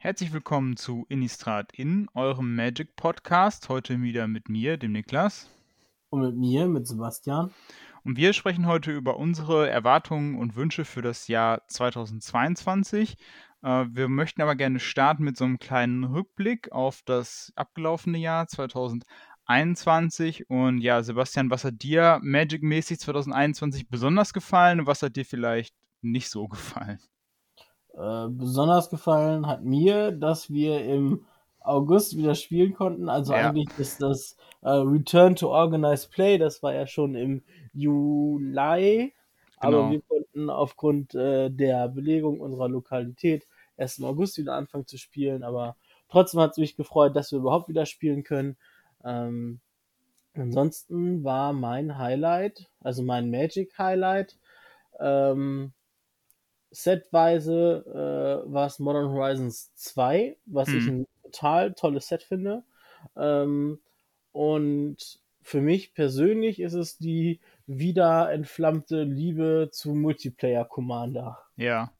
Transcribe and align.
Herzlich 0.00 0.32
willkommen 0.32 0.76
zu 0.76 1.06
Innistrad 1.08 1.72
in, 1.72 2.08
eurem 2.14 2.54
Magic 2.54 2.94
Podcast. 2.94 3.68
Heute 3.68 4.00
wieder 4.00 4.28
mit 4.28 4.48
mir, 4.48 4.76
dem 4.76 4.92
Niklas. 4.92 5.50
Und 6.10 6.20
mit 6.20 6.36
mir, 6.36 6.68
mit 6.68 6.86
Sebastian. 6.86 7.50
Und 8.04 8.16
wir 8.16 8.32
sprechen 8.32 8.66
heute 8.66 8.92
über 8.92 9.16
unsere 9.16 9.68
Erwartungen 9.68 10.38
und 10.38 10.54
Wünsche 10.54 10.84
für 10.84 11.02
das 11.02 11.26
Jahr 11.26 11.66
2022. 11.66 13.16
Äh, 13.64 13.86
wir 13.90 14.08
möchten 14.08 14.40
aber 14.40 14.54
gerne 14.54 14.78
starten 14.78 15.24
mit 15.24 15.36
so 15.36 15.44
einem 15.44 15.58
kleinen 15.58 16.04
Rückblick 16.04 16.70
auf 16.70 17.02
das 17.04 17.52
abgelaufene 17.56 18.18
Jahr 18.18 18.46
2021. 18.46 20.48
Und 20.48 20.78
ja, 20.78 21.02
Sebastian, 21.02 21.50
was 21.50 21.64
hat 21.64 21.82
dir 21.82 22.20
Magic-mäßig 22.22 23.00
2021 23.00 23.88
besonders 23.88 24.32
gefallen 24.32 24.78
und 24.78 24.86
was 24.86 25.02
hat 25.02 25.16
dir 25.16 25.24
vielleicht 25.24 25.74
nicht 26.02 26.30
so 26.30 26.46
gefallen? 26.46 27.00
Äh, 27.98 28.28
besonders 28.28 28.90
gefallen 28.90 29.48
hat 29.48 29.64
mir, 29.64 30.12
dass 30.12 30.50
wir 30.50 30.84
im 30.84 31.26
August 31.58 32.16
wieder 32.16 32.36
spielen 32.36 32.72
konnten. 32.74 33.08
Also 33.08 33.32
ja. 33.32 33.48
eigentlich 33.48 33.76
ist 33.76 34.00
das 34.00 34.36
äh, 34.62 34.70
Return 34.70 35.34
to 35.34 35.48
Organized 35.48 36.12
Play, 36.12 36.38
das 36.38 36.62
war 36.62 36.74
ja 36.74 36.86
schon 36.86 37.16
im 37.16 37.42
Juli, 37.72 39.12
genau. 39.60 39.80
aber 39.80 39.90
wir 39.90 40.02
konnten 40.02 40.48
aufgrund 40.48 41.14
äh, 41.16 41.50
der 41.50 41.88
Belegung 41.88 42.40
unserer 42.40 42.68
Lokalität 42.68 43.48
erst 43.76 43.98
im 43.98 44.04
August 44.04 44.38
wieder 44.38 44.54
anfangen 44.54 44.86
zu 44.86 44.96
spielen. 44.96 45.42
Aber 45.42 45.76
trotzdem 46.08 46.40
hat 46.40 46.52
es 46.52 46.58
mich 46.58 46.76
gefreut, 46.76 47.16
dass 47.16 47.32
wir 47.32 47.40
überhaupt 47.40 47.68
wieder 47.68 47.84
spielen 47.84 48.22
können. 48.22 48.56
Ähm, 49.04 49.58
ansonsten 50.34 51.24
war 51.24 51.52
mein 51.52 51.98
Highlight, 51.98 52.70
also 52.80 53.02
mein 53.02 53.28
Magic 53.28 53.76
Highlight, 53.76 54.38
ähm, 55.00 55.72
Setweise 56.70 57.84
äh, 58.46 58.52
war 58.52 58.66
es 58.66 58.78
Modern 58.78 59.10
Horizons 59.10 59.74
2, 59.74 60.36
was 60.46 60.68
hm. 60.68 60.78
ich 60.78 60.86
ein 60.86 61.06
total 61.22 61.74
tolles 61.74 62.08
Set 62.08 62.22
finde. 62.22 62.64
Ähm, 63.16 63.80
und 64.32 65.20
für 65.42 65.60
mich 65.60 65.94
persönlich 65.94 66.60
ist 66.60 66.74
es 66.74 66.98
die 66.98 67.40
wieder 67.66 68.30
entflammte 68.30 69.02
Liebe 69.02 69.70
zu 69.72 69.94
Multiplayer 69.94 70.64
Commander. 70.64 71.38
Ja. 71.56 71.92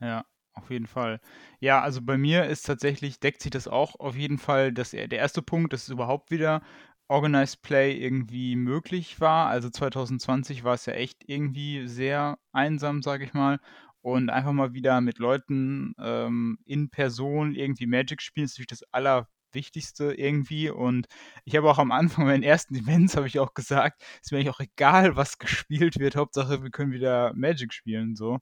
Ja, 0.00 0.24
auf 0.54 0.70
jeden 0.70 0.86
Fall. 0.86 1.20
Ja, 1.60 1.80
also 1.82 2.00
bei 2.02 2.18
mir 2.18 2.46
ist 2.46 2.66
tatsächlich, 2.66 3.20
deckt 3.20 3.42
sich 3.42 3.50
das 3.50 3.68
auch 3.68 4.00
auf 4.00 4.16
jeden 4.16 4.38
Fall, 4.38 4.72
dass 4.72 4.90
der 4.90 5.10
erste 5.12 5.42
Punkt, 5.42 5.72
dass 5.72 5.84
es 5.84 5.88
überhaupt 5.90 6.30
wieder 6.30 6.62
Organized 7.08 7.62
Play 7.62 7.94
irgendwie 7.94 8.56
möglich 8.56 9.20
war. 9.20 9.48
Also 9.48 9.68
2020 9.68 10.64
war 10.64 10.74
es 10.74 10.86
ja 10.86 10.94
echt 10.94 11.28
irgendwie 11.28 11.86
sehr 11.86 12.38
einsam, 12.52 13.02
sage 13.02 13.24
ich 13.24 13.34
mal. 13.34 13.60
Und 14.02 14.30
einfach 14.30 14.52
mal 14.52 14.74
wieder 14.74 15.00
mit 15.00 15.18
Leuten 15.18 15.94
ähm, 15.98 16.58
in 16.66 16.90
Person 16.90 17.54
irgendwie 17.54 17.86
Magic 17.86 18.20
spielen, 18.20 18.46
ist 18.46 18.54
natürlich 18.54 18.80
das 18.80 18.84
Allerwichtigste 18.92 20.12
irgendwie. 20.14 20.70
Und 20.70 21.06
ich 21.44 21.56
habe 21.56 21.70
auch 21.70 21.78
am 21.78 21.92
Anfang 21.92 22.26
meinen 22.26 22.42
ersten 22.42 22.74
Events, 22.76 23.16
habe 23.16 23.28
ich 23.28 23.38
auch 23.38 23.54
gesagt, 23.54 24.02
ist 24.20 24.32
mir 24.32 24.38
eigentlich 24.38 24.50
auch 24.50 24.60
egal, 24.60 25.16
was 25.16 25.38
gespielt 25.38 25.98
wird. 25.98 26.16
Hauptsache, 26.16 26.62
wir 26.62 26.70
können 26.70 26.92
wieder 26.92 27.32
Magic 27.34 27.72
spielen, 27.72 28.16
so. 28.16 28.38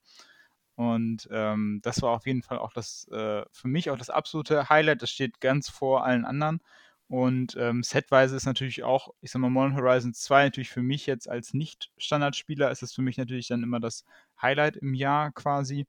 Und 0.77 1.28
ähm, 1.30 1.80
das 1.83 2.00
war 2.00 2.12
auf 2.12 2.27
jeden 2.27 2.42
Fall 2.42 2.58
auch 2.58 2.72
das, 2.72 3.06
äh, 3.12 3.42
für 3.52 3.69
mich 3.69 3.91
auch 3.91 3.98
das 3.98 4.08
absolute 4.08 4.70
Highlight. 4.70 5.02
Das 5.02 5.11
steht 5.11 5.41
ganz 5.41 5.69
vor 5.69 6.05
allen 6.06 6.24
anderen. 6.24 6.61
Und 7.11 7.56
ähm, 7.58 7.83
setweise 7.83 8.36
ist 8.36 8.47
natürlich 8.47 8.84
auch, 8.84 9.08
ich 9.20 9.33
sag 9.33 9.41
mal, 9.41 9.50
Modern 9.50 9.75
Horizon 9.75 10.14
2 10.14 10.44
natürlich 10.44 10.70
für 10.70 10.80
mich 10.80 11.06
jetzt 11.06 11.28
als 11.28 11.55
Nicht-Standardspieler 11.55 12.70
ist 12.70 12.84
es 12.84 12.94
für 12.94 13.02
mich 13.02 13.19
natürlich 13.19 13.48
dann 13.48 13.64
immer 13.64 13.80
das 13.80 14.05
Highlight 14.41 14.77
im 14.77 14.94
Jahr 14.94 15.33
quasi. 15.33 15.86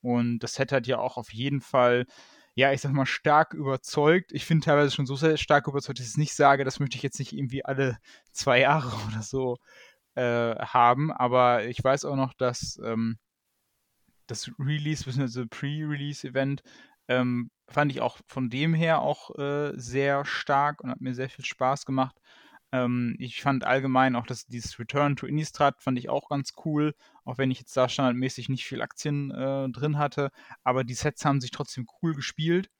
Und 0.00 0.38
das 0.38 0.54
Set 0.54 0.70
hat 0.70 0.86
ja 0.86 0.98
auch 0.98 1.16
auf 1.16 1.32
jeden 1.32 1.60
Fall, 1.60 2.06
ja, 2.54 2.72
ich 2.72 2.82
sag 2.82 2.92
mal, 2.92 3.04
stark 3.04 3.52
überzeugt. 3.52 4.30
Ich 4.30 4.44
finde 4.44 4.64
teilweise 4.64 4.94
schon 4.94 5.06
so 5.06 5.16
sehr 5.16 5.36
stark 5.38 5.66
überzeugt, 5.66 5.98
dass 5.98 6.06
ich 6.06 6.12
es 6.12 6.18
nicht 6.18 6.34
sage, 6.34 6.62
das 6.64 6.78
möchte 6.78 6.96
ich 6.96 7.02
jetzt 7.02 7.18
nicht 7.18 7.32
irgendwie 7.32 7.64
alle 7.64 7.98
zwei 8.30 8.60
Jahre 8.60 8.92
oder 9.08 9.22
so 9.22 9.56
äh, 10.14 10.54
haben. 10.54 11.10
Aber 11.10 11.64
ich 11.64 11.82
weiß 11.82 12.04
auch 12.04 12.14
noch, 12.14 12.32
dass 12.32 12.80
ähm, 12.84 13.18
das 14.28 14.52
Release, 14.60 15.04
bzw. 15.04 15.46
Pre-Release-Event 15.46 16.62
ähm, 17.10 17.50
fand 17.68 17.90
ich 17.92 18.00
auch 18.00 18.18
von 18.26 18.48
dem 18.50 18.72
her 18.72 19.02
auch 19.02 19.36
äh, 19.36 19.72
sehr 19.74 20.24
stark 20.24 20.82
und 20.82 20.90
hat 20.90 21.00
mir 21.00 21.14
sehr 21.14 21.28
viel 21.28 21.44
Spaß 21.44 21.84
gemacht. 21.84 22.16
Ähm, 22.72 23.16
ich 23.18 23.42
fand 23.42 23.64
allgemein 23.64 24.14
auch, 24.14 24.26
dass 24.26 24.46
dieses 24.46 24.78
Return 24.78 25.16
to 25.16 25.26
Innistrad 25.26 25.82
fand 25.82 25.98
ich 25.98 26.08
auch 26.08 26.28
ganz 26.28 26.52
cool, 26.64 26.94
auch 27.24 27.36
wenn 27.36 27.50
ich 27.50 27.58
jetzt 27.58 27.76
da 27.76 27.88
standardmäßig 27.88 28.48
nicht 28.48 28.64
viel 28.64 28.80
Aktien 28.80 29.32
äh, 29.32 29.68
drin 29.70 29.98
hatte. 29.98 30.30
Aber 30.62 30.84
die 30.84 30.94
Sets 30.94 31.24
haben 31.24 31.40
sich 31.40 31.50
trotzdem 31.50 31.86
cool 32.00 32.14
gespielt. 32.14 32.70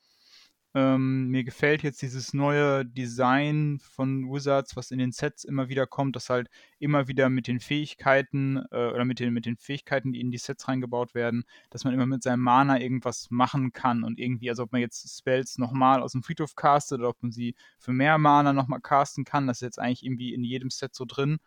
Ähm, 0.72 1.28
mir 1.28 1.42
gefällt 1.42 1.82
jetzt 1.82 2.00
dieses 2.00 2.32
neue 2.32 2.86
Design 2.86 3.80
von 3.80 4.30
Wizards, 4.30 4.76
was 4.76 4.92
in 4.92 5.00
den 5.00 5.10
Sets 5.10 5.42
immer 5.42 5.68
wieder 5.68 5.88
kommt, 5.88 6.14
dass 6.14 6.30
halt 6.30 6.48
immer 6.78 7.08
wieder 7.08 7.28
mit 7.28 7.48
den 7.48 7.58
Fähigkeiten 7.58 8.58
äh, 8.70 8.90
oder 8.90 9.04
mit 9.04 9.18
den, 9.18 9.32
mit 9.32 9.46
den 9.46 9.56
Fähigkeiten, 9.56 10.12
die 10.12 10.20
in 10.20 10.30
die 10.30 10.38
Sets 10.38 10.68
reingebaut 10.68 11.12
werden, 11.12 11.44
dass 11.70 11.82
man 11.82 11.92
immer 11.92 12.06
mit 12.06 12.22
seinem 12.22 12.42
Mana 12.42 12.80
irgendwas 12.80 13.30
machen 13.30 13.72
kann 13.72 14.04
und 14.04 14.20
irgendwie, 14.20 14.48
also 14.48 14.62
ob 14.62 14.70
man 14.70 14.80
jetzt 14.80 15.18
Spells 15.18 15.58
nochmal 15.58 16.02
aus 16.02 16.12
dem 16.12 16.22
Friedhof 16.22 16.54
castet 16.54 17.00
oder 17.00 17.08
ob 17.08 17.20
man 17.20 17.32
sie 17.32 17.56
für 17.80 17.92
mehr 17.92 18.18
Mana 18.18 18.52
nochmal 18.52 18.80
casten 18.80 19.24
kann, 19.24 19.48
das 19.48 19.56
ist 19.58 19.62
jetzt 19.62 19.80
eigentlich 19.80 20.04
irgendwie 20.04 20.34
in 20.34 20.44
jedem 20.44 20.70
Set 20.70 20.94
so 20.94 21.04
drin. 21.04 21.40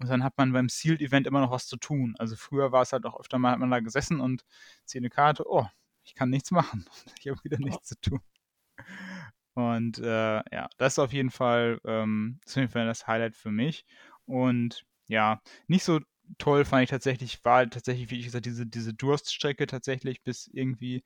Und 0.00 0.10
dann 0.10 0.24
hat 0.24 0.36
man 0.36 0.52
beim 0.52 0.68
Sealed 0.68 1.00
Event 1.00 1.28
immer 1.28 1.40
noch 1.40 1.52
was 1.52 1.68
zu 1.68 1.76
tun. 1.76 2.16
Also 2.18 2.34
früher 2.34 2.72
war 2.72 2.82
es 2.82 2.92
halt 2.92 3.06
auch 3.06 3.20
öfter 3.20 3.38
mal, 3.38 3.52
hat 3.52 3.60
man 3.60 3.70
da 3.70 3.78
gesessen 3.78 4.18
und 4.20 4.44
zieht 4.84 5.00
eine 5.00 5.10
Karte, 5.10 5.44
oh, 5.48 5.66
ich 6.02 6.16
kann 6.16 6.30
nichts 6.30 6.50
machen. 6.50 6.86
Ich 7.20 7.28
habe 7.28 7.42
wieder 7.44 7.58
nichts 7.58 7.88
zu 7.88 8.00
tun. 8.00 8.20
Und 9.54 9.98
äh, 9.98 10.42
ja, 10.52 10.68
das 10.78 10.94
ist 10.94 10.98
auf 10.98 11.12
jeden 11.12 11.30
Fall, 11.30 11.80
ähm, 11.84 12.40
auf 12.46 12.56
jeden 12.56 12.68
Fall 12.68 12.86
das 12.86 13.06
Highlight 13.06 13.36
für 13.36 13.50
mich. 13.50 13.84
Und 14.26 14.84
ja, 15.06 15.40
nicht 15.68 15.84
so 15.84 16.00
toll 16.38 16.64
fand 16.64 16.84
ich 16.84 16.90
tatsächlich, 16.90 17.44
war 17.44 17.68
tatsächlich, 17.68 18.10
wie 18.10 18.18
ich 18.18 18.24
gesagt, 18.26 18.46
diese, 18.46 18.66
diese 18.66 18.94
Durststrecke 18.94 19.66
tatsächlich 19.66 20.22
bis 20.22 20.48
irgendwie 20.48 21.04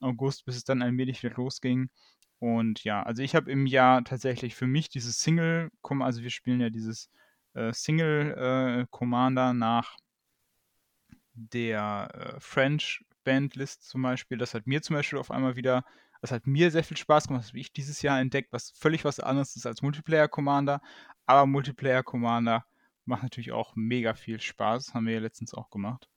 August, 0.00 0.44
bis 0.46 0.56
es 0.56 0.64
dann 0.64 0.82
allmählich 0.82 1.22
wieder 1.22 1.34
losging. 1.34 1.90
Und 2.38 2.84
ja, 2.84 3.02
also 3.02 3.22
ich 3.22 3.34
habe 3.34 3.50
im 3.50 3.66
Jahr 3.66 4.02
tatsächlich 4.04 4.54
für 4.54 4.66
mich 4.66 4.88
dieses 4.88 5.20
Single, 5.20 5.70
also 5.82 6.22
wir 6.22 6.30
spielen 6.30 6.60
ja 6.60 6.70
dieses 6.70 7.10
äh, 7.54 7.72
Single 7.72 8.32
äh, 8.82 8.86
Commander 8.90 9.52
nach 9.52 9.96
der 11.34 12.08
äh, 12.36 12.40
French 12.40 13.04
Bandlist 13.24 13.88
zum 13.88 14.02
Beispiel. 14.02 14.38
Das 14.38 14.54
hat 14.54 14.66
mir 14.66 14.80
zum 14.82 14.94
Beispiel 14.94 15.18
auf 15.18 15.30
einmal 15.30 15.56
wieder 15.56 15.84
das 16.20 16.32
hat 16.32 16.46
mir 16.46 16.70
sehr 16.70 16.84
viel 16.84 16.96
Spaß 16.96 17.28
gemacht. 17.28 17.44
Das 17.44 17.50
habe 17.50 17.58
ich 17.58 17.72
dieses 17.72 18.02
Jahr 18.02 18.20
entdeckt, 18.20 18.52
was 18.52 18.70
völlig 18.72 19.04
was 19.04 19.20
anderes 19.20 19.56
ist 19.56 19.66
als 19.66 19.82
Multiplayer 19.82 20.28
Commander. 20.28 20.80
Aber 21.26 21.46
Multiplayer 21.46 22.02
Commander 22.02 22.64
macht 23.04 23.22
natürlich 23.22 23.52
auch 23.52 23.74
mega 23.74 24.14
viel 24.14 24.40
Spaß. 24.40 24.86
Das 24.86 24.94
haben 24.94 25.06
wir 25.06 25.14
ja 25.14 25.20
letztens 25.20 25.54
auch 25.54 25.70
gemacht. 25.70 26.08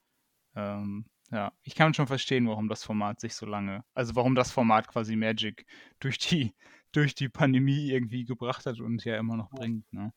Ähm, 0.56 1.06
ja, 1.30 1.52
ich 1.62 1.74
kann 1.74 1.94
schon 1.94 2.06
verstehen, 2.06 2.46
warum 2.48 2.68
das 2.68 2.84
Format 2.84 3.20
sich 3.20 3.34
so 3.34 3.46
lange, 3.46 3.82
also 3.94 4.14
warum 4.14 4.34
das 4.34 4.52
Format 4.52 4.88
quasi 4.88 5.16
Magic 5.16 5.66
durch 5.98 6.18
die, 6.18 6.54
durch 6.92 7.14
die 7.14 7.28
Pandemie 7.28 7.90
irgendwie 7.90 8.24
gebracht 8.24 8.66
hat 8.66 8.80
und 8.80 9.04
ja 9.04 9.16
immer 9.16 9.36
noch 9.36 9.50
bringt. 9.50 9.90
Ne? 9.92 10.12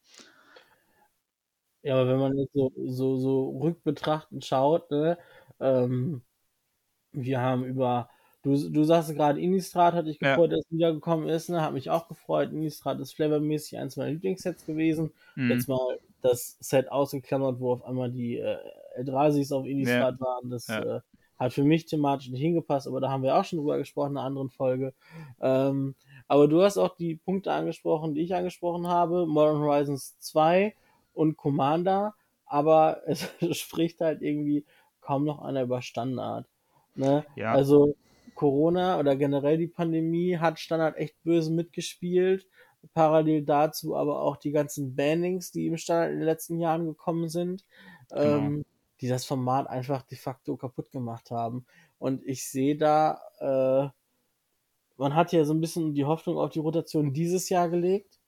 Ja, 1.81 1.95
aber 1.95 2.09
wenn 2.09 2.19
man 2.19 2.37
jetzt 2.37 2.53
so, 2.53 2.71
so, 2.85 3.17
so 3.17 3.59
rückbetrachtend 3.59 4.43
schaut, 4.43 4.91
ne, 4.91 5.17
ähm, 5.59 6.21
wir 7.13 7.39
haben 7.39 7.63
über 7.63 8.09
Du, 8.47 8.69
du 8.69 8.83
sagst 8.85 9.13
gerade, 9.13 9.41
Innistrad 9.41 9.93
hat 9.93 10.07
dich 10.07 10.19
gefreut, 10.19 10.51
ja. 10.51 10.55
dass 10.57 10.65
es 10.65 10.71
wiedergekommen 10.71 11.27
ist. 11.27 11.49
Ne? 11.49 11.61
Hat 11.61 11.73
mich 11.73 11.89
auch 11.89 12.07
gefreut. 12.07 12.53
Innistrad 12.53 12.97
ist 13.01 13.13
flavormäßig 13.13 13.77
eins 13.77 13.97
meiner 13.97 14.11
Lieblingssets 14.11 14.65
gewesen. 14.65 15.11
Mhm. 15.35 15.51
Jetzt 15.51 15.67
mal 15.67 15.99
das 16.21 16.55
Set 16.61 16.89
ausgeklammert, 16.89 17.59
wo 17.59 17.73
auf 17.73 17.83
einmal 17.83 18.09
die 18.09 18.37
äh, 18.37 18.57
Eldrasis 18.95 19.51
auf 19.51 19.65
Innistrad 19.65 20.15
ja. 20.17 20.25
waren. 20.25 20.49
Das 20.49 20.67
ja. 20.67 20.79
äh, 20.79 21.01
hat 21.37 21.51
für 21.51 21.65
mich 21.65 21.87
thematisch 21.87 22.29
nicht 22.29 22.39
hingepasst, 22.39 22.87
aber 22.87 23.01
da 23.01 23.09
haben 23.09 23.21
wir 23.21 23.35
auch 23.35 23.43
schon 23.43 23.59
drüber 23.59 23.77
gesprochen 23.77 24.11
in 24.11 24.17
einer 24.17 24.25
anderen 24.25 24.49
Folge. 24.49 24.93
Ähm, 25.41 25.95
aber 26.29 26.47
du 26.47 26.63
hast 26.63 26.77
auch 26.77 26.95
die 26.95 27.15
Punkte 27.15 27.51
angesprochen, 27.51 28.15
die 28.15 28.21
ich 28.21 28.33
angesprochen 28.33 28.87
habe. 28.87 29.25
Modern 29.25 29.59
Horizons 29.59 30.17
2 30.19 30.73
und 31.13 31.35
Commander. 31.35 32.15
Aber 32.45 33.01
es 33.07 33.57
spricht 33.57 33.99
halt 33.99 34.21
irgendwie 34.21 34.65
kaum 35.01 35.25
noch 35.25 35.41
einer 35.41 35.63
über 35.63 35.81
Standard. 35.81 36.47
Ne? 36.95 37.25
Ja. 37.35 37.51
Also 37.51 37.95
Corona 38.37 38.99
oder 38.99 39.15
generell 39.15 39.57
die 39.57 39.67
Pandemie 39.67 40.37
hat 40.37 40.59
Standard 40.59 40.95
echt 40.95 41.21
böse 41.23 41.51
mitgespielt. 41.51 42.47
Parallel 42.93 43.43
dazu 43.43 43.97
aber 43.97 44.21
auch 44.21 44.37
die 44.37 44.51
ganzen 44.51 44.95
Bannings, 44.95 45.51
die 45.51 45.65
im 45.65 45.77
Standard 45.77 46.11
in 46.11 46.19
den 46.19 46.25
letzten 46.25 46.59
Jahren 46.59 46.85
gekommen 46.85 47.29
sind, 47.29 47.65
genau. 48.09 48.37
ähm, 48.37 48.65
die 49.01 49.07
das 49.07 49.25
Format 49.25 49.67
einfach 49.67 50.03
de 50.03 50.17
facto 50.17 50.55
kaputt 50.55 50.91
gemacht 50.91 51.31
haben. 51.31 51.65
Und 51.97 52.23
ich 52.25 52.47
sehe 52.47 52.77
da, 52.77 53.19
äh, 53.39 53.89
man 54.97 55.15
hat 55.15 55.33
ja 55.33 55.43
so 55.43 55.53
ein 55.55 55.59
bisschen 55.59 55.95
die 55.95 56.05
Hoffnung 56.05 56.37
auf 56.37 56.51
die 56.51 56.59
Rotation 56.59 57.13
dieses 57.13 57.49
Jahr 57.49 57.69
gelegt, 57.69 58.19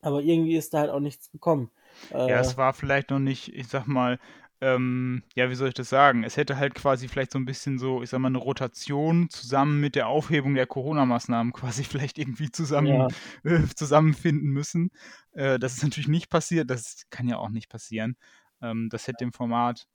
aber 0.00 0.22
irgendwie 0.22 0.56
ist 0.56 0.72
da 0.72 0.78
halt 0.80 0.90
auch 0.90 1.00
nichts 1.00 1.30
gekommen. 1.30 1.70
Äh, 2.10 2.30
ja, 2.30 2.40
es 2.40 2.56
war 2.56 2.72
vielleicht 2.72 3.10
noch 3.10 3.18
nicht, 3.18 3.54
ich 3.54 3.68
sag 3.68 3.86
mal, 3.86 4.18
ähm, 4.60 5.22
ja, 5.34 5.48
wie 5.50 5.54
soll 5.54 5.68
ich 5.68 5.74
das 5.74 5.88
sagen? 5.88 6.22
Es 6.24 6.36
hätte 6.36 6.56
halt 6.56 6.74
quasi 6.74 7.08
vielleicht 7.08 7.32
so 7.32 7.38
ein 7.38 7.44
bisschen 7.46 7.78
so, 7.78 8.02
ich 8.02 8.10
sag 8.10 8.18
mal, 8.20 8.28
eine 8.28 8.38
Rotation 8.38 9.30
zusammen 9.30 9.80
mit 9.80 9.94
der 9.94 10.08
Aufhebung 10.08 10.54
der 10.54 10.66
Corona-Maßnahmen 10.66 11.52
quasi 11.54 11.84
vielleicht 11.84 12.18
irgendwie 12.18 12.50
zusammen, 12.50 12.86
Ja. 12.88 13.08
äh, 13.44 13.66
zusammenfinden 13.74 14.50
müssen. 14.50 14.90
Äh, 15.32 15.58
das 15.58 15.74
ist 15.74 15.82
natürlich 15.82 16.08
nicht 16.08 16.28
passiert, 16.30 16.70
das 16.70 17.04
kann 17.10 17.28
ja 17.28 17.38
auch 17.38 17.50
nicht 17.50 17.68
passieren. 17.70 18.16
Ähm, 18.62 18.88
das 18.90 19.06
hätte 19.06 19.24
dem 19.24 19.32
Format 19.32 19.86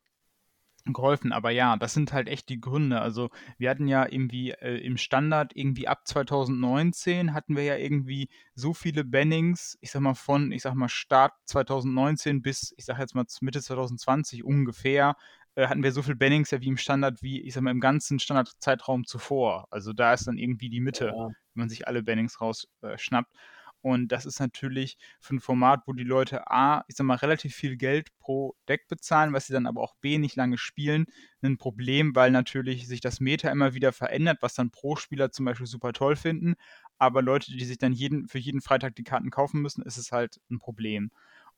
geholfen. 0.93 1.31
Aber 1.31 1.49
ja, 1.51 1.77
das 1.77 1.93
sind 1.93 2.13
halt 2.13 2.27
echt 2.27 2.49
die 2.49 2.59
Gründe. 2.61 3.01
Also 3.01 3.29
wir 3.57 3.69
hatten 3.69 3.87
ja 3.87 4.05
irgendwie 4.09 4.51
äh, 4.51 4.77
im 4.85 4.97
Standard 4.97 5.51
irgendwie 5.55 5.87
ab 5.87 6.01
2019 6.07 7.33
hatten 7.33 7.55
wir 7.55 7.63
ja 7.63 7.75
irgendwie 7.75 8.29
so 8.53 8.73
viele 8.73 9.03
Bannings, 9.03 9.77
ich 9.81 9.91
sag 9.91 10.01
mal 10.01 10.13
von, 10.13 10.51
ich 10.51 10.61
sag 10.61 10.75
mal 10.75 10.89
Start 10.89 11.33
2019 11.45 12.41
bis, 12.41 12.73
ich 12.77 12.85
sag 12.85 12.99
jetzt 12.99 13.15
mal 13.15 13.25
Mitte 13.41 13.61
2020 13.61 14.43
ungefähr, 14.43 15.15
äh, 15.55 15.67
hatten 15.67 15.83
wir 15.83 15.91
so 15.91 16.01
viele 16.01 16.15
Bannings 16.17 16.51
ja 16.51 16.61
wie 16.61 16.67
im 16.67 16.77
Standard, 16.77 17.21
wie 17.23 17.41
ich 17.41 17.53
sag 17.53 17.63
mal 17.63 17.71
im 17.71 17.79
ganzen 17.79 18.19
Standardzeitraum 18.19 19.05
zuvor. 19.05 19.67
Also 19.71 19.93
da 19.93 20.13
ist 20.13 20.27
dann 20.27 20.37
irgendwie 20.37 20.69
die 20.69 20.81
Mitte, 20.81 21.07
Ja. 21.07 21.27
wenn 21.27 21.33
man 21.53 21.69
sich 21.69 21.87
alle 21.87 22.03
Bannings 22.03 22.39
rausschnappt. 22.41 23.33
Äh, 23.33 23.37
und 23.85 24.07
das 24.07 24.25
ist 24.25 24.39
natürlich 24.39 24.97
für 25.19 25.35
ein 25.35 25.39
Format, 25.39 25.83
wo 25.85 25.93
die 25.93 26.03
Leute 26.03 26.49
A, 26.49 26.83
ich 26.87 26.95
sag 26.95 27.05
mal, 27.05 27.17
relativ 27.17 27.53
viel 27.53 27.77
Geld 27.77 28.07
pro 28.17 28.55
Deck 28.67 28.87
bezahlen, 28.87 29.31
was 29.31 29.45
sie 29.45 29.53
dann 29.53 29.67
aber 29.67 29.81
auch 29.81 29.93
B 30.01 30.17
nicht 30.17 30.35
lange 30.35 30.57
spielen, 30.57 31.05
ein 31.43 31.59
Problem, 31.59 32.15
weil 32.15 32.31
natürlich 32.31 32.87
sich 32.87 32.99
das 32.99 33.19
Meta 33.19 33.51
immer 33.51 33.75
wieder 33.75 33.93
verändert, 33.93 34.39
was 34.41 34.55
dann 34.55 34.71
Pro-Spieler 34.71 35.29
zum 35.29 35.45
Beispiel 35.45 35.67
super 35.67 35.93
toll 35.93 36.15
finden. 36.15 36.55
Aber 36.97 37.21
Leute, 37.21 37.51
die 37.51 37.63
sich 37.63 37.77
dann 37.77 37.93
jeden, 37.93 38.27
für 38.27 38.39
jeden 38.39 38.61
Freitag 38.61 38.95
die 38.95 39.03
Karten 39.03 39.29
kaufen 39.29 39.61
müssen, 39.61 39.83
ist 39.83 39.97
es 39.97 40.11
halt 40.11 40.41
ein 40.49 40.57
Problem. 40.57 41.11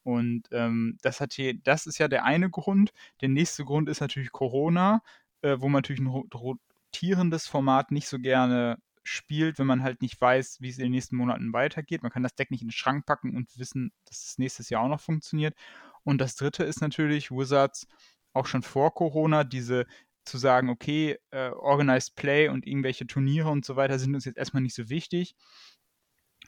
Und 0.04 0.50
ähm, 0.52 0.98
das 1.02 1.22
hat 1.22 1.32
hier, 1.32 1.54
das 1.54 1.86
ist 1.86 1.98
ja 1.98 2.10
der 2.10 2.26
eine 2.26 2.50
Grund. 2.50 2.92
Der 3.22 3.30
nächste 3.30 3.64
Grund 3.64 3.88
ist 3.88 4.02
natürlich 4.02 4.34
Corona, 4.34 5.02
äh, 5.44 5.56
wo 5.60 5.70
man 5.70 5.80
natürlich 5.80 6.02
ein 6.02 6.08
rotierendes 6.34 7.48
Format 7.48 7.92
nicht 7.92 8.10
so 8.10 8.20
gerne 8.20 8.80
spielt, 9.08 9.60
wenn 9.60 9.68
man 9.68 9.84
halt 9.84 10.02
nicht 10.02 10.20
weiß, 10.20 10.58
wie 10.62 10.70
es 10.70 10.78
in 10.78 10.84
den 10.84 10.92
nächsten 10.92 11.16
Monaten 11.16 11.54
weitergeht. 11.54 12.04
Man 12.04 12.12
kann 12.12 12.24
das 12.24 12.36
Deck 12.36 12.52
nicht 12.52 12.62
in 12.62 12.68
den 12.68 12.74
Schrank 12.74 13.06
packen 13.06 13.36
und 13.36 13.58
wissen, 13.58 13.92
dass 14.06 14.26
es 14.26 14.38
nächstes 14.38 14.70
Jahr 14.70 14.84
auch 14.84 14.90
noch 14.90 15.02
funktioniert. 15.02 15.56
Und 16.04 16.20
das 16.20 16.36
dritte 16.36 16.64
ist 16.64 16.82
natürlich 16.82 17.32
Wizards 17.32 17.88
auch 18.34 18.46
schon 18.46 18.64
vor 18.64 18.94
Corona 18.94 19.44
diese 19.44 19.86
zu 20.26 20.38
sagen, 20.38 20.70
okay, 20.70 21.18
äh, 21.32 21.50
Organized 21.50 22.16
Play 22.16 22.50
und 22.50 22.68
irgendwelche 22.68 23.08
Turniere 23.08 23.50
und 23.50 23.66
so 23.66 23.76
weiter 23.76 23.98
sind 23.98 24.14
uns 24.14 24.26
jetzt 24.26 24.38
erstmal 24.38 24.62
nicht 24.62 24.76
so 24.76 24.90
wichtig. 24.90 25.36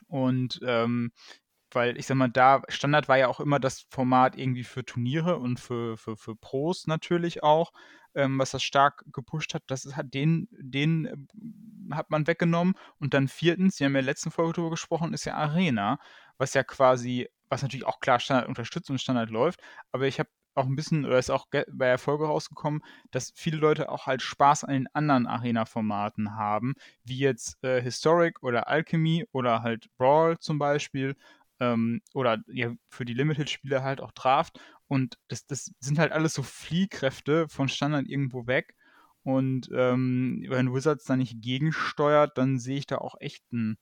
Und 0.06 0.60
ähm, 0.62 1.12
weil 1.72 1.96
ich 1.98 2.06
sag 2.06 2.16
mal, 2.16 2.28
da 2.28 2.62
Standard 2.68 3.08
war 3.08 3.18
ja 3.18 3.28
auch 3.28 3.40
immer 3.40 3.60
das 3.60 3.86
Format 3.90 4.36
irgendwie 4.36 4.64
für 4.64 4.84
Turniere 4.84 5.38
und 5.38 5.60
für, 5.60 5.96
für, 5.96 6.16
für 6.16 6.36
Pros 6.36 6.86
natürlich 6.86 7.42
auch, 7.42 7.72
ähm, 8.14 8.38
was 8.38 8.50
das 8.50 8.62
stark 8.62 9.04
gepusht 9.12 9.54
hat. 9.54 9.62
Das 9.68 9.84
hat 9.96 10.12
den, 10.14 10.48
den 10.52 11.28
hat 11.96 12.10
man 12.10 12.26
weggenommen. 12.26 12.74
Und 12.98 13.14
dann 13.14 13.28
viertens, 13.28 13.78
wir 13.80 13.86
haben 13.86 13.94
ja 13.94 14.00
in 14.00 14.04
der 14.06 14.12
letzten 14.12 14.30
Folge 14.30 14.54
darüber 14.54 14.70
gesprochen, 14.70 15.14
ist 15.14 15.24
ja 15.24 15.34
Arena, 15.34 15.98
was 16.38 16.54
ja 16.54 16.62
quasi, 16.64 17.28
was 17.48 17.62
natürlich 17.62 17.86
auch 17.86 18.00
klar 18.00 18.20
Standard 18.20 18.48
unterstützt 18.48 18.90
und 18.90 19.00
Standard 19.00 19.30
läuft. 19.30 19.60
Aber 19.92 20.06
ich 20.06 20.18
habe 20.18 20.30
auch 20.54 20.66
ein 20.66 20.76
bisschen, 20.76 21.04
oder 21.04 21.18
ist 21.18 21.30
auch 21.30 21.46
bei 21.50 21.86
der 21.86 21.98
Folge 21.98 22.26
rausgekommen, 22.26 22.82
dass 23.10 23.32
viele 23.34 23.58
Leute 23.58 23.88
auch 23.88 24.06
halt 24.06 24.22
Spaß 24.22 24.64
an 24.64 24.72
den 24.74 24.88
anderen 24.94 25.26
Arena-Formaten 25.26 26.36
haben, 26.36 26.74
wie 27.04 27.18
jetzt 27.18 27.62
äh, 27.62 27.80
Historic 27.80 28.42
oder 28.42 28.68
Alchemy 28.68 29.26
oder 29.32 29.62
halt 29.62 29.86
Brawl 29.96 30.38
zum 30.38 30.58
Beispiel 30.58 31.16
ähm, 31.60 32.00
oder 32.14 32.38
ja, 32.48 32.72
für 32.88 33.04
die 33.04 33.14
Limited-Spieler 33.14 33.82
halt 33.82 34.00
auch 34.00 34.12
Draft. 34.12 34.60
Und 34.88 35.18
das, 35.28 35.46
das 35.46 35.72
sind 35.78 35.98
halt 35.98 36.12
alles 36.12 36.34
so 36.34 36.42
Fliehkräfte 36.42 37.48
von 37.48 37.68
Standard 37.68 38.06
irgendwo 38.08 38.46
weg. 38.46 38.74
Und 39.22 39.68
ähm, 39.72 40.44
wenn 40.48 40.72
Wizards 40.72 41.04
da 41.04 41.16
nicht 41.16 41.42
gegensteuert, 41.42 42.38
dann 42.38 42.58
sehe 42.58 42.78
ich 42.78 42.86
da 42.86 42.98
auch 42.98 43.16
echt 43.20 43.52
ein, 43.52 43.76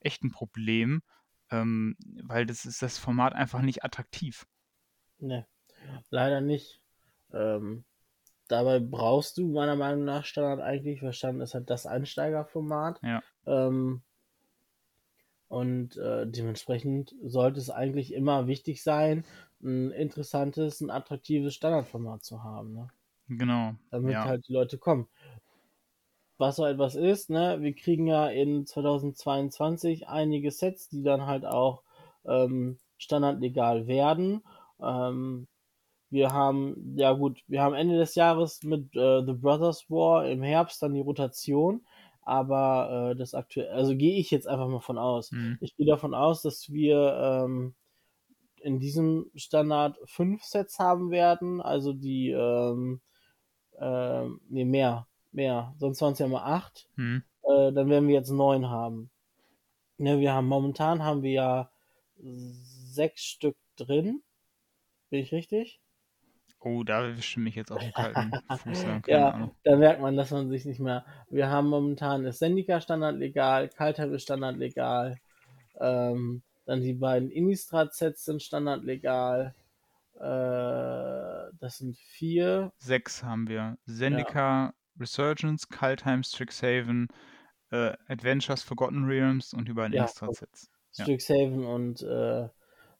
echt 0.00 0.22
ein 0.22 0.30
Problem, 0.30 1.02
ähm, 1.50 1.96
weil 2.22 2.44
das 2.46 2.66
ist 2.66 2.82
das 2.82 2.98
Format 2.98 3.34
einfach 3.34 3.62
nicht 3.62 3.84
attraktiv. 3.84 4.46
Ne, 5.18 5.46
leider 6.10 6.40
nicht. 6.40 6.80
Ähm, 7.32 7.84
dabei 8.48 8.78
brauchst 8.78 9.38
du 9.38 9.48
meiner 9.48 9.76
Meinung 9.76 10.04
nach 10.04 10.24
Standard 10.24 10.60
eigentlich, 10.60 11.02
weil 11.02 11.12
Standard 11.12 11.48
ist 11.48 11.54
halt 11.54 11.70
das 11.70 11.86
Einsteigerformat. 11.86 13.00
Ja. 13.02 13.22
Ähm, 13.46 14.02
und 15.48 15.96
äh, 15.96 16.26
dementsprechend 16.26 17.14
sollte 17.22 17.60
es 17.60 17.70
eigentlich 17.70 18.12
immer 18.12 18.46
wichtig 18.46 18.82
sein, 18.82 19.24
ein 19.62 19.92
interessantes, 19.92 20.80
ein 20.80 20.90
attraktives 20.90 21.54
Standardformat 21.54 22.24
zu 22.24 22.42
haben. 22.42 22.74
Ne? 22.74 22.88
Genau. 23.28 23.74
Damit 23.90 24.12
ja. 24.12 24.24
halt 24.24 24.46
die 24.48 24.52
Leute 24.52 24.78
kommen. 24.78 25.08
Was 26.36 26.56
so 26.56 26.64
etwas 26.64 26.94
ist, 26.96 27.30
ne? 27.30 27.58
Wir 27.60 27.74
kriegen 27.74 28.06
ja 28.06 28.28
in 28.28 28.66
2022 28.66 30.08
einige 30.08 30.50
Sets, 30.50 30.88
die 30.88 31.02
dann 31.02 31.26
halt 31.26 31.44
auch 31.46 31.82
ähm, 32.26 32.78
standardlegal 32.98 33.86
werden. 33.86 34.42
Ähm, 34.82 35.46
wir 36.10 36.32
haben, 36.32 36.94
ja 36.96 37.12
gut, 37.12 37.42
wir 37.48 37.62
haben 37.62 37.74
Ende 37.74 37.96
des 37.96 38.14
Jahres 38.14 38.62
mit 38.62 38.94
äh, 38.94 39.24
The 39.24 39.32
Brothers 39.32 39.90
War 39.90 40.28
im 40.28 40.42
Herbst 40.42 40.82
dann 40.82 40.94
die 40.94 41.00
Rotation, 41.00 41.84
aber 42.22 43.10
äh, 43.12 43.16
das 43.16 43.34
aktuell, 43.34 43.68
also 43.70 43.96
gehe 43.96 44.18
ich 44.18 44.30
jetzt 44.30 44.46
einfach 44.46 44.68
mal 44.68 44.80
von 44.80 44.98
aus. 44.98 45.32
Mhm. 45.32 45.58
Ich 45.60 45.76
gehe 45.76 45.86
davon 45.86 46.14
aus, 46.14 46.42
dass 46.42 46.70
wir 46.70 47.44
ähm, 47.46 47.74
in 48.60 48.78
diesem 48.78 49.30
Standard 49.34 49.98
fünf 50.04 50.42
Sets 50.42 50.78
haben 50.78 51.10
werden, 51.10 51.60
also 51.60 51.92
die, 51.92 52.30
ähm, 52.30 53.00
äh, 53.78 54.28
nee, 54.48 54.64
mehr, 54.64 55.06
mehr, 55.32 55.74
sonst 55.78 56.00
waren 56.02 56.12
es 56.14 56.18
ja 56.18 56.28
mal 56.28 56.42
acht, 56.44 56.88
Mhm. 56.96 57.22
äh, 57.42 57.72
dann 57.72 57.88
werden 57.90 58.08
wir 58.08 58.14
jetzt 58.14 58.30
neun 58.30 58.68
haben. 58.70 59.10
Ne, 59.98 60.20
wir 60.20 60.32
haben, 60.34 60.48
momentan 60.48 61.02
haben 61.04 61.22
wir 61.22 61.32
ja 61.32 61.70
sechs 62.16 63.22
Stück 63.24 63.56
drin. 63.76 64.22
Bin 65.10 65.20
ich 65.20 65.32
richtig? 65.32 65.80
Oh, 66.60 66.82
da 66.82 67.04
erwischt 67.04 67.36
mich 67.36 67.54
jetzt 67.54 67.70
auf 67.70 67.80
den 67.80 67.92
kalten 67.92 68.32
Fuß. 68.48 68.82
Ja, 68.84 69.00
keine 69.00 69.04
Ja, 69.18 69.30
Ahnung. 69.30 69.56
da 69.64 69.76
merkt 69.76 70.00
man, 70.00 70.16
dass 70.16 70.30
man 70.30 70.48
sich 70.48 70.64
nicht 70.64 70.80
mehr. 70.80 71.04
Wir 71.28 71.48
haben 71.48 71.68
momentan 71.68 72.24
ist 72.24 72.38
Sendika 72.38 72.80
Standard 72.80 73.16
legal, 73.16 73.68
Kaltheim 73.68 74.14
ist 74.14 74.22
Standard 74.22 74.56
legal, 74.56 75.18
ähm, 75.80 76.42
dann 76.66 76.80
die 76.82 76.94
beiden 76.94 77.30
Innistrad-Sets 77.30 78.24
sind 78.24 78.42
Standard 78.42 78.84
legal. 78.84 79.54
Äh, 80.16 81.52
das 81.60 81.78
sind 81.78 81.96
vier. 81.96 82.72
Sechs 82.78 83.22
haben 83.22 83.48
wir. 83.48 83.78
Zendika, 83.86 84.74
Resurgence, 84.98 85.68
Kaltheim, 85.68 86.22
Strixhaven, 86.22 87.08
äh, 87.70 87.92
Adventures, 88.08 88.62
Forgotten 88.62 89.04
Realms 89.04 89.52
und 89.54 89.72
beiden 89.74 89.94
Ja, 89.94 90.04
Extra-Sets. 90.04 90.70
Ja. 90.96 91.04
Strixhaven 91.04 91.64
und, 91.64 92.02
äh, 92.02 92.48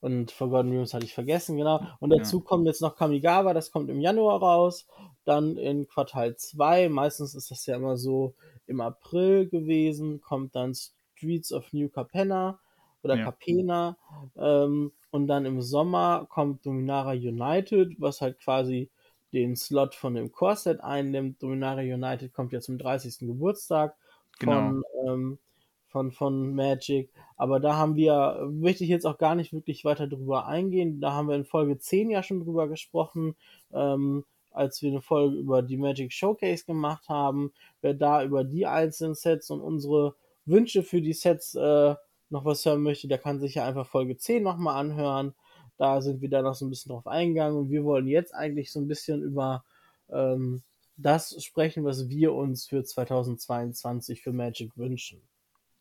und 0.00 0.30
Forgotten 0.32 0.70
Realms 0.70 0.92
hatte 0.92 1.04
ich 1.06 1.14
vergessen, 1.14 1.56
genau. 1.56 1.80
Und 2.00 2.10
dazu 2.10 2.40
kommt 2.40 2.66
jetzt 2.66 2.82
noch 2.82 2.96
Kamigawa, 2.96 3.54
das 3.54 3.70
kommt 3.70 3.88
im 3.90 4.00
Januar 4.00 4.40
raus. 4.40 4.86
Dann 5.24 5.56
in 5.56 5.86
Quartal 5.88 6.36
2, 6.36 6.88
meistens 6.88 7.34
ist 7.34 7.50
das 7.50 7.64
ja 7.66 7.76
immer 7.76 7.96
so 7.96 8.34
im 8.66 8.80
April 8.80 9.48
gewesen, 9.48 10.20
kommt 10.20 10.56
dann 10.56 10.74
Streets 10.74 11.52
of 11.52 11.72
New 11.72 11.88
Capenna 11.88 12.58
oder 13.02 13.16
Ja. 13.16 13.24
Capena. 13.24 13.96
Ähm, 14.36 14.92
und 15.14 15.28
dann 15.28 15.46
im 15.46 15.62
Sommer 15.62 16.26
kommt 16.28 16.66
Dominaria 16.66 17.30
United, 17.30 18.00
was 18.00 18.20
halt 18.20 18.40
quasi 18.40 18.90
den 19.32 19.54
Slot 19.54 19.94
von 19.94 20.14
dem 20.14 20.32
Core-Set 20.32 20.82
einnimmt. 20.82 21.40
Dominaria 21.40 21.94
United 21.94 22.32
kommt 22.32 22.52
ja 22.52 22.60
zum 22.60 22.78
30. 22.78 23.20
Geburtstag 23.20 23.94
von, 24.42 24.82
ähm, 25.06 25.38
von, 25.86 26.10
von 26.10 26.52
Magic. 26.56 27.10
Aber 27.36 27.60
da 27.60 27.76
haben 27.76 27.94
wir, 27.94 28.48
möchte 28.50 28.82
ich 28.82 28.90
jetzt 28.90 29.06
auch 29.06 29.16
gar 29.16 29.36
nicht 29.36 29.52
wirklich 29.52 29.84
weiter 29.84 30.08
drüber 30.08 30.48
eingehen. 30.48 31.00
Da 31.00 31.12
haben 31.12 31.28
wir 31.28 31.36
in 31.36 31.44
Folge 31.44 31.78
10 31.78 32.10
ja 32.10 32.24
schon 32.24 32.40
drüber 32.40 32.66
gesprochen, 32.66 33.36
ähm, 33.72 34.24
als 34.50 34.82
wir 34.82 34.90
eine 34.90 35.00
Folge 35.00 35.36
über 35.36 35.62
die 35.62 35.76
Magic 35.76 36.12
Showcase 36.12 36.64
gemacht 36.64 37.08
haben. 37.08 37.52
Wer 37.82 37.94
da 37.94 38.24
über 38.24 38.42
die 38.42 38.66
einzelnen 38.66 39.14
Sets 39.14 39.48
und 39.50 39.60
unsere 39.60 40.16
Wünsche 40.44 40.82
für 40.82 41.00
die 41.00 41.12
Sets 41.12 41.54
äh, 41.54 41.94
noch 42.34 42.44
was 42.44 42.64
hören 42.64 42.82
möchte, 42.82 43.08
der 43.08 43.18
kann 43.18 43.40
sich 43.40 43.54
ja 43.54 43.66
einfach 43.66 43.86
Folge 43.86 44.16
10 44.16 44.42
nochmal 44.42 44.76
anhören. 44.76 45.34
Da 45.78 46.02
sind 46.02 46.20
wir 46.20 46.28
da 46.28 46.42
noch 46.42 46.54
so 46.54 46.66
ein 46.66 46.70
bisschen 46.70 46.90
drauf 46.90 47.06
eingegangen 47.06 47.58
und 47.58 47.70
wir 47.70 47.84
wollen 47.84 48.06
jetzt 48.06 48.34
eigentlich 48.34 48.70
so 48.70 48.80
ein 48.80 48.88
bisschen 48.88 49.22
über 49.22 49.64
ähm, 50.10 50.62
das 50.96 51.42
sprechen, 51.42 51.84
was 51.84 52.08
wir 52.08 52.32
uns 52.34 52.66
für 52.66 52.84
2022 52.84 54.22
für 54.22 54.32
Magic 54.32 54.76
wünschen. 54.76 55.22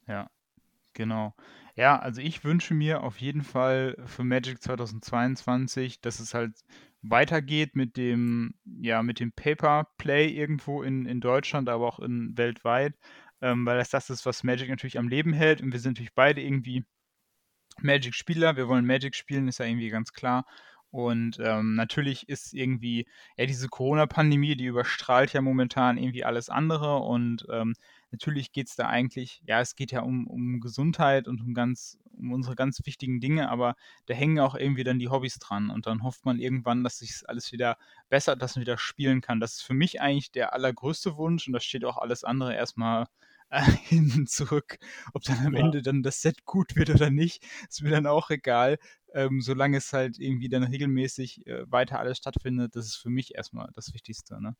Ja, 0.07 0.29
genau. 0.93 1.33
Ja, 1.75 1.99
also 1.99 2.21
ich 2.21 2.43
wünsche 2.43 2.73
mir 2.73 3.03
auf 3.03 3.19
jeden 3.19 3.43
Fall 3.43 3.97
für 4.05 4.23
Magic 4.23 4.61
2022, 4.61 6.01
dass 6.01 6.19
es 6.19 6.33
halt 6.33 6.53
weitergeht 7.01 7.75
mit 7.75 7.97
dem, 7.97 8.55
ja, 8.79 9.03
mit 9.03 9.19
dem 9.19 9.31
Paper 9.31 9.87
Play 9.97 10.29
irgendwo 10.29 10.83
in, 10.83 11.05
in 11.05 11.19
Deutschland, 11.19 11.67
aber 11.69 11.87
auch 11.87 11.99
in 11.99 12.37
weltweit, 12.37 12.95
ähm, 13.43 13.65
weil 13.65 13.77
das 13.77 13.89
das 13.89 14.09
ist, 14.09 14.25
was 14.25 14.43
Magic 14.43 14.69
natürlich 14.69 14.97
am 14.97 15.09
Leben 15.09 15.33
hält 15.33 15.61
und 15.61 15.73
wir 15.73 15.79
sind 15.79 15.93
natürlich 15.93 16.15
beide 16.15 16.41
irgendwie 16.41 16.85
Magic-Spieler, 17.81 18.55
wir 18.55 18.67
wollen 18.67 18.85
Magic 18.85 19.15
spielen, 19.15 19.47
ist 19.47 19.59
ja 19.59 19.65
irgendwie 19.65 19.89
ganz 19.89 20.13
klar. 20.13 20.45
Und 20.93 21.39
ähm, 21.39 21.73
natürlich 21.73 22.29
ist 22.29 22.53
irgendwie, 22.53 23.07
ja, 23.35 23.47
diese 23.47 23.67
Corona-Pandemie, 23.67 24.55
die 24.55 24.65
überstrahlt 24.65 25.33
ja 25.33 25.41
momentan 25.41 25.97
irgendwie 25.97 26.23
alles 26.23 26.49
andere. 26.49 26.97
Und 26.97 27.47
ähm, 27.51 27.73
natürlich 28.11 28.51
geht 28.51 28.67
es 28.69 28.75
da 28.75 28.87
eigentlich, 28.89 29.41
ja, 29.47 29.59
es 29.59 29.75
geht 29.75 29.91
ja 29.91 30.01
um, 30.01 30.27
um 30.27 30.59
Gesundheit 30.61 31.27
und 31.27 31.41
um 31.41 31.55
ganz, 31.55 31.97
um 32.15 32.31
unsere 32.31 32.55
ganz 32.55 32.79
wichtigen 32.85 33.19
Dinge, 33.19 33.49
aber 33.49 33.75
da 34.05 34.13
hängen 34.13 34.39
auch 34.39 34.53
irgendwie 34.53 34.83
dann 34.83 34.99
die 34.99 35.09
Hobbys 35.09 35.39
dran. 35.39 35.71
Und 35.71 35.87
dann 35.87 36.03
hofft 36.03 36.25
man 36.25 36.37
irgendwann, 36.37 36.83
dass 36.83 36.99
sich 36.99 37.23
alles 37.27 37.51
wieder 37.51 37.77
besser, 38.09 38.35
dass 38.35 38.55
man 38.55 38.61
wieder 38.61 38.77
spielen 38.77 39.21
kann. 39.21 39.39
Das 39.39 39.53
ist 39.53 39.63
für 39.63 39.73
mich 39.73 39.99
eigentlich 39.99 40.31
der 40.31 40.53
allergrößte 40.53 41.17
Wunsch 41.17 41.47
und 41.47 41.53
da 41.53 41.59
steht 41.59 41.85
auch 41.85 41.97
alles 41.97 42.23
andere 42.23 42.53
erstmal 42.53 43.07
äh, 43.53 43.61
hinten 43.87 44.27
zurück. 44.27 44.77
Ob 45.13 45.23
dann 45.23 45.45
am 45.45 45.53
ja. 45.53 45.61
Ende 45.61 45.81
dann 45.81 46.03
das 46.03 46.21
Set 46.21 46.45
gut 46.45 46.75
wird 46.75 46.89
oder 46.89 47.09
nicht, 47.09 47.43
ist 47.69 47.83
mir 47.83 47.91
dann 47.91 48.07
auch 48.07 48.29
egal. 48.29 48.77
Ähm, 49.13 49.41
solange 49.41 49.77
es 49.77 49.93
halt 49.93 50.19
irgendwie 50.19 50.49
dann 50.49 50.63
regelmäßig 50.63 51.45
äh, 51.45 51.71
weiter 51.71 51.99
alles 51.99 52.17
stattfindet, 52.17 52.75
das 52.75 52.87
ist 52.87 52.95
für 52.95 53.09
mich 53.09 53.35
erstmal 53.35 53.69
das 53.73 53.93
Wichtigste. 53.93 54.41
Ne? 54.41 54.55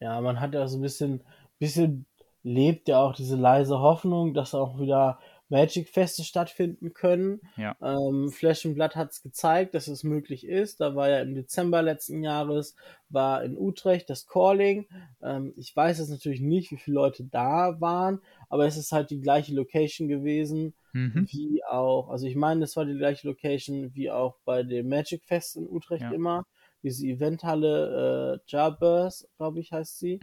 Ja, 0.00 0.20
man 0.20 0.40
hat 0.40 0.54
ja 0.54 0.66
so 0.66 0.78
ein 0.78 0.82
bisschen, 0.82 1.22
bisschen 1.58 2.06
lebt 2.42 2.88
ja 2.88 3.00
auch 3.00 3.14
diese 3.14 3.36
leise 3.36 3.78
Hoffnung, 3.78 4.34
dass 4.34 4.54
auch 4.54 4.80
wieder 4.80 5.20
Magic-Feste 5.48 6.24
stattfinden 6.24 6.92
können. 6.92 7.40
Ja. 7.56 7.76
Ähm, 7.82 8.30
Flash 8.30 8.66
and 8.66 8.74
Blood 8.74 8.96
hat 8.96 9.12
es 9.12 9.22
gezeigt, 9.22 9.74
dass 9.74 9.88
es 9.88 10.04
möglich 10.04 10.46
ist. 10.46 10.80
Da 10.80 10.94
war 10.94 11.08
ja 11.08 11.20
im 11.20 11.34
Dezember 11.34 11.82
letzten 11.82 12.22
Jahres, 12.22 12.74
war 13.08 13.42
in 13.42 13.56
Utrecht 13.56 14.10
das 14.10 14.26
Calling. 14.26 14.86
Ähm, 15.22 15.54
ich 15.56 15.74
weiß 15.74 15.98
jetzt 15.98 16.10
natürlich 16.10 16.40
nicht, 16.40 16.70
wie 16.70 16.76
viele 16.76 16.96
Leute 16.96 17.24
da 17.24 17.80
waren, 17.80 18.20
aber 18.48 18.66
es 18.66 18.76
ist 18.76 18.92
halt 18.92 19.10
die 19.10 19.20
gleiche 19.20 19.54
Location 19.54 20.08
gewesen, 20.08 20.74
mhm. 20.92 21.26
wie 21.30 21.62
auch, 21.64 22.10
also 22.10 22.26
ich 22.26 22.36
meine, 22.36 22.64
es 22.64 22.76
war 22.76 22.84
die 22.84 22.98
gleiche 22.98 23.26
Location 23.26 23.94
wie 23.94 24.10
auch 24.10 24.36
bei 24.44 24.62
dem 24.62 24.88
Magic 24.88 25.24
Fest 25.24 25.56
in 25.56 25.68
Utrecht 25.68 26.02
ja. 26.02 26.12
immer. 26.12 26.46
Diese 26.82 27.06
Eventhalle 27.06 28.36
äh, 28.36 28.50
Jarbers, 28.50 29.28
glaube 29.36 29.60
ich, 29.60 29.72
heißt 29.72 29.98
sie. 29.98 30.20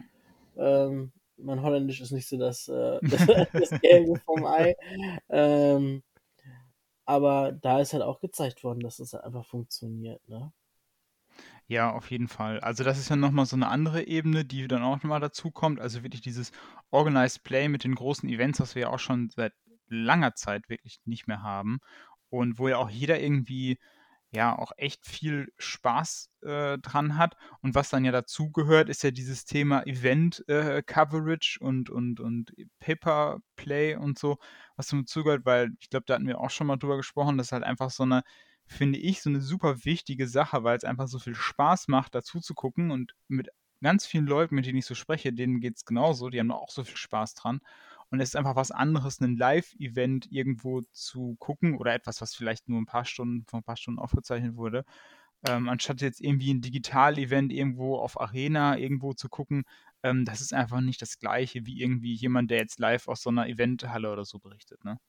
Ähm, 0.58 1.12
mein 1.38 1.62
Holländisch 1.62 2.02
ist 2.02 2.12
nicht 2.12 2.28
so 2.28 2.38
das, 2.38 2.68
äh, 2.68 3.00
das, 3.02 3.26
das 3.54 3.82
Gelbe 3.82 4.20
vom 4.26 4.46
Ei. 4.46 4.76
Ähm, 5.30 6.04
aber 7.06 7.52
da 7.52 7.80
ist 7.80 7.94
halt 7.94 8.04
auch 8.04 8.20
gezeigt 8.20 8.64
worden, 8.64 8.80
dass 8.80 9.00
es 9.00 9.14
halt 9.14 9.24
einfach 9.24 9.46
funktioniert, 9.46 10.28
ne? 10.28 10.52
Ja, 11.68 11.92
auf 11.92 12.12
jeden 12.12 12.28
Fall. 12.28 12.60
Also 12.60 12.84
das 12.84 13.00
ist 13.00 13.10
ja 13.10 13.16
nochmal 13.16 13.48
so 13.48 13.56
eine 13.56 13.68
andere 13.70 14.06
Ebene, 14.06 14.46
die 14.46 14.68
dann 14.68 14.84
auch 14.84 14.98
nochmal 14.98 15.20
dazu 15.20 15.50
kommt. 15.50 15.80
Also 15.80 16.04
wirklich 16.04 16.22
dieses 16.22 16.52
Organized 16.92 17.44
Play 17.44 17.70
mit 17.70 17.84
den 17.84 17.96
großen 17.96 18.30
Events, 18.30 18.60
was 18.60 18.76
wir 18.76 18.84
ja 18.84 18.90
auch 18.90 19.00
schon 19.00 19.30
seit 19.32 19.54
langer 19.88 20.36
Zeit 20.36 20.70
wirklich 20.70 21.00
nicht 21.06 21.28
mehr 21.28 21.42
haben. 21.42 21.80
Und 22.30 22.60
wo 22.60 22.68
ja 22.68 22.78
auch 22.78 22.90
jeder 22.90 23.20
irgendwie 23.20 23.80
ja 24.36 24.58
auch 24.58 24.72
echt 24.78 25.06
viel 25.06 25.52
Spaß 25.58 26.30
äh, 26.44 26.78
dran 26.78 27.18
hat. 27.18 27.36
Und 27.62 27.76
was 27.76 27.90
dann 27.90 28.06
ja 28.06 28.12
dazu 28.12 28.52
gehört, 28.52 28.90
ist 28.90 29.04
ja 29.04 29.12
dieses 29.12 29.46
Thema 29.46 29.86
Event-Coverage 29.88 31.60
äh, 31.62 31.64
und, 31.66 31.90
und, 31.90 32.20
und 32.20 32.54
Paper-Play 32.80 33.96
und 33.96 34.20
so, 34.20 34.38
was 34.76 34.88
dazu 34.88 35.24
gehört, 35.24 35.46
weil 35.46 35.72
ich 35.80 35.90
glaube, 35.90 36.06
da 36.06 36.16
hatten 36.16 36.28
wir 36.28 36.40
auch 36.40 36.50
schon 36.52 36.68
mal 36.68 36.78
drüber 36.78 36.98
gesprochen, 36.98 37.38
das 37.38 37.48
ist 37.48 37.52
halt 37.52 37.64
einfach 37.64 37.90
so 37.90 38.04
eine, 38.04 38.24
finde 38.68 39.00
ich, 39.00 39.22
so 39.22 39.30
eine 39.30 39.42
super 39.42 39.86
wichtige 39.86 40.28
Sache, 40.28 40.64
weil 40.64 40.78
es 40.78 40.84
einfach 40.84 41.08
so 41.08 41.20
viel 41.20 41.36
Spaß 41.36 41.88
macht, 41.88 42.16
dazu 42.16 42.40
zu 42.40 42.54
gucken 42.54 42.92
und 42.92 43.16
mit 43.28 43.50
ganz 43.82 44.06
vielen 44.06 44.26
Leuten, 44.26 44.56
mit 44.56 44.66
denen 44.66 44.80
ich 44.80 44.86
so 44.86 44.96
spreche, 44.96 45.34
denen 45.34 45.60
geht 45.60 45.78
es 45.78 45.86
genauso, 45.86 46.30
die 46.30 46.40
haben 46.40 46.52
auch 46.52 46.72
so 46.72 46.84
viel 46.84 46.98
Spaß 46.98 47.36
dran. 47.36 47.62
Und 48.12 48.20
es 48.22 48.30
ist 48.30 48.36
einfach 48.36 48.56
was 48.56 48.72
anderes, 48.72 49.20
ein 49.20 49.38
Live-Event 49.38 50.32
irgendwo 50.32 50.82
zu 50.92 51.36
gucken 51.40 51.78
oder 51.78 51.94
etwas, 51.94 52.22
was 52.22 52.36
vielleicht 52.36 52.70
nur 52.70 52.80
ein 52.80 52.86
paar 52.86 53.06
Stunden, 53.06 53.46
vor 53.46 53.60
ein 53.60 53.64
paar 53.64 53.78
Stunden 53.78 54.00
aufgezeichnet 54.00 54.56
wurde, 54.56 54.86
ähm, 55.48 55.70
anstatt 55.70 56.02
jetzt 56.02 56.22
irgendwie 56.22 56.54
ein 56.54 56.62
Digital-Event 56.62 57.52
irgendwo 57.54 57.98
auf 57.98 58.20
Arena 58.20 58.78
irgendwo 58.78 59.14
zu 59.14 59.30
gucken. 59.30 59.64
Ähm, 60.04 60.26
das 60.26 60.42
ist 60.42 60.54
einfach 60.54 60.82
nicht 60.82 61.02
das 61.02 61.20
Gleiche 61.20 61.66
wie 61.66 61.82
irgendwie 61.82 62.14
jemand, 62.14 62.52
der 62.52 62.60
jetzt 62.60 62.80
live 62.80 63.08
aus 63.08 63.22
so 63.22 63.30
einer 63.30 63.48
Eventhalle 63.48 64.12
oder 64.12 64.26
so 64.26 64.40
berichtet, 64.40 64.84
ne? 64.86 65.00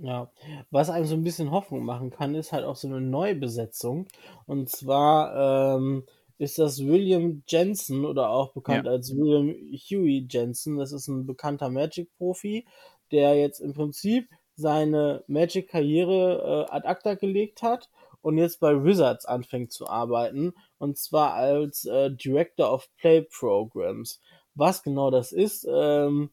Ja, 0.00 0.30
was 0.70 0.90
einem 0.90 1.06
so 1.06 1.16
ein 1.16 1.24
bisschen 1.24 1.50
Hoffnung 1.50 1.84
machen 1.84 2.10
kann, 2.10 2.36
ist 2.36 2.52
halt 2.52 2.64
auch 2.64 2.76
so 2.76 2.86
eine 2.86 3.00
Neubesetzung. 3.00 4.06
Und 4.46 4.68
zwar 4.68 5.76
ähm, 5.76 6.04
ist 6.38 6.58
das 6.58 6.84
William 6.86 7.42
Jensen 7.46 8.04
oder 8.04 8.30
auch 8.30 8.52
bekannt 8.52 8.86
ja. 8.86 8.92
als 8.92 9.14
William 9.14 9.48
Huey 9.90 10.26
Jensen. 10.30 10.78
Das 10.78 10.92
ist 10.92 11.08
ein 11.08 11.26
bekannter 11.26 11.68
Magic-Profi, 11.68 12.66
der 13.10 13.34
jetzt 13.34 13.60
im 13.60 13.74
Prinzip 13.74 14.28
seine 14.54 15.24
Magic-Karriere 15.26 16.66
äh, 16.68 16.72
ad 16.72 16.86
acta 16.86 17.14
gelegt 17.14 17.62
hat 17.62 17.88
und 18.22 18.38
jetzt 18.38 18.60
bei 18.60 18.84
Wizards 18.84 19.24
anfängt 19.26 19.72
zu 19.72 19.88
arbeiten. 19.88 20.54
Und 20.78 20.98
zwar 20.98 21.34
als 21.34 21.84
äh, 21.84 22.10
Director 22.10 22.72
of 22.72 22.88
Play 22.96 23.22
Programs. 23.22 24.20
Was 24.54 24.82
genau 24.82 25.10
das 25.10 25.32
ist, 25.32 25.66
ähm, 25.70 26.30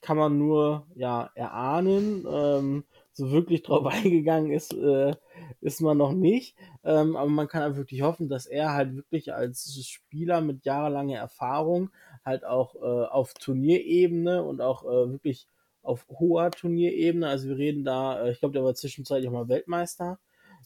kann 0.00 0.16
man 0.16 0.38
nur 0.38 0.86
ja 0.94 1.30
erahnen. 1.34 2.26
Ähm, 2.30 2.84
so 3.12 3.30
wirklich 3.30 3.62
drauf 3.62 3.86
eingegangen 4.04 4.52
ist, 4.52 4.72
äh, 4.74 5.14
ist 5.60 5.80
man 5.80 5.98
noch 5.98 6.12
nicht. 6.12 6.56
Ähm, 6.84 7.16
aber 7.16 7.30
man 7.30 7.48
kann 7.48 7.62
halt 7.62 7.76
wirklich 7.76 8.02
hoffen, 8.02 8.28
dass 8.28 8.46
er 8.46 8.72
halt 8.72 8.94
wirklich 8.96 9.32
als 9.32 9.78
Spieler 9.86 10.40
mit 10.40 10.64
jahrelanger 10.64 11.18
Erfahrung 11.18 11.90
halt 12.24 12.44
auch 12.44 12.74
äh, 12.76 13.06
auf 13.06 13.34
Turnierebene 13.34 14.42
und 14.42 14.60
auch 14.60 14.84
äh, 14.84 15.10
wirklich 15.10 15.46
auf 15.82 16.06
hoher 16.08 16.50
Turnierebene, 16.50 17.26
also 17.28 17.48
wir 17.48 17.58
reden 17.58 17.84
da, 17.84 18.24
äh, 18.24 18.32
ich 18.32 18.38
glaube, 18.38 18.52
der 18.52 18.64
war 18.64 18.74
zwischenzeitlich 18.74 19.28
auch 19.28 19.32
mal 19.32 19.48
Weltmeister, 19.48 20.18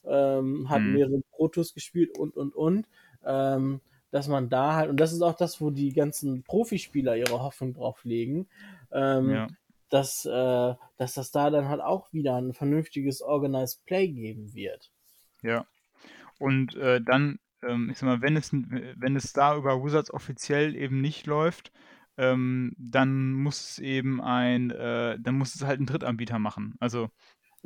ähm, 0.04 0.68
hat 0.68 0.82
mhm. 0.82 0.92
mehrere 0.92 1.22
Protos 1.30 1.74
gespielt 1.74 2.16
und 2.16 2.36
und 2.36 2.54
und. 2.54 2.86
Ähm, 3.24 3.80
dass 4.12 4.28
man 4.28 4.48
da 4.48 4.76
halt, 4.76 4.88
und 4.88 5.00
das 5.00 5.12
ist 5.12 5.20
auch 5.20 5.34
das, 5.34 5.60
wo 5.60 5.70
die 5.70 5.92
ganzen 5.92 6.44
Profispieler 6.44 7.16
ihre 7.16 7.42
Hoffnung 7.42 7.74
drauf 7.74 8.04
legen, 8.04 8.46
ähm, 8.92 9.30
ja 9.30 9.48
dass, 9.90 10.24
äh, 10.24 10.74
dass 10.96 11.14
das 11.14 11.30
da 11.30 11.50
dann 11.50 11.68
halt 11.68 11.80
auch 11.80 12.12
wieder 12.12 12.36
ein 12.36 12.52
vernünftiges 12.52 13.22
Organized 13.22 13.84
Play 13.84 14.08
geben 14.08 14.54
wird. 14.54 14.90
Ja. 15.42 15.66
Und 16.38 16.74
äh, 16.76 17.00
dann, 17.00 17.38
ähm, 17.62 17.90
ich 17.90 17.98
sag 17.98 18.06
mal, 18.06 18.22
wenn 18.22 18.36
es, 18.36 18.52
wenn 18.52 19.16
es 19.16 19.32
da 19.32 19.56
über 19.56 19.82
Wizards 19.82 20.12
offiziell 20.12 20.74
eben 20.74 21.00
nicht 21.00 21.26
läuft, 21.26 21.72
ähm, 22.18 22.74
dann 22.78 23.32
muss 23.32 23.70
es 23.70 23.78
eben 23.78 24.20
ein, 24.20 24.70
äh, 24.70 25.18
dann 25.20 25.36
muss 25.36 25.54
es 25.54 25.64
halt 25.64 25.80
ein 25.80 25.86
Drittanbieter 25.86 26.38
machen. 26.38 26.74
Also 26.80 27.10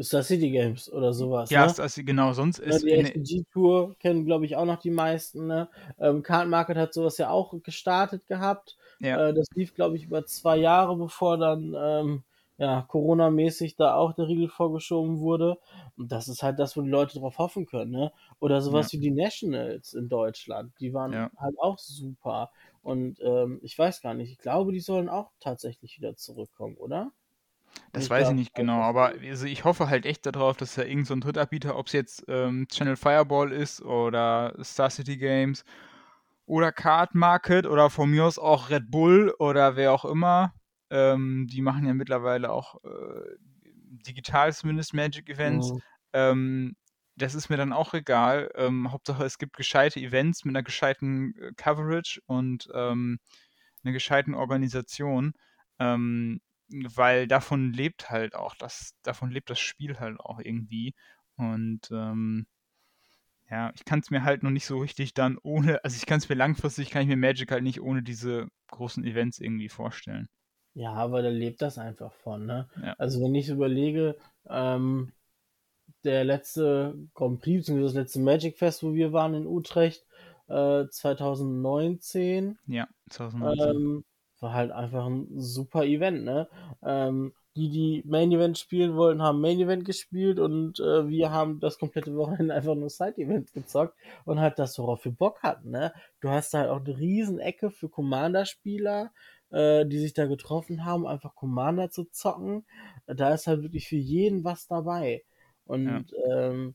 Star 0.03 0.23
City 0.23 0.51
Games 0.51 0.91
oder 0.91 1.13
sowas. 1.13 1.51
Ja, 1.51 1.67
ne? 1.67 1.71
Star 1.71 1.89
City, 1.89 2.05
genau, 2.07 2.33
sonst 2.33 2.59
ist. 2.59 2.83
Ja, 2.83 2.97
die 2.97 3.03
SPG 3.03 3.45
Tour 3.53 3.97
kennen, 3.99 4.25
glaube 4.25 4.47
ich, 4.47 4.57
auch 4.57 4.65
noch 4.65 4.81
die 4.81 4.91
meisten. 4.91 5.47
Ne? 5.47 5.69
Ähm, 5.99 6.23
Card 6.23 6.49
Market 6.49 6.77
hat 6.77 6.95
sowas 6.95 7.19
ja 7.19 7.31
auch 7.31 7.55
gestartet 7.63 8.27
gehabt. 8.27 8.77
Ja. 9.01 9.29
Äh, 9.29 9.35
das 9.35 9.47
lief, 9.55 9.75
glaube 9.75 9.97
ich, 9.97 10.05
über 10.05 10.25
zwei 10.27 10.57
Jahre, 10.57 10.97
bevor 10.97 11.39
dann 11.39 11.75
ähm, 11.77 12.23
ja, 12.59 12.83
Corona-mäßig 12.83 13.77
da 13.77 13.95
auch 13.95 14.13
der 14.13 14.29
Riegel 14.29 14.49
vorgeschoben 14.49 15.19
wurde. 15.19 15.59
Und 15.97 16.13
das 16.13 16.29
ist 16.29 16.43
halt 16.43 16.59
das, 16.59 16.77
wo 16.77 16.83
die 16.83 16.91
Leute 16.91 17.19
drauf 17.19 17.39
hoffen 17.39 17.65
können. 17.65 17.91
Ne? 17.91 18.13
Oder 18.39 18.61
sowas 18.61 18.93
ja. 18.93 18.99
wie 18.99 19.03
die 19.03 19.11
Nationals 19.11 19.95
in 19.95 20.11
Deutschland. 20.11 20.73
Die 20.79 20.93
waren 20.93 21.13
ja. 21.13 21.31
halt 21.39 21.59
auch 21.59 21.79
super. 21.79 22.51
Und 22.83 23.19
ähm, 23.21 23.61
ich 23.63 23.79
weiß 23.79 24.03
gar 24.03 24.13
nicht, 24.13 24.31
ich 24.31 24.39
glaube, 24.39 24.73
die 24.73 24.81
sollen 24.81 25.09
auch 25.09 25.31
tatsächlich 25.41 25.97
wieder 25.97 26.17
zurückkommen, 26.17 26.77
oder? 26.77 27.11
Das 27.93 28.05
ich 28.05 28.11
weiß 28.11 28.29
ich 28.29 28.35
nicht 28.35 28.55
genau, 28.55 28.81
aber 28.81 29.15
also 29.23 29.47
ich 29.47 29.65
hoffe 29.65 29.89
halt 29.89 30.05
echt 30.05 30.27
darauf, 30.27 30.57
dass 30.57 30.75
da 30.75 30.83
irgendein 30.83 31.05
so 31.07 31.17
Drittanbieter, 31.17 31.77
ob 31.77 31.87
es 31.87 31.93
jetzt 31.93 32.25
ähm, 32.29 32.67
Channel 32.69 32.97
Fireball 32.97 33.53
ist 33.53 33.81
oder 33.81 34.55
Star 34.63 34.91
City 34.91 35.17
Games 35.17 35.65
oder 36.51 36.73
Card 36.73 37.15
Market 37.15 37.65
oder 37.65 37.91
von 37.91 38.11
mir 38.11 38.25
aus 38.25 38.37
auch 38.37 38.71
Red 38.71 38.91
Bull 38.91 39.33
oder 39.39 39.77
wer 39.77 39.93
auch 39.93 40.05
immer. 40.05 40.53
Ähm, 40.91 41.47
die 41.49 41.63
machen 41.63 41.87
ja 41.87 41.95
mittlerweile 41.95 42.51
auch 42.51 42.83
äh, 42.83 43.37
digital 44.05 44.53
zumindest 44.53 44.93
Magic 44.93 45.29
Events. 45.29 45.73
Mhm. 45.73 45.83
Ähm, 46.13 46.77
das 47.15 47.37
ist 47.37 47.51
mir 47.51 47.57
dann 47.57 47.73
auch 47.73 47.95
egal. 47.95 48.51
Ähm, 48.57 48.91
Hauptsache, 48.91 49.25
es 49.25 49.39
gibt 49.39 49.57
gescheite 49.57 50.01
Events 50.01 50.45
mit 50.45 50.57
einer 50.57 50.65
gescheiten 50.65 51.37
äh, 51.39 51.53
Coverage 51.57 52.21
und 52.27 52.69
ähm, 52.75 53.21
einer 53.85 53.93
gescheiten 53.93 54.35
Organisation. 54.35 55.35
Ähm, 55.79 56.41
weil 56.69 57.29
davon 57.29 57.73
lebt 57.73 58.11
halt 58.11 58.35
auch 58.35 58.57
das, 58.57 58.97
davon 59.05 59.31
lebt 59.31 59.51
das 59.51 59.61
Spiel 59.61 60.01
halt 60.01 60.19
auch 60.19 60.41
irgendwie. 60.41 60.95
Und 61.37 61.89
ähm, 61.93 62.49
ja, 63.51 63.73
ich 63.75 63.85
kann 63.85 64.01
es 64.01 64.11
mir 64.11 64.23
halt 64.25 64.43
noch 64.43 64.51
nicht 64.51 64.67
so 64.67 64.79
richtig 64.79 65.15
dann 65.15 65.39
ohne, 65.43 65.83
also 65.85 65.97
ich 65.97 66.07
kann 66.07 66.19
es 66.19 66.29
mir 66.29 66.37
langfristig, 66.37 66.91
kann 66.91 67.03
ich 67.03 67.09
mir 67.09 67.17
Magic 67.17 67.51
halt 67.51 67.63
nicht 67.63 67.81
ohne 67.81 68.03
diese 68.03 68.49
großen 68.69 69.05
Events 69.05 69.41
irgendwie 69.41 69.69
vorstellen. 69.69 70.29
Ja, 70.75 70.93
aber 70.93 71.23
da 71.23 71.29
lebt 71.29 71.61
das 71.63 71.79
einfach 71.79 72.13
von, 72.13 72.47
ne? 72.47 72.69
Ja. 72.81 72.95
Also 72.97 73.21
wenn 73.21 73.35
ich 73.35 73.49
überlege, 73.49 74.17
ähm, 74.49 75.13
der 76.05 76.25
letzte 76.25 76.95
Grand 77.15 77.41
Prix, 77.41 77.63
beziehungsweise 77.63 77.95
das 77.95 78.05
letzte 78.05 78.21
Magic 78.21 78.57
Fest, 78.57 78.83
wo 78.83 78.95
wir 78.95 79.13
waren 79.13 79.35
in 79.35 79.47
Utrecht, 79.47 80.07
äh, 80.49 80.87
2019. 80.89 82.59
Ja, 82.67 82.89
2019. 83.11 83.77
Ähm, 83.77 84.05
war 84.39 84.55
halt 84.55 84.71
einfach 84.71 85.07
ein 85.07 85.27
super 85.39 85.85
Event, 85.85 86.25
ne? 86.25 86.49
Ähm, 86.83 87.35
die, 87.57 87.69
die 87.69 88.03
Main 88.07 88.31
Event 88.31 88.59
spielen 88.59 88.95
wollten, 88.95 89.23
haben 89.23 89.41
Main 89.41 89.59
Event 89.59 89.85
gespielt 89.85 90.39
und 90.39 90.79
äh, 90.79 91.09
wir 91.09 91.31
haben 91.31 91.59
das 91.61 91.79
komplette 91.79 92.15
Wochenende 92.17 92.55
einfach 92.55 92.75
nur 92.75 92.91
Side 92.91 93.17
Events 93.17 93.53
gezockt 93.53 93.95
und 94.25 94.41
halt 94.41 94.59
das, 94.59 94.79
worauf 94.79 95.05
wir 95.05 95.13
Bock 95.13 95.43
hatten, 95.43 95.71
ne? 95.71 95.93
Du 96.21 96.29
hast 96.29 96.55
halt 96.55 96.69
auch 96.71 96.81
eine 96.81 96.99
riesen 96.99 97.39
Ecke 97.39 97.71
für 97.71 97.89
Commander-Spieler, 97.89 99.13
äh, 99.51 99.85
die 99.87 99.99
sich 99.99 100.15
da 100.15 100.27
getroffen 100.27 100.85
haben, 100.85 101.07
einfach 101.07 101.35
Commander 101.35 101.91
zu 101.91 102.05
zocken. 102.05 102.65
Da 103.07 103.35
ist 103.35 103.47
halt 103.47 103.63
wirklich 103.63 103.89
für 103.89 103.97
jeden 103.97 104.45
was 104.45 104.69
dabei. 104.69 105.25
Und 105.65 106.13
ja. 106.13 106.49
ähm, 106.49 106.75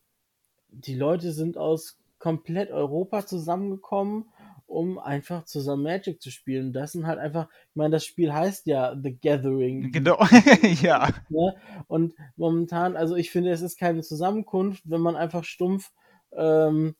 die 0.70 0.96
Leute 0.96 1.32
sind 1.32 1.58
aus 1.58 1.98
komplett 2.20 2.72
Europa 2.72 3.26
zusammengekommen 3.26 4.26
um 4.68 4.98
einfach 4.98 5.46
zusammen 5.46 5.84
Magic 5.84 6.22
zu 6.22 6.32
spielen. 6.32 6.74
Das 6.74 6.94
sind 6.94 7.08
halt 7.08 7.20
einfach, 7.20 7.48
ich 7.70 7.76
meine, 7.76 7.92
das 7.92 8.06
Spiel 8.06 8.34
heißt 8.34 8.66
ja 8.68 8.96
The 9.02 9.16
Gathering. 9.16 9.92
Genau, 9.92 10.18
ja. 10.82 11.10
Ne? 11.30 11.56
Und 11.88 12.14
momentan, 12.36 12.96
also 12.96 13.16
ich 13.16 13.32
finde, 13.32 13.52
es 13.52 13.62
ist 13.62 13.78
keine 13.78 14.02
Zusammenkunft, 14.02 14.84
wenn 14.86 15.02
man 15.02 15.16
einfach 15.16 15.44
stumpf 15.44 15.92
ähm, 16.34 16.96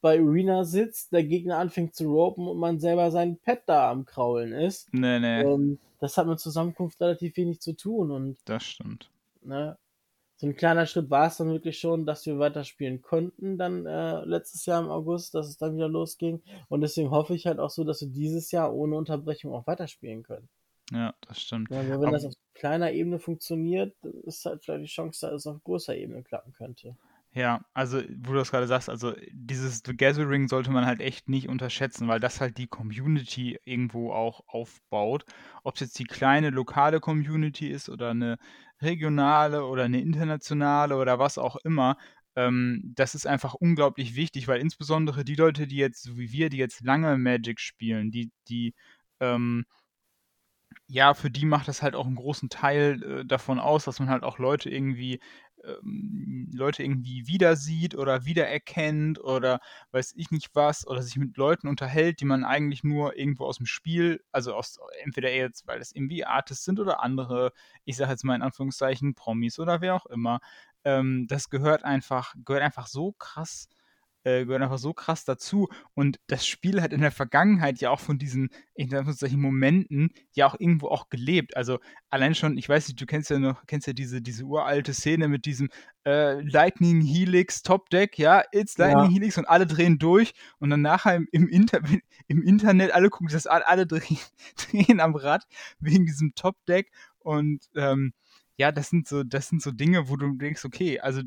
bei 0.00 0.18
Arena 0.18 0.64
sitzt, 0.64 1.12
der 1.12 1.24
Gegner 1.24 1.58
anfängt 1.58 1.94
zu 1.94 2.10
ropen 2.10 2.48
und 2.48 2.58
man 2.58 2.80
selber 2.80 3.10
sein 3.10 3.38
Pet 3.38 3.62
da 3.66 3.90
am 3.90 4.04
Kraulen 4.04 4.52
ist. 4.52 4.92
Nee, 4.92 5.18
nee. 5.18 5.42
Ähm, 5.42 5.78
das 5.98 6.16
hat 6.16 6.26
mit 6.26 6.40
Zusammenkunft 6.40 7.00
relativ 7.00 7.36
wenig 7.36 7.60
zu 7.60 7.74
tun. 7.74 8.10
Und, 8.10 8.38
das 8.46 8.64
stimmt. 8.64 9.10
Ne, 9.42 9.76
so 10.40 10.46
ein 10.46 10.56
kleiner 10.56 10.86
Schritt 10.86 11.10
war 11.10 11.26
es 11.26 11.36
dann 11.36 11.50
wirklich 11.50 11.78
schon, 11.78 12.06
dass 12.06 12.24
wir 12.24 12.38
weiterspielen 12.38 13.02
konnten, 13.02 13.58
dann 13.58 13.84
äh, 13.84 14.24
letztes 14.24 14.64
Jahr 14.64 14.80
im 14.80 14.88
August, 14.88 15.34
dass 15.34 15.46
es 15.46 15.58
dann 15.58 15.76
wieder 15.76 15.86
losging. 15.86 16.40
Und 16.70 16.80
deswegen 16.80 17.10
hoffe 17.10 17.34
ich 17.34 17.46
halt 17.46 17.58
auch 17.58 17.68
so, 17.68 17.84
dass 17.84 18.00
wir 18.00 18.08
dieses 18.08 18.50
Jahr 18.50 18.72
ohne 18.74 18.96
Unterbrechung 18.96 19.52
auch 19.52 19.66
weiterspielen 19.66 20.22
können. 20.22 20.48
Ja, 20.92 21.12
das 21.28 21.42
stimmt. 21.42 21.68
Ja, 21.68 21.86
wenn 21.86 21.92
Aber 21.92 22.10
das 22.12 22.24
auf 22.24 22.32
kleiner 22.54 22.90
Ebene 22.90 23.18
funktioniert, 23.18 23.94
ist 24.24 24.46
halt 24.46 24.64
vielleicht 24.64 24.84
die 24.84 24.88
Chance, 24.88 25.26
dass 25.26 25.42
es 25.42 25.46
auf 25.46 25.62
großer 25.62 25.94
Ebene 25.94 26.22
klappen 26.22 26.54
könnte. 26.54 26.96
Ja, 27.32 27.60
also 27.74 27.98
wo 27.98 28.32
du 28.32 28.38
das 28.38 28.50
gerade 28.50 28.66
sagst, 28.66 28.88
also 28.88 29.12
dieses 29.30 29.82
The 29.84 29.94
Gathering 29.94 30.48
sollte 30.48 30.70
man 30.70 30.86
halt 30.86 31.00
echt 31.00 31.28
nicht 31.28 31.50
unterschätzen, 31.50 32.08
weil 32.08 32.18
das 32.18 32.40
halt 32.40 32.56
die 32.56 32.66
Community 32.66 33.58
irgendwo 33.64 34.10
auch 34.10 34.40
aufbaut. 34.48 35.26
Ob 35.62 35.74
es 35.74 35.80
jetzt 35.80 35.98
die 35.98 36.04
kleine 36.04 36.48
lokale 36.48 36.98
Community 36.98 37.68
ist 37.68 37.90
oder 37.90 38.10
eine 38.10 38.38
regionale 38.82 39.64
oder 39.64 39.84
eine 39.84 40.00
internationale 40.00 40.96
oder 40.96 41.18
was 41.18 41.38
auch 41.38 41.56
immer, 41.64 41.96
ähm, 42.36 42.82
das 42.96 43.14
ist 43.14 43.26
einfach 43.26 43.54
unglaublich 43.54 44.14
wichtig, 44.16 44.48
weil 44.48 44.60
insbesondere 44.60 45.24
die 45.24 45.34
Leute, 45.34 45.66
die 45.66 45.76
jetzt, 45.76 46.02
so 46.02 46.18
wie 46.18 46.32
wir, 46.32 46.50
die 46.50 46.58
jetzt 46.58 46.80
lange 46.82 47.16
Magic 47.18 47.60
spielen, 47.60 48.10
die, 48.10 48.30
die, 48.48 48.74
ähm, 49.20 49.64
ja, 50.86 51.14
für 51.14 51.30
die 51.30 51.46
macht 51.46 51.68
das 51.68 51.82
halt 51.82 51.94
auch 51.94 52.06
einen 52.06 52.16
großen 52.16 52.48
Teil 52.48 53.02
äh, 53.02 53.24
davon 53.24 53.58
aus, 53.58 53.84
dass 53.84 53.98
man 54.00 54.10
halt 54.10 54.22
auch 54.24 54.38
Leute 54.38 54.70
irgendwie 54.70 55.20
ähm, 55.64 56.50
Leute 56.52 56.82
irgendwie 56.82 57.26
wieder 57.26 57.56
sieht 57.56 57.94
oder 57.94 58.24
wiedererkennt 58.24 59.22
oder 59.22 59.60
weiß 59.92 60.14
ich 60.16 60.30
nicht 60.30 60.50
was 60.54 60.86
oder 60.86 61.02
sich 61.02 61.16
mit 61.16 61.36
Leuten 61.36 61.68
unterhält, 61.68 62.20
die 62.20 62.24
man 62.24 62.44
eigentlich 62.44 62.84
nur 62.84 63.16
irgendwo 63.16 63.44
aus 63.44 63.58
dem 63.58 63.66
Spiel, 63.66 64.22
also 64.32 64.54
aus 64.54 64.78
entweder 65.02 65.32
jetzt, 65.32 65.66
weil 65.66 65.78
das 65.78 65.92
irgendwie 65.92 66.24
Artists 66.24 66.64
sind 66.64 66.80
oder 66.80 67.02
andere, 67.02 67.52
ich 67.84 67.96
sage 67.96 68.10
jetzt 68.10 68.24
mal 68.24 68.34
in 68.34 68.42
Anführungszeichen 68.42 69.14
Promis 69.14 69.58
oder 69.58 69.80
wer 69.80 69.94
auch 69.94 70.06
immer. 70.06 70.40
Ähm, 70.84 71.26
das 71.28 71.50
gehört 71.50 71.84
einfach, 71.84 72.34
gehört 72.44 72.64
einfach 72.64 72.86
so 72.86 73.12
krass 73.12 73.68
äh, 74.24 74.44
gehören 74.44 74.62
einfach 74.62 74.78
so 74.78 74.92
krass 74.92 75.24
dazu. 75.24 75.68
Und 75.94 76.18
das 76.26 76.46
Spiel 76.46 76.82
hat 76.82 76.92
in 76.92 77.00
der 77.00 77.10
Vergangenheit 77.10 77.80
ja 77.80 77.90
auch 77.90 78.00
von 78.00 78.18
diesen, 78.18 78.50
in 78.74 78.94
Anführungszeichen, 78.94 79.40
Momenten 79.40 80.10
ja 80.32 80.46
auch 80.46 80.58
irgendwo 80.58 80.88
auch 80.88 81.08
gelebt. 81.08 81.56
Also 81.56 81.78
allein 82.08 82.34
schon, 82.34 82.58
ich 82.58 82.68
weiß 82.68 82.88
nicht, 82.88 83.00
du 83.00 83.06
kennst 83.06 83.30
ja 83.30 83.38
noch, 83.38 83.66
kennst 83.66 83.86
ja 83.86 83.92
diese, 83.92 84.20
diese 84.20 84.44
uralte 84.44 84.94
Szene 84.94 85.28
mit 85.28 85.46
diesem 85.46 85.68
äh, 86.04 86.40
Lightning 86.40 87.02
Helix 87.02 87.62
Top 87.62 87.90
Deck, 87.90 88.18
ja, 88.18 88.42
it's 88.52 88.78
Lightning 88.78 89.10
ja. 89.10 89.12
Helix 89.12 89.38
und 89.38 89.46
alle 89.46 89.66
drehen 89.66 89.98
durch 89.98 90.32
und 90.58 90.70
dann 90.70 90.82
nachher 90.82 91.16
im, 91.16 91.28
im, 91.32 91.48
Inter 91.48 91.80
im 92.26 92.42
Internet, 92.42 92.92
alle 92.92 93.10
gucken 93.10 93.28
das 93.30 93.46
an, 93.46 93.62
alle 93.64 93.86
drehen, 93.86 94.18
drehen 94.56 95.00
am 95.00 95.14
Rad 95.14 95.46
wegen 95.78 96.06
diesem 96.06 96.34
Top 96.34 96.56
Deck 96.66 96.90
und 97.18 97.68
ähm, 97.74 98.12
ja, 98.56 98.72
das 98.72 98.90
sind 98.90 99.08
so, 99.08 99.22
das 99.24 99.48
sind 99.48 99.62
so 99.62 99.70
Dinge, 99.70 100.10
wo 100.10 100.16
du 100.16 100.36
denkst, 100.36 100.66
okay, 100.66 101.00
also 101.00 101.22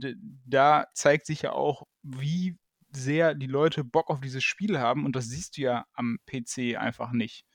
da 0.45 0.85
zeigt 0.93 1.25
sich 1.25 1.41
ja 1.41 1.53
auch, 1.53 1.87
wie 2.03 2.55
sehr 2.95 3.35
die 3.35 3.47
Leute 3.47 3.83
Bock 3.83 4.09
auf 4.09 4.19
dieses 4.21 4.43
Spiel 4.43 4.79
haben 4.79 5.05
und 5.05 5.15
das 5.15 5.27
siehst 5.27 5.57
du 5.57 5.61
ja 5.61 5.85
am 5.93 6.19
PC 6.25 6.77
einfach 6.77 7.11
nicht. 7.11 7.45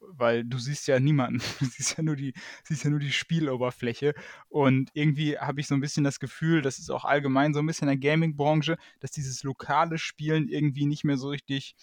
Weil 0.00 0.44
du 0.44 0.58
siehst 0.58 0.88
ja 0.88 0.98
niemanden. 0.98 1.40
Du 1.60 1.66
siehst 1.66 1.96
ja 1.96 2.02
nur 2.02 2.16
die, 2.16 2.34
siehst 2.64 2.84
ja 2.84 2.90
nur 2.90 2.98
die 2.98 3.12
Spieloberfläche. 3.12 4.14
Und 4.48 4.90
irgendwie 4.94 5.38
habe 5.38 5.60
ich 5.60 5.68
so 5.68 5.74
ein 5.74 5.80
bisschen 5.80 6.04
das 6.04 6.18
Gefühl, 6.18 6.60
das 6.62 6.78
ist 6.78 6.90
auch 6.90 7.04
allgemein 7.04 7.54
so 7.54 7.60
ein 7.60 7.66
bisschen 7.66 7.88
in 7.88 8.00
der 8.00 8.10
Gaming-Branche, 8.10 8.76
dass 9.00 9.12
dieses 9.12 9.44
lokale 9.44 9.98
Spielen 9.98 10.48
irgendwie 10.48 10.86
nicht 10.86 11.04
mehr 11.04 11.16
so 11.16 11.28
richtig, 11.28 11.76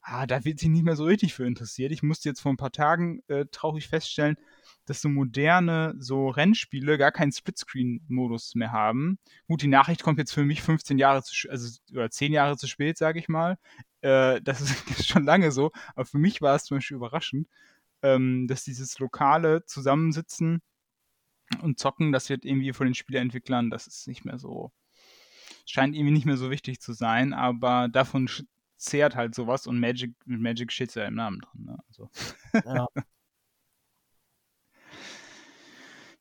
ah, 0.00 0.26
da 0.26 0.44
wird 0.44 0.58
sich 0.58 0.70
nicht 0.70 0.84
mehr 0.84 0.96
so 0.96 1.04
richtig 1.04 1.34
für 1.34 1.46
interessiert. 1.46 1.92
Ich 1.92 2.02
musste 2.02 2.28
jetzt 2.30 2.40
vor 2.40 2.52
ein 2.52 2.56
paar 2.56 2.72
Tagen 2.72 3.20
äh, 3.28 3.44
traurig 3.50 3.88
feststellen, 3.88 4.36
dass 4.86 5.00
so 5.00 5.08
moderne, 5.08 5.94
so 5.98 6.28
Rennspiele 6.28 6.98
gar 6.98 7.12
keinen 7.12 7.32
Splitscreen-Modus 7.32 8.54
mehr 8.54 8.72
haben. 8.72 9.18
Gut, 9.48 9.62
die 9.62 9.68
Nachricht 9.68 10.02
kommt 10.02 10.18
jetzt 10.18 10.32
für 10.32 10.44
mich 10.44 10.62
15 10.62 10.98
Jahre 10.98 11.22
zu, 11.22 11.48
also 11.48 11.78
oder 11.92 12.10
10 12.10 12.32
Jahre 12.32 12.56
zu 12.56 12.66
spät, 12.66 12.98
sage 12.98 13.18
ich 13.18 13.28
mal. 13.28 13.58
Äh, 14.02 14.40
das 14.42 14.60
ist 14.60 15.08
schon 15.08 15.24
lange 15.24 15.52
so, 15.52 15.72
aber 15.94 16.04
für 16.04 16.18
mich 16.18 16.42
war 16.42 16.54
es 16.54 16.64
zum 16.64 16.78
Beispiel 16.78 16.96
überraschend, 16.96 17.48
ähm, 18.02 18.46
dass 18.46 18.64
dieses 18.64 18.98
lokale 18.98 19.64
Zusammensitzen 19.64 20.60
und 21.62 21.78
Zocken, 21.78 22.12
das 22.12 22.28
wird 22.28 22.44
irgendwie 22.44 22.72
von 22.72 22.86
den 22.86 22.94
Spieleentwicklern, 22.94 23.70
das 23.70 23.86
ist 23.86 24.06
nicht 24.08 24.24
mehr 24.24 24.38
so, 24.38 24.72
scheint 25.66 25.94
irgendwie 25.94 26.12
nicht 26.12 26.26
mehr 26.26 26.36
so 26.36 26.50
wichtig 26.50 26.80
zu 26.80 26.92
sein, 26.92 27.32
aber 27.32 27.88
davon 27.88 28.28
zehrt 28.76 29.16
halt 29.16 29.34
sowas 29.34 29.66
und 29.66 29.80
Magic, 29.80 30.14
Magic 30.26 30.72
steht 30.72 30.94
ja 30.94 31.06
im 31.06 31.14
Namen 31.14 31.40
drin. 31.40 31.64
Ne? 31.64 31.78
Also. 31.88 32.10
Ja. 32.64 32.86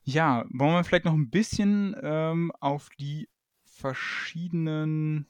Ja, 0.06 0.46
wollen 0.50 0.74
wir 0.74 0.84
vielleicht 0.84 1.06
noch 1.06 1.14
ein 1.14 1.30
bisschen 1.30 1.96
ähm, 2.02 2.52
auf 2.60 2.90
die 3.00 3.30
verschiedenen 3.64 5.28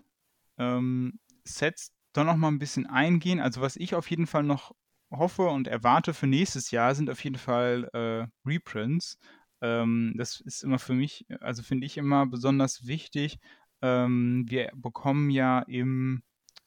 ähm, 0.57 1.19
Sets 1.43 1.93
doch 2.13 2.23
noch 2.25 2.37
mal 2.37 2.47
ein 2.49 2.59
bisschen 2.59 2.87
eingehen. 2.87 3.39
Also 3.39 3.61
was 3.61 3.75
ich 3.75 3.95
auf 3.95 4.09
jeden 4.09 4.27
Fall 4.27 4.43
noch 4.43 4.73
hoffe 5.11 5.47
und 5.47 5.67
erwarte 5.67 6.13
für 6.13 6.27
nächstes 6.27 6.71
Jahr 6.71 6.95
sind 6.95 7.09
auf 7.09 7.23
jeden 7.23 7.37
Fall 7.37 7.89
äh, 7.93 8.27
Reprints. 8.47 9.19
Ähm, 9.61 10.13
das 10.17 10.41
ist 10.41 10.63
immer 10.63 10.79
für 10.79 10.93
mich, 10.93 11.25
also 11.39 11.61
finde 11.63 11.85
ich 11.85 11.97
immer 11.97 12.25
besonders 12.25 12.87
wichtig. 12.87 13.37
Ähm, 13.81 14.45
wir 14.47 14.71
bekommen 14.75 15.29
ja 15.29 15.59
im 15.59 16.23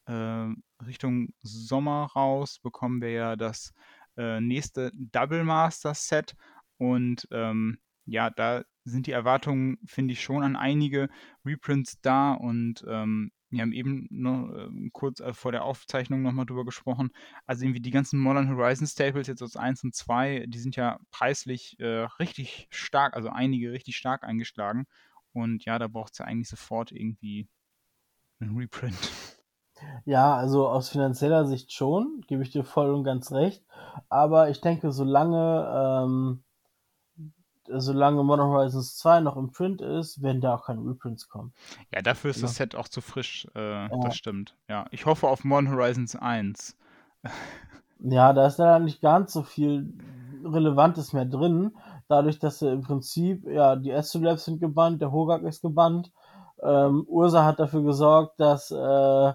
äh, 0.06 0.48
Richtung 0.84 1.30
Sommer 1.42 2.06
raus, 2.14 2.60
bekommen 2.60 3.00
wir 3.00 3.10
ja 3.10 3.36
das 3.36 3.72
äh, 4.16 4.40
nächste 4.40 4.92
Double 4.94 5.42
Master 5.44 5.94
Set 5.94 6.36
und 6.78 7.26
ähm, 7.32 7.78
ja, 8.06 8.30
da 8.30 8.64
sind 8.84 9.06
die 9.06 9.12
Erwartungen, 9.12 9.78
finde 9.84 10.12
ich, 10.12 10.22
schon 10.22 10.42
an 10.42 10.56
einige 10.56 11.08
Reprints 11.44 12.00
da 12.00 12.32
und 12.32 12.84
ähm, 12.88 13.32
wir 13.50 13.62
haben 13.62 13.72
eben 13.72 14.06
noch 14.10 14.50
äh, 14.52 14.90
kurz 14.92 15.20
äh, 15.20 15.32
vor 15.32 15.52
der 15.52 15.64
Aufzeichnung 15.64 16.22
nochmal 16.22 16.46
drüber 16.46 16.64
gesprochen. 16.64 17.10
Also 17.46 17.64
irgendwie 17.64 17.80
die 17.80 17.90
ganzen 17.90 18.20
Modern 18.20 18.48
Horizon 18.48 18.86
Staples 18.86 19.28
jetzt 19.28 19.42
aus 19.42 19.56
1 19.56 19.84
und 19.84 19.94
2, 19.94 20.46
die 20.48 20.58
sind 20.58 20.76
ja 20.76 20.98
preislich 21.10 21.78
äh, 21.78 22.06
richtig 22.18 22.66
stark, 22.70 23.14
also 23.14 23.28
einige 23.28 23.72
richtig 23.72 23.96
stark 23.96 24.24
eingeschlagen. 24.24 24.86
Und 25.32 25.64
ja, 25.64 25.78
da 25.78 25.86
braucht 25.86 26.12
es 26.12 26.18
ja 26.18 26.24
eigentlich 26.24 26.48
sofort 26.48 26.92
irgendwie 26.92 27.48
einen 28.40 28.56
Reprint. 28.56 29.12
Ja, 30.06 30.34
also 30.36 30.68
aus 30.68 30.88
finanzieller 30.88 31.44
Sicht 31.46 31.72
schon, 31.72 32.22
gebe 32.26 32.42
ich 32.42 32.50
dir 32.50 32.64
voll 32.64 32.90
und 32.94 33.04
ganz 33.04 33.30
recht. 33.32 33.64
Aber 34.08 34.48
ich 34.48 34.60
denke, 34.60 34.90
solange 34.90 36.04
ähm, 36.04 36.42
solange 37.68 38.22
Modern 38.22 38.48
Horizons 38.48 38.96
2 38.98 39.20
noch 39.20 39.36
im 39.36 39.50
Print 39.50 39.80
ist, 39.80 40.22
werden 40.22 40.40
da 40.40 40.54
auch 40.54 40.66
keine 40.66 40.80
Reprints 40.80 41.28
kommen. 41.28 41.52
Ja, 41.92 42.02
dafür 42.02 42.30
ist 42.30 42.38
ja. 42.38 42.42
das 42.42 42.56
Set 42.56 42.74
auch 42.74 42.88
zu 42.88 43.00
frisch. 43.00 43.46
Äh, 43.54 43.60
ja. 43.60 43.88
Das 44.02 44.16
stimmt. 44.16 44.54
Ja, 44.68 44.86
ich 44.90 45.06
hoffe 45.06 45.28
auf 45.28 45.44
Modern 45.44 45.70
Horizons 45.70 46.16
1. 46.16 46.76
ja, 48.00 48.32
da 48.32 48.46
ist 48.46 48.58
leider 48.58 48.78
nicht 48.78 49.00
ganz 49.00 49.32
so 49.32 49.42
viel 49.42 49.92
Relevantes 50.44 51.12
mehr 51.12 51.24
drin. 51.24 51.72
Dadurch, 52.08 52.38
dass 52.38 52.62
im 52.62 52.82
Prinzip, 52.82 53.46
ja, 53.46 53.76
die 53.76 53.92
Astrolabs 53.92 54.44
sind 54.44 54.60
gebannt, 54.60 55.02
der 55.02 55.10
Hogak 55.10 55.42
ist 55.42 55.62
gebannt. 55.62 56.12
Ähm, 56.62 57.04
Ursa 57.08 57.44
hat 57.44 57.58
dafür 57.58 57.82
gesorgt, 57.82 58.38
dass 58.40 58.70
äh, 58.70 59.32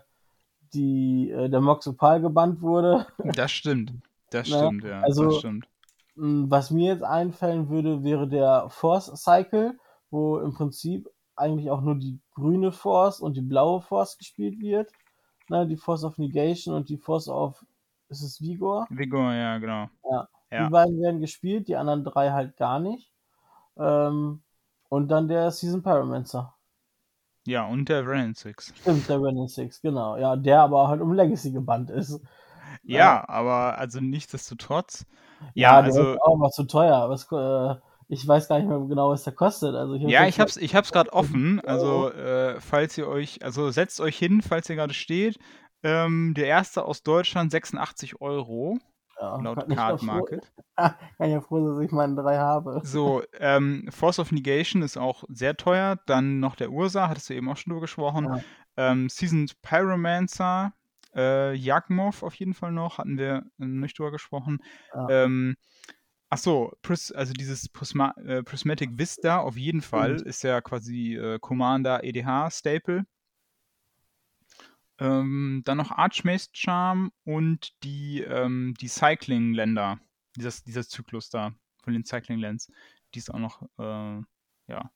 die, 0.74 1.32
äh, 1.32 1.50
der 1.50 1.62
Mox 1.62 1.88
Opal 1.88 2.22
gebannt 2.22 2.62
wurde. 2.62 3.06
Das 3.36 3.52
stimmt. 3.52 3.94
Das 4.30 4.48
stimmt, 4.48 4.84
ja. 4.84 5.02
Also, 5.02 5.26
das 5.26 5.38
stimmt. 5.38 5.67
Hm, 6.15 6.50
was 6.50 6.71
mir 6.71 6.93
jetzt 6.93 7.04
einfallen 7.04 7.69
würde, 7.69 8.04
wäre 8.04 8.28
der 8.28 8.67
Force 8.69 9.12
Cycle, 9.15 9.78
wo 10.10 10.39
im 10.39 10.54
Prinzip 10.54 11.10
eigentlich 11.36 11.69
auch 11.69 11.82
nur 11.82 11.95
die 11.95 12.19
grüne 12.34 12.71
Force 12.71 13.19
und 13.19 13.36
die 13.36 13.41
blaue 13.41 13.82
Force 13.82 14.17
gespielt 14.17 14.60
wird. 14.60 14.91
Ne, 15.50 15.67
die 15.67 15.78
Force 15.78 16.04
of 16.04 16.17
Negation 16.17 16.76
und 16.76 16.89
die 16.89 16.97
Force 16.97 17.28
of, 17.28 17.65
ist 18.10 18.21
es 18.21 18.41
Vigor? 18.41 18.88
Vigor, 18.89 19.34
ja, 19.34 19.58
genau. 19.58 19.89
Ja. 20.10 20.28
ja. 20.52 20.65
Die 20.65 20.71
beiden 20.71 21.02
werden 21.02 21.19
gespielt, 21.19 21.67
die 21.67 21.76
anderen 21.76 22.04
drei 22.04 22.32
halt 22.32 22.58
gar 22.58 22.80
nicht. 22.80 23.12
Ähm, 23.78 24.41
und 24.89 25.08
dann 25.08 25.28
der 25.28 25.52
Season 25.52 25.82
Pyromancer. 25.82 26.54
Ja, 27.47 27.65
und 27.65 27.89
der 27.89 28.06
Renin 28.06 28.36
6. 28.36 28.74
Stimmt, 28.78 29.10
der 29.10 29.21
Renin 29.21 29.47
6, 29.47 29.82
genau. 29.82 30.15
Ja, 30.17 30.36
der 30.36 30.62
aber 30.62 30.88
halt 30.88 31.02
um 31.02 31.13
Legacy 31.13 31.52
gebannt 31.52 31.89
ist. 31.89 32.21
Ja, 32.84 32.98
ja. 32.98 33.30
aber 33.30 33.78
also 33.78 34.00
nichtsdestotrotz. 34.00 35.06
Ja, 35.54 35.80
ja 35.80 35.80
also. 35.80 36.13
Ist 36.13 36.22
auch 36.22 36.38
mal 36.38 36.50
zu 36.50 36.63
teuer. 36.65 37.10
Was, 37.10 37.28
äh, 37.32 37.80
ich 38.08 38.28
weiß 38.28 38.48
gar 38.48 38.60
nicht 38.60 38.67
mehr 38.67 38.80
genau, 38.80 39.10
was 39.10 39.24
der 39.24 39.34
kostet. 39.34 39.76
Also 39.76 39.94
ich 39.94 40.04
ja, 40.04 40.28
ich 40.28 40.39
hab's, 40.39 40.58
ich 40.58 40.76
hab's 40.76 40.91
gerade 40.91 41.13
offen. 41.13 41.62
Also, 41.65 42.12
äh, 42.12 42.60
falls 42.60 42.98
ihr 42.98 43.08
euch, 43.08 43.44
also 43.44 43.72
setzt 43.72 44.02
euch 44.02 44.17
hin, 44.17 44.41
falls 44.41 44.70
ihr 44.70 44.76
gerade 44.76 44.94
steht. 44.94 45.39
Ähm, 45.84 46.34
der 46.36 46.46
erste 46.46 46.86
aus 46.86 47.04
Deutschland 47.04 47.52
86 47.52 48.22
Euro. 48.22 48.78
Ja, 49.20 49.39
laut 49.39 49.70
Card 49.70 50.02
Market. 50.02 50.52
kann 50.76 51.30
ja 51.30 51.41
froh, 51.41 51.65
dass 51.65 51.80
ich 51.86 51.91
meinen 51.91 52.15
drei 52.15 52.38
habe. 52.38 52.82
So, 52.84 53.22
ähm, 53.39 53.88
Force 53.91 54.20
of 54.20 54.32
Negation 54.32 54.82
ist 54.82 54.98
auch 54.98 55.24
sehr 55.30 55.56
teuer. 55.56 55.98
Dann 56.08 56.39
noch 56.39 56.56
der 56.56 56.72
Ursa, 56.72 57.08
hattest 57.08 57.30
du 57.30 57.36
eben 57.36 57.48
auch 57.50 57.58
schon 57.58 57.72
drüber 57.72 57.82
gesprochen. 57.82 58.26
Ja. 58.26 58.41
Ähm, 58.91 59.10
Seasoned 59.10 59.62
Pyromancer, 59.62 60.74
äh, 61.15 61.54
Yakmov 61.54 62.24
auf 62.24 62.36
jeden 62.36 62.54
Fall 62.54 62.71
noch, 62.71 62.97
hatten 62.97 63.17
wir 63.17 63.45
nicht 63.58 63.97
drüber 63.97 64.12
gesprochen. 64.12 64.60
Ja. 64.93 65.08
Ähm, 65.10 65.56
Ach 66.34 66.38
so, 66.38 66.71
Pris, 66.82 67.12
also 67.12 67.34
dieses 67.34 67.67
Prisma, 67.67 68.13
äh, 68.26 68.41
Prismatic 68.41 68.97
Vista 68.97 69.39
auf 69.39 69.58
jeden 69.58 69.82
Fall 69.82 70.13
mhm. 70.13 70.24
ist 70.24 70.43
ja 70.43 70.62
quasi 70.62 71.17
äh, 71.17 71.39
Commander 71.39 72.06
EDH 72.06 72.50
Staple. 72.52 73.06
Ähm, 74.97 75.62
dann 75.65 75.76
noch 75.76 75.91
Archmaze 75.91 76.47
Charm 76.54 77.12
und 77.26 77.74
die, 77.84 78.21
ähm, 78.21 78.74
die 78.80 78.88
Cycling-Länder. 78.88 80.00
Dieses, 80.38 80.63
dieser 80.63 80.88
Zyklus 80.88 81.30
da 81.30 81.54
von 81.84 81.91
den 81.91 82.06
Cycling-Lands. 82.06 82.71
Die 83.13 83.19
ist 83.19 83.30
auch 83.30 83.39
noch, 83.39 83.63
äh, 83.78 84.21
ja, 84.67 84.89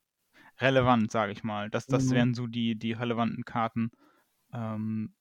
relevant, 0.60 1.12
sage 1.12 1.34
ich 1.34 1.44
mal. 1.44 1.70
Das, 1.70 1.86
das 1.86 2.06
mhm. 2.06 2.12
wären 2.12 2.34
so 2.34 2.48
die, 2.48 2.80
die 2.80 2.94
relevanten 2.94 3.44
Karten, 3.44 3.92
ähm, 4.54 5.14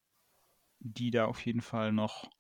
die 0.85 1.11
da 1.11 1.27
auf 1.27 1.45
jeden 1.45 1.61
Fall 1.61 1.93
noch 1.93 2.31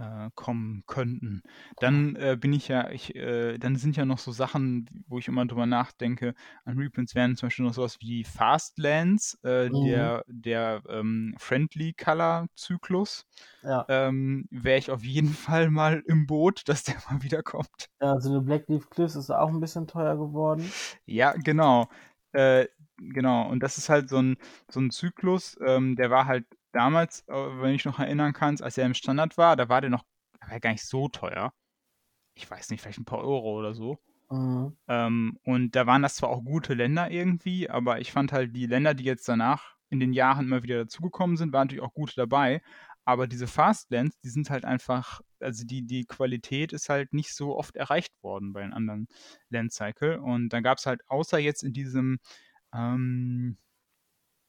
äh, 0.00 0.30
kommen 0.34 0.82
könnten. 0.86 1.42
Dann 1.78 2.16
äh, 2.16 2.36
bin 2.40 2.52
ich 2.52 2.68
ja, 2.68 2.90
ich, 2.90 3.14
äh, 3.14 3.58
dann 3.58 3.76
sind 3.76 3.96
ja 3.96 4.04
noch 4.04 4.18
so 4.18 4.32
Sachen, 4.32 4.88
wo 5.06 5.18
ich 5.18 5.28
immer 5.28 5.44
drüber 5.46 5.66
nachdenke, 5.66 6.34
an 6.64 6.78
Reprints 6.78 7.14
wären 7.14 7.36
zum 7.36 7.48
Beispiel 7.48 7.66
noch 7.66 7.74
sowas 7.74 7.98
wie 8.00 8.24
Fastlands, 8.24 9.38
äh, 9.44 9.68
mhm. 9.68 9.84
der, 9.84 10.24
der 10.26 10.82
ähm, 10.88 11.34
Friendly 11.38 11.92
Color 11.92 12.46
Zyklus. 12.54 13.26
Ja. 13.62 13.84
Ähm, 13.88 14.46
Wäre 14.50 14.78
ich 14.78 14.90
auf 14.90 15.04
jeden 15.04 15.28
Fall 15.34 15.70
mal 15.70 16.02
im 16.06 16.26
Boot, 16.26 16.68
dass 16.68 16.84
der 16.84 16.96
mal 17.10 17.22
wiederkommt. 17.22 17.88
Ja, 18.00 18.12
also 18.12 18.30
eine 18.30 18.40
Blackleaf 18.40 18.88
Cliffs 18.88 19.16
ist 19.16 19.30
auch 19.30 19.48
ein 19.48 19.60
bisschen 19.60 19.86
teuer 19.86 20.16
geworden. 20.16 20.70
Ja, 21.04 21.32
genau. 21.32 21.88
Äh, 22.32 22.68
genau, 22.96 23.48
und 23.48 23.60
das 23.60 23.76
ist 23.76 23.88
halt 23.88 24.08
so 24.08 24.18
ein, 24.18 24.36
so 24.70 24.80
ein 24.80 24.90
Zyklus, 24.90 25.58
ähm, 25.66 25.96
der 25.96 26.10
war 26.10 26.26
halt 26.26 26.46
damals, 26.72 27.20
äh, 27.28 27.34
wenn 27.34 27.74
ich 27.74 27.84
noch 27.84 27.98
erinnern 27.98 28.32
kann, 28.32 28.60
als 28.60 28.78
er 28.78 28.86
im 28.86 28.94
Standard 28.94 29.36
war, 29.36 29.56
da 29.56 29.68
war 29.68 29.80
der 29.80 29.90
noch 29.90 30.04
war 30.48 30.60
gar 30.60 30.72
nicht 30.72 30.86
so 30.86 31.08
teuer. 31.08 31.52
Ich 32.34 32.50
weiß 32.50 32.70
nicht, 32.70 32.80
vielleicht 32.80 32.98
ein 32.98 33.04
paar 33.04 33.20
Euro 33.20 33.58
oder 33.58 33.74
so. 33.74 33.98
Mhm. 34.30 34.76
Ähm, 34.88 35.38
und 35.42 35.74
da 35.76 35.86
waren 35.86 36.02
das 36.02 36.16
zwar 36.16 36.30
auch 36.30 36.44
gute 36.44 36.74
Länder 36.74 37.10
irgendwie, 37.10 37.68
aber 37.68 38.00
ich 38.00 38.12
fand 38.12 38.32
halt 38.32 38.54
die 38.54 38.66
Länder, 38.66 38.94
die 38.94 39.04
jetzt 39.04 39.28
danach 39.28 39.76
in 39.90 40.00
den 40.00 40.12
Jahren 40.12 40.46
immer 40.46 40.62
wieder 40.62 40.78
dazugekommen 40.78 41.36
sind, 41.36 41.52
waren 41.52 41.66
natürlich 41.66 41.82
auch 41.82 41.94
gute 41.94 42.14
dabei. 42.14 42.62
Aber 43.04 43.26
diese 43.26 43.48
Fastlands, 43.48 44.20
die 44.20 44.28
sind 44.28 44.50
halt 44.50 44.64
einfach, 44.64 45.20
also 45.40 45.64
die, 45.66 45.84
die 45.84 46.04
Qualität 46.04 46.72
ist 46.72 46.88
halt 46.88 47.12
nicht 47.12 47.34
so 47.34 47.56
oft 47.56 47.76
erreicht 47.76 48.12
worden 48.22 48.52
bei 48.52 48.60
den 48.60 48.72
anderen 48.72 49.08
Landcycle. 49.48 50.18
Und 50.20 50.50
dann 50.50 50.62
gab 50.62 50.78
es 50.78 50.86
halt, 50.86 51.00
außer 51.08 51.38
jetzt 51.38 51.64
in 51.64 51.72
diesem, 51.72 52.20
ähm, 52.72 53.58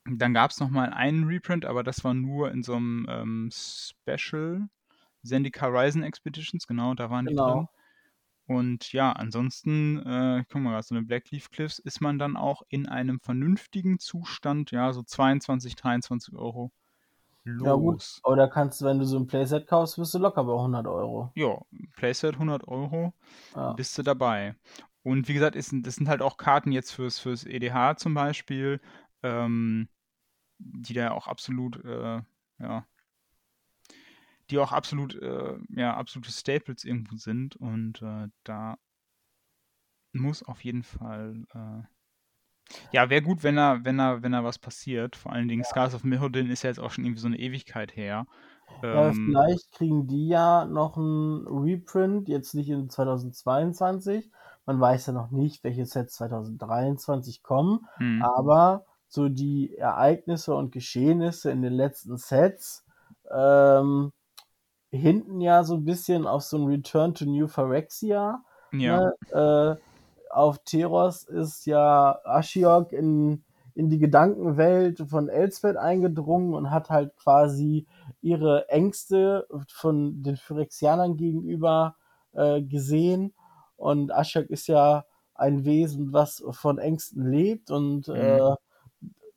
dann 0.06 0.34
gab 0.34 0.52
es 0.52 0.60
nochmal 0.60 0.92
einen 0.92 1.26
Reprint, 1.26 1.66
aber 1.66 1.84
das 1.84 2.04
war 2.04 2.14
nur 2.14 2.52
in 2.52 2.64
so 2.64 2.76
einem 2.76 3.06
ähm, 3.10 3.50
Special. 3.52 4.68
Zendika 5.24 5.68
Horizon 5.68 6.04
Expeditions, 6.04 6.66
genau, 6.66 6.96
da 6.96 7.10
waren 7.10 7.26
genau. 7.26 7.46
die 7.46 7.54
drin. 7.54 7.68
Und 8.48 8.92
ja, 8.92 9.12
ansonsten, 9.12 10.00
äh, 10.00 10.44
guck 10.52 10.62
mal, 10.62 10.82
so 10.82 10.96
eine 10.96 11.06
Blackleaf 11.06 11.52
Cliffs 11.52 11.80
ist 11.80 12.02
man 12.02 12.20
dann 12.20 12.36
auch 12.36 12.64
in 12.70 12.88
einem 12.88 13.20
vernünftigen 13.20 14.00
Zustand, 14.00 14.72
ja, 14.72 14.92
so 14.94 15.04
22, 15.04 15.76
23 15.76 16.34
Euro 16.34 16.72
los. 17.44 17.66
Ja 17.66 17.74
gut, 17.76 18.40
da 18.40 18.48
kannst 18.48 18.82
du, 18.82 18.86
wenn 18.86 19.00
du 19.00 19.06
so 19.06 19.18
ein 19.18 19.28
Playset 19.28 19.68
kaufst, 19.68 19.96
bist 19.96 20.14
du 20.14 20.20
locker 20.20 20.44
bei 20.44 20.54
100 20.54 20.88
Euro. 20.88 21.32
Ja, 21.36 21.60
Playset 21.96 22.34
100 22.34 22.68
Euro, 22.68 23.14
ja. 23.56 23.74
bist 23.74 23.98
du 23.98 24.04
dabei. 24.04 24.56
Und 25.04 25.28
wie 25.28 25.34
gesagt, 25.34 25.56
ist, 25.56 25.74
das 25.82 25.96
sind 25.96 26.10
halt 26.10 26.22
auch 26.22 26.38
Karten 26.38 26.72
jetzt 26.72 26.92
fürs, 26.92 27.20
fürs 27.20 27.46
EDH 27.46 27.96
zum 27.98 28.14
Beispiel, 28.14 28.80
ähm, 29.24 29.88
die 30.60 30.94
da 30.94 31.12
auch 31.12 31.28
absolut, 31.28 31.84
äh, 31.84 32.22
ja, 32.60 32.86
die 34.50 34.60
auch 34.60 34.72
absolut, 34.72 35.16
äh, 35.16 35.58
ja, 35.70 35.96
absolute 35.96 36.32
Staples 36.32 36.84
irgendwo 36.84 37.18
sind 37.18 37.56
und 37.56 38.02
äh, 38.02 38.28
da 38.44 38.78
muss 40.14 40.44
auf 40.44 40.64
jeden 40.64 40.84
Fall, 40.84 41.46
äh, 41.54 41.84
ja, 42.92 43.10
wäre 43.10 43.22
gut, 43.22 43.44
wenn 43.44 43.58
er, 43.58 43.84
wenn 43.84 44.00
er, 44.00 44.24
wenn 44.24 44.34
er 44.34 44.44
was 44.44 44.60
passiert. 44.60 45.16
Vor 45.16 45.34
allen 45.34 45.48
Dingen 45.48 45.64
ja. 45.64 45.68
Scars 45.68 45.96
of 45.96 46.04
Mirrodin 46.04 46.50
ist 46.50 46.64
ja 46.64 46.70
jetzt 46.70 46.80
auch 46.80 46.92
schon 46.92 47.04
irgendwie 47.06 47.22
so 47.22 47.28
eine 47.28 47.40
Ewigkeit 47.40 47.96
her. 47.96 48.26
Ähm, 48.84 49.14
vielleicht 49.28 49.72
kriegen 49.74 50.08
die 50.08 50.28
ja 50.28 50.66
noch 50.66 50.96
ein 50.96 51.46
Reprint, 51.48 52.30
jetzt 52.30 52.54
nicht 52.54 52.70
in 52.70 52.90
2022. 52.90 54.32
Man 54.66 54.80
weiß 54.80 55.08
ja 55.08 55.14
noch 55.14 55.32
nicht, 55.32 55.64
welche 55.64 55.86
Sets 55.86 56.16
2023 56.16 57.44
kommen, 57.44 57.88
hm. 57.98 58.22
aber 58.22 58.86
so 59.12 59.28
die 59.28 59.76
Ereignisse 59.76 60.56
und 60.56 60.71
Geschehnisse 60.71 61.52
in 61.52 61.62
den 61.62 61.74
letzten 61.74 62.15
Sets 62.15 62.86
ähm, 63.30 64.13
hinten 64.89 65.41
ja 65.41 65.65
so 65.65 65.76
ein 65.76 65.84
bisschen 65.84 66.26
auf 66.26 66.43
so 66.43 66.58
ein 66.58 66.65
Return 66.65 67.13
to 67.13 67.26
New 67.26 67.47
Phyrexia. 67.47 68.41
Ja. 68.71 69.12
Ne? 69.32 69.78
Äh, 69.78 70.32
auf 70.34 70.60
Teros 70.60 71.26
ist 71.26 71.65
ja 71.65 72.19
Ashiok 72.24 72.93
in, 72.93 73.43
in 73.76 73.89
die 73.89 74.00
Gedankenwelt 74.00 75.00
von 75.10 75.28
Elsbeth 75.28 75.76
eingedrungen 75.76 76.54
und 76.54 76.71
hat 76.71 76.89
halt 76.89 77.17
quasi 77.17 77.88
ihre 78.21 78.69
Ängste 78.69 79.45
von 79.67 80.24
den 80.24 80.38
Phyrexianern 80.38 81.17
gegenüber 81.17 81.97
äh, 82.32 82.62
gesehen. 82.62 83.34
Und 83.76 84.13
Ashiok 84.13 84.50
ist 84.50 84.67
ja 84.67 85.04
ein 85.36 85.65
Wesen, 85.65 86.13
was 86.13 86.41
von 86.52 86.78
Ängsten 86.78 87.30
lebt 87.30 87.71
und 87.71 88.08
mhm. 88.08 88.15
äh, 88.15 88.56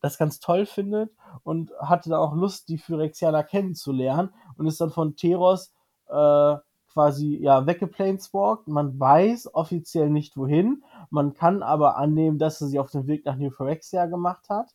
das 0.05 0.19
ganz 0.19 0.39
toll 0.39 0.67
findet 0.67 1.11
und 1.45 1.73
hatte 1.81 2.11
da 2.11 2.19
auch 2.19 2.35
Lust, 2.35 2.69
die 2.69 2.77
Phyrexianer 2.77 3.43
kennenzulernen 3.43 4.35
und 4.59 4.67
ist 4.67 4.79
dann 4.79 4.91
von 4.91 5.17
Teros 5.17 5.73
äh, 6.09 6.57
quasi 6.93 7.39
ja 7.41 7.67
weggeplaneswalkt. 7.67 8.69
Man 8.69 9.01
weiß 9.01 9.55
offiziell 9.55 10.11
nicht 10.11 10.37
wohin, 10.37 10.85
man 11.09 11.33
kann 11.33 11.63
aber 11.63 11.97
annehmen, 11.97 12.39
dass 12.39 12.61
er 12.61 12.67
sie 12.67 12.79
auf 12.79 12.91
dem 12.91 13.07
Weg 13.07 13.25
nach 13.25 13.37
New 13.37 13.51
Phyrexia 13.51 14.05
gemacht 14.05 14.51
hat. 14.51 14.75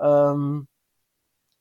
Ähm, 0.00 0.68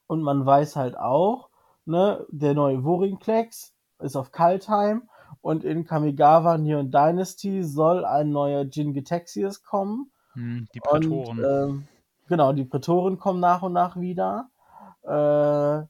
und 0.05 0.21
man 0.21 0.45
weiß 0.45 0.75
halt 0.75 0.95
auch, 0.95 1.49
ne, 1.85 2.27
der 2.29 2.53
neue 2.53 2.83
Vorinklex 2.83 3.73
ist 3.97 4.15
auf 4.15 4.31
Kaltheim 4.31 5.09
und 5.41 5.63
in 5.63 5.83
Kamigawa 5.83 6.59
Neon 6.59 6.91
Dynasty 6.91 7.63
soll 7.63 8.05
ein 8.05 8.29
neuer 8.29 8.65
Jin 8.65 8.93
Getaxias 8.93 9.63
kommen. 9.63 10.11
Hm, 10.33 10.67
die 10.75 10.79
Prätoren. 10.79 11.39
Und, 11.39 11.43
ähm, 11.43 11.87
Genau, 12.29 12.53
die 12.53 12.63
Prätoren 12.63 13.17
kommen 13.17 13.39
nach 13.39 13.63
und 13.63 13.73
nach 13.73 13.99
wieder. 13.99 14.49
Äh, 15.01 15.83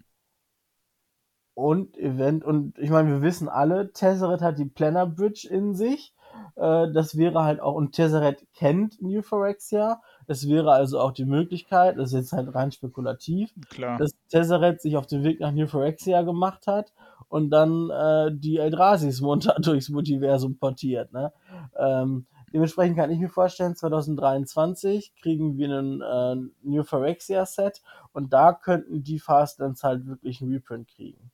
und 1.54 1.97
Event, 1.97 2.45
und 2.45 2.80
ich 2.80 2.89
meine, 2.89 3.10
wir 3.10 3.21
wissen 3.21 3.49
alle, 3.49 3.91
Tesseret 3.91 4.41
hat 4.41 4.58
die 4.58 4.65
Planner 4.65 5.06
Bridge 5.06 5.45
in 5.52 5.75
sich. 5.75 6.13
Äh, 6.56 6.91
das 6.93 7.17
wäre 7.17 7.43
halt 7.43 7.60
auch, 7.60 7.75
und 7.75 7.91
Tesseret 7.91 8.47
kennt 8.56 9.02
New 9.02 9.21
Phyrexia. 9.21 10.02
Es 10.28 10.47
wäre 10.47 10.71
also 10.71 11.02
auch 11.02 11.12
die 11.12 11.25
Möglichkeit, 11.25 11.97
das 11.97 12.13
ist 12.13 12.19
jetzt 12.19 12.32
halt 12.32 12.56
rein 12.56 12.71
spekulativ, 12.71 13.54
Klar. 13.69 13.97
dass 13.97 14.12
Tesseret 14.30 14.82
sich 14.82 14.95
auf 14.95 15.08
den 15.08 15.25
Weg 15.25 15.41
nach 15.41 15.52
New 15.52 15.67
Phyrexia 15.67 16.21
gemacht 16.21 16.67
hat 16.67 16.93
und 17.28 17.49
dann 17.49 17.89
äh, 17.89 18.32
die 18.34 18.58
Eldrasis 18.58 19.19
munter 19.19 19.56
durchs 19.62 19.89
Multiversum 19.89 20.58
portiert. 20.58 21.12
Ne? 21.12 21.34
Ähm, 21.78 22.28
Dementsprechend 22.54 22.98
kann 22.98 23.12
ich 23.12 23.20
mir 23.20 23.30
vorstellen, 23.30 23.76
2023 23.76 25.14
kriegen 25.22 25.58
wir 25.58 25.68
einen 25.68 26.02
äh, 26.02 26.50
New 26.64 26.84
Phyrexia 26.84 27.46
Set 27.46 27.82
und 28.14 28.34
da 28.34 28.54
könnten 28.54 29.04
die 29.04 29.20
Fastlands 29.20 29.84
halt 29.84 30.06
wirklich 30.08 30.42
einen 30.42 30.54
Reprint 30.54 30.88
kriegen. 30.88 31.32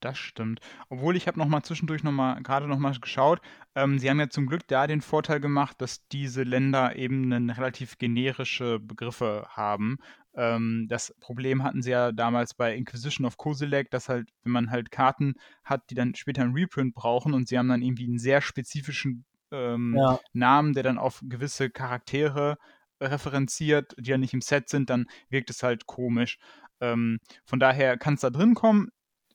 Das 0.00 0.18
stimmt. 0.18 0.60
Obwohl 0.88 1.16
ich 1.16 1.28
habe 1.28 1.38
noch 1.38 1.46
mal 1.46 1.62
zwischendurch 1.62 2.02
noch 2.02 2.10
mal 2.10 2.42
gerade 2.42 2.66
noch 2.66 2.78
mal 2.78 2.92
geschaut. 3.00 3.40
Ähm, 3.76 4.00
sie 4.00 4.10
haben 4.10 4.18
ja 4.18 4.28
zum 4.28 4.46
Glück 4.46 4.66
da 4.66 4.88
den 4.88 5.00
Vorteil 5.00 5.38
gemacht, 5.38 5.80
dass 5.80 6.08
diese 6.08 6.42
Länder 6.42 6.96
eben 6.96 7.32
eine 7.32 7.56
relativ 7.56 7.98
generische 7.98 8.80
Begriffe 8.80 9.46
haben. 9.48 9.98
Ähm, 10.34 10.86
das 10.88 11.14
Problem 11.20 11.62
hatten 11.62 11.82
sie 11.82 11.92
ja 11.92 12.10
damals 12.10 12.54
bei 12.54 12.74
Inquisition 12.74 13.26
of 13.26 13.36
Kozilek, 13.36 13.90
dass 13.92 14.08
halt, 14.08 14.28
wenn 14.42 14.52
man 14.52 14.70
halt 14.72 14.90
Karten 14.90 15.34
hat, 15.62 15.88
die 15.90 15.94
dann 15.94 16.16
später 16.16 16.42
einen 16.42 16.54
Reprint 16.54 16.94
brauchen 16.94 17.32
und 17.32 17.46
sie 17.46 17.56
haben 17.56 17.68
dann 17.68 17.82
irgendwie 17.82 18.06
einen 18.06 18.18
sehr 18.18 18.40
spezifischen 18.40 19.24
ähm, 19.52 19.94
ja. 19.96 20.18
Namen, 20.32 20.72
der 20.72 20.82
dann 20.82 20.98
auf 20.98 21.22
gewisse 21.24 21.70
Charaktere 21.70 22.58
referenziert, 23.00 23.94
die 23.98 24.10
ja 24.10 24.18
nicht 24.18 24.34
im 24.34 24.40
Set 24.40 24.68
sind, 24.68 24.90
dann 24.90 25.06
wirkt 25.28 25.50
es 25.50 25.62
halt 25.62 25.86
komisch. 25.86 26.38
Ähm, 26.80 27.18
von 27.44 27.60
daher 27.60 27.96
kann 27.98 28.14
es 28.14 28.20
da 28.20 28.30
drin 28.30 28.54
kommen. 28.54 28.88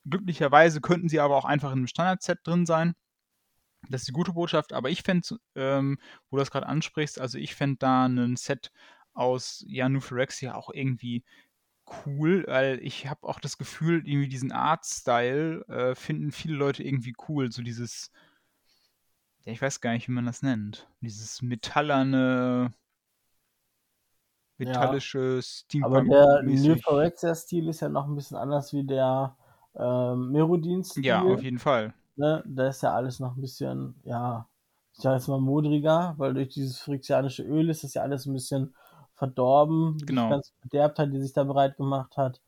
Glücklicherweise 0.04 0.80
könnten 0.80 1.08
sie 1.08 1.20
aber 1.20 1.36
auch 1.36 1.44
einfach 1.44 1.70
in 1.70 1.78
einem 1.78 1.86
Standard-Set 1.86 2.40
drin 2.44 2.66
sein. 2.66 2.94
Das 3.88 4.02
ist 4.02 4.08
die 4.08 4.12
gute 4.12 4.32
Botschaft, 4.32 4.72
aber 4.72 4.90
ich 4.90 5.02
fände, 5.02 5.38
ähm, 5.54 5.98
wo 6.30 6.36
du 6.36 6.40
das 6.40 6.50
gerade 6.50 6.66
ansprichst, 6.66 7.20
also 7.20 7.38
ich 7.38 7.54
fände 7.54 7.76
da 7.78 8.06
ein 8.06 8.36
Set 8.36 8.72
aus 9.14 9.64
ja, 9.68 9.88
New 9.88 10.00
Phyrexia 10.00 10.54
auch 10.54 10.70
irgendwie 10.72 11.24
cool, 12.06 12.44
weil 12.46 12.80
ich 12.82 13.08
habe 13.08 13.26
auch 13.26 13.40
das 13.40 13.56
Gefühl, 13.56 14.06
irgendwie 14.06 14.28
diesen 14.28 14.52
Art-Style 14.52 15.64
äh, 15.68 15.94
finden 15.94 16.32
viele 16.32 16.56
Leute 16.56 16.82
irgendwie 16.82 17.14
cool. 17.28 17.50
So 17.52 17.62
dieses, 17.62 18.10
ja, 19.48 19.52
ich 19.52 19.62
weiß 19.62 19.80
gar 19.80 19.92
nicht, 19.92 20.06
wie 20.08 20.12
man 20.12 20.26
das 20.26 20.42
nennt. 20.42 20.86
Dieses 21.00 21.40
metallerne, 21.40 22.70
metallische 24.58 25.36
ja, 25.36 25.42
Steampunk. 25.42 25.96
Aber 25.96 26.04
der 26.04 26.42
New 26.42 26.76
Phyrexia-Stil 26.76 27.68
ist 27.68 27.80
ja 27.80 27.88
noch 27.88 28.06
ein 28.06 28.14
bisschen 28.14 28.36
anders 28.36 28.74
wie 28.74 28.84
der 28.84 29.34
ähm, 29.74 30.32
Merodin-Stil. 30.32 31.02
Ja, 31.02 31.22
auf 31.22 31.42
jeden 31.42 31.58
Fall. 31.58 31.94
Ne? 32.16 32.44
Da 32.46 32.68
ist 32.68 32.82
ja 32.82 32.92
alles 32.92 33.20
noch 33.20 33.36
ein 33.36 33.40
bisschen, 33.40 33.94
ja, 34.04 34.46
ich 34.92 35.00
sag 35.00 35.14
jetzt 35.14 35.28
mal 35.28 35.40
modriger, 35.40 36.14
weil 36.18 36.34
durch 36.34 36.50
dieses 36.50 36.78
phyrexianische 36.80 37.42
Öl 37.42 37.70
ist 37.70 37.84
das 37.84 37.94
ja 37.94 38.02
alles 38.02 38.26
ein 38.26 38.34
bisschen 38.34 38.74
verdorben. 39.14 39.96
Genau. 40.04 40.24
Die 40.24 40.30
ganze 40.30 40.52
Verderbtheit, 40.60 41.10
die 41.10 41.20
sich 41.20 41.32
da 41.32 41.44
bereit 41.44 41.78
gemacht 41.78 42.18
hat. 42.18 42.42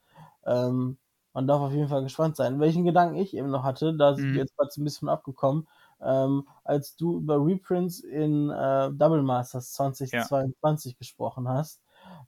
Ähm, 0.45 0.99
man 1.33 1.47
darf 1.47 1.63
auf 1.63 1.73
jeden 1.73 1.89
Fall 1.89 2.03
gespannt 2.03 2.37
sein. 2.37 2.61
Welchen 2.61 2.85
Gedanken 2.85 3.17
ich 3.17 3.35
eben 3.35 3.49
noch 3.49 3.63
hatte, 3.63 3.97
da 3.97 4.15
sind 4.15 4.29
mhm. 4.29 4.33
wir 4.35 4.41
jetzt 4.41 4.55
gerade 4.59 4.71
ein 4.77 4.85
bisschen 4.85 5.09
abgekommen, 5.09 5.67
ähm, 6.03 6.47
als 6.65 6.97
du 6.97 7.19
über 7.19 7.45
Reprints 7.45 8.01
in 8.01 8.51
äh, 8.51 8.91
Double 8.93 9.23
Masters 9.23 9.73
2022 9.73 10.93
ja. 10.93 10.99
gesprochen 10.99 11.49
hast, 11.49 11.81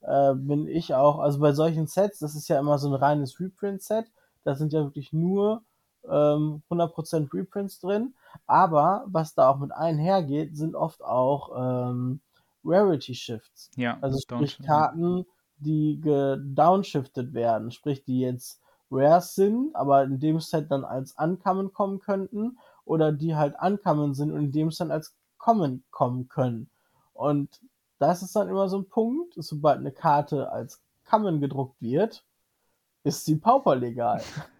äh, 0.02 0.34
bin 0.34 0.66
ich 0.66 0.94
auch, 0.94 1.18
also 1.18 1.40
bei 1.40 1.52
solchen 1.52 1.86
Sets, 1.86 2.18
das 2.18 2.34
ist 2.34 2.48
ja 2.48 2.58
immer 2.58 2.78
so 2.78 2.88
ein 2.88 2.94
reines 2.94 3.38
Reprint-Set, 3.40 4.06
da 4.44 4.54
sind 4.54 4.72
ja 4.72 4.82
wirklich 4.82 5.12
nur 5.12 5.62
ähm, 6.08 6.62
100% 6.70 7.32
Reprints 7.32 7.78
drin, 7.80 8.14
aber 8.46 9.04
was 9.06 9.34
da 9.34 9.48
auch 9.48 9.58
mit 9.58 9.72
einhergeht, 9.72 10.56
sind 10.56 10.74
oft 10.74 11.02
auch 11.02 11.50
ähm, 11.56 12.20
Rarity 12.64 13.14
Shifts. 13.14 13.70
Ja, 13.76 13.98
also 14.00 14.18
sprich 14.18 14.58
Karten, 14.62 15.26
die 15.58 16.00
gedownshiftet 16.00 17.34
werden, 17.34 17.70
sprich 17.70 18.04
die 18.04 18.20
jetzt 18.20 18.60
rare 18.90 19.22
sind, 19.22 19.74
aber 19.74 20.04
in 20.04 20.18
dem 20.18 20.40
Set 20.40 20.70
dann 20.70 20.84
als 20.84 21.14
Uncommon 21.16 21.72
kommen 21.72 21.98
könnten 22.00 22.58
oder 22.84 23.12
die 23.12 23.36
halt 23.36 23.54
Uncommon 23.60 24.14
sind 24.14 24.32
und 24.32 24.44
in 24.44 24.52
dem 24.52 24.70
Set 24.70 24.90
als 24.90 25.14
Common 25.38 25.82
kommen 25.90 26.28
können. 26.28 26.68
Und 27.14 27.60
das 27.98 28.22
ist 28.22 28.34
dann 28.34 28.48
immer 28.48 28.68
so 28.68 28.78
ein 28.78 28.88
Punkt, 28.88 29.34
sobald 29.36 29.78
eine 29.78 29.92
Karte 29.92 30.50
als 30.50 30.82
Common 31.08 31.40
gedruckt 31.40 31.80
wird, 31.80 32.24
ist 33.04 33.24
sie 33.24 33.36
Pauper 33.36 33.76
legal. 33.76 34.22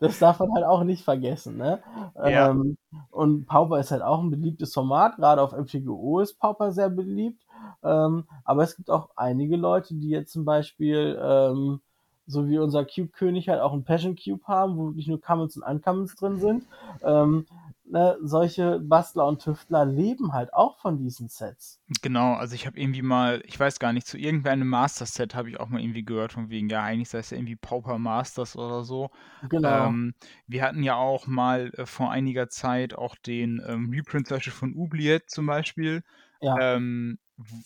Das 0.00 0.18
darf 0.18 0.40
man 0.40 0.52
halt 0.54 0.64
auch 0.64 0.82
nicht 0.82 1.04
vergessen, 1.04 1.56
ne? 1.56 1.80
Ja. 2.16 2.50
Ähm, 2.50 2.76
und 3.10 3.46
Pauper 3.46 3.78
ist 3.78 3.92
halt 3.92 4.02
auch 4.02 4.20
ein 4.20 4.30
beliebtes 4.30 4.74
Format, 4.74 5.16
gerade 5.16 5.40
auf 5.40 5.52
MTGO 5.52 6.18
ist 6.18 6.38
Pauper 6.38 6.72
sehr 6.72 6.90
beliebt. 6.90 7.44
Ähm, 7.84 8.24
aber 8.44 8.64
es 8.64 8.74
gibt 8.74 8.90
auch 8.90 9.10
einige 9.14 9.56
Leute, 9.56 9.94
die 9.94 10.08
jetzt 10.08 10.32
zum 10.32 10.44
Beispiel, 10.44 11.16
ähm, 11.22 11.80
so 12.28 12.48
wie 12.48 12.58
unser 12.58 12.84
Cube-König 12.84 13.48
halt 13.48 13.60
auch 13.60 13.72
ein 13.72 13.84
Passion 13.84 14.14
Cube 14.14 14.44
haben, 14.46 14.76
wo 14.76 14.88
wirklich 14.88 15.08
nur 15.08 15.20
Commons 15.20 15.56
und 15.56 15.62
Uncommons 15.62 16.14
drin 16.14 16.38
sind. 16.38 16.64
Ähm, 17.02 17.46
ne, 17.86 18.18
solche 18.22 18.80
Bastler 18.80 19.26
und 19.26 19.42
Tüftler 19.42 19.86
leben 19.86 20.34
halt 20.34 20.52
auch 20.52 20.78
von 20.78 20.98
diesen 20.98 21.28
Sets. 21.28 21.80
Genau, 22.02 22.34
also 22.34 22.54
ich 22.54 22.66
habe 22.66 22.78
irgendwie 22.78 23.00
mal, 23.00 23.42
ich 23.46 23.58
weiß 23.58 23.78
gar 23.78 23.94
nicht, 23.94 24.06
zu 24.06 24.18
irgendeinem 24.18 24.68
Master-Set 24.68 25.34
habe 25.34 25.48
ich 25.48 25.58
auch 25.58 25.68
mal 25.68 25.80
irgendwie 25.80 26.04
gehört, 26.04 26.32
von 26.32 26.50
wegen, 26.50 26.68
ja, 26.68 26.82
eigentlich 26.82 27.08
sei 27.08 27.18
es 27.18 27.30
ja 27.30 27.38
irgendwie 27.38 27.56
Pauper 27.56 27.98
Masters 27.98 28.56
oder 28.56 28.84
so. 28.84 29.10
Genau. 29.48 29.86
Ähm, 29.86 30.14
wir 30.46 30.62
hatten 30.62 30.82
ja 30.82 30.96
auch 30.96 31.26
mal 31.26 31.72
äh, 31.78 31.86
vor 31.86 32.10
einiger 32.10 32.50
Zeit 32.50 32.94
auch 32.94 33.16
den 33.16 33.62
ähm, 33.66 33.90
Reprint 33.90 34.28
von 34.28 34.76
Oubliette 34.76 35.26
zum 35.26 35.46
Beispiel. 35.46 36.02
Ja. 36.42 36.74
Ähm, 36.76 37.18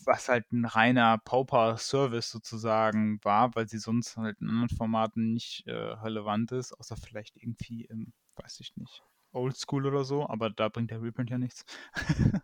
was 0.05 0.29
halt 0.29 0.53
ein 0.53 0.67
reiner 0.67 1.19
Pauper-Service 1.19 2.31
sozusagen 2.31 3.19
war, 3.25 3.55
weil 3.55 3.69
sie 3.69 3.79
sonst 3.79 4.17
halt 4.17 4.41
in 4.41 4.49
anderen 4.49 4.69
Formaten 4.69 5.33
nicht 5.33 5.67
äh, 5.67 5.73
relevant 5.73 6.53
ist, 6.53 6.73
außer 6.75 6.97
vielleicht 6.97 7.37
irgendwie 7.37 7.87
im, 7.87 8.13
weiß 8.37 8.61
ich 8.61 8.77
nicht, 8.77 9.03
Oldschool 9.33 9.87
oder 9.87 10.05
so, 10.05 10.29
aber 10.29 10.51
da 10.51 10.69
bringt 10.69 10.91
der 10.91 11.01
Reprint 11.01 11.31
ja 11.31 11.39
nichts. 11.39 11.65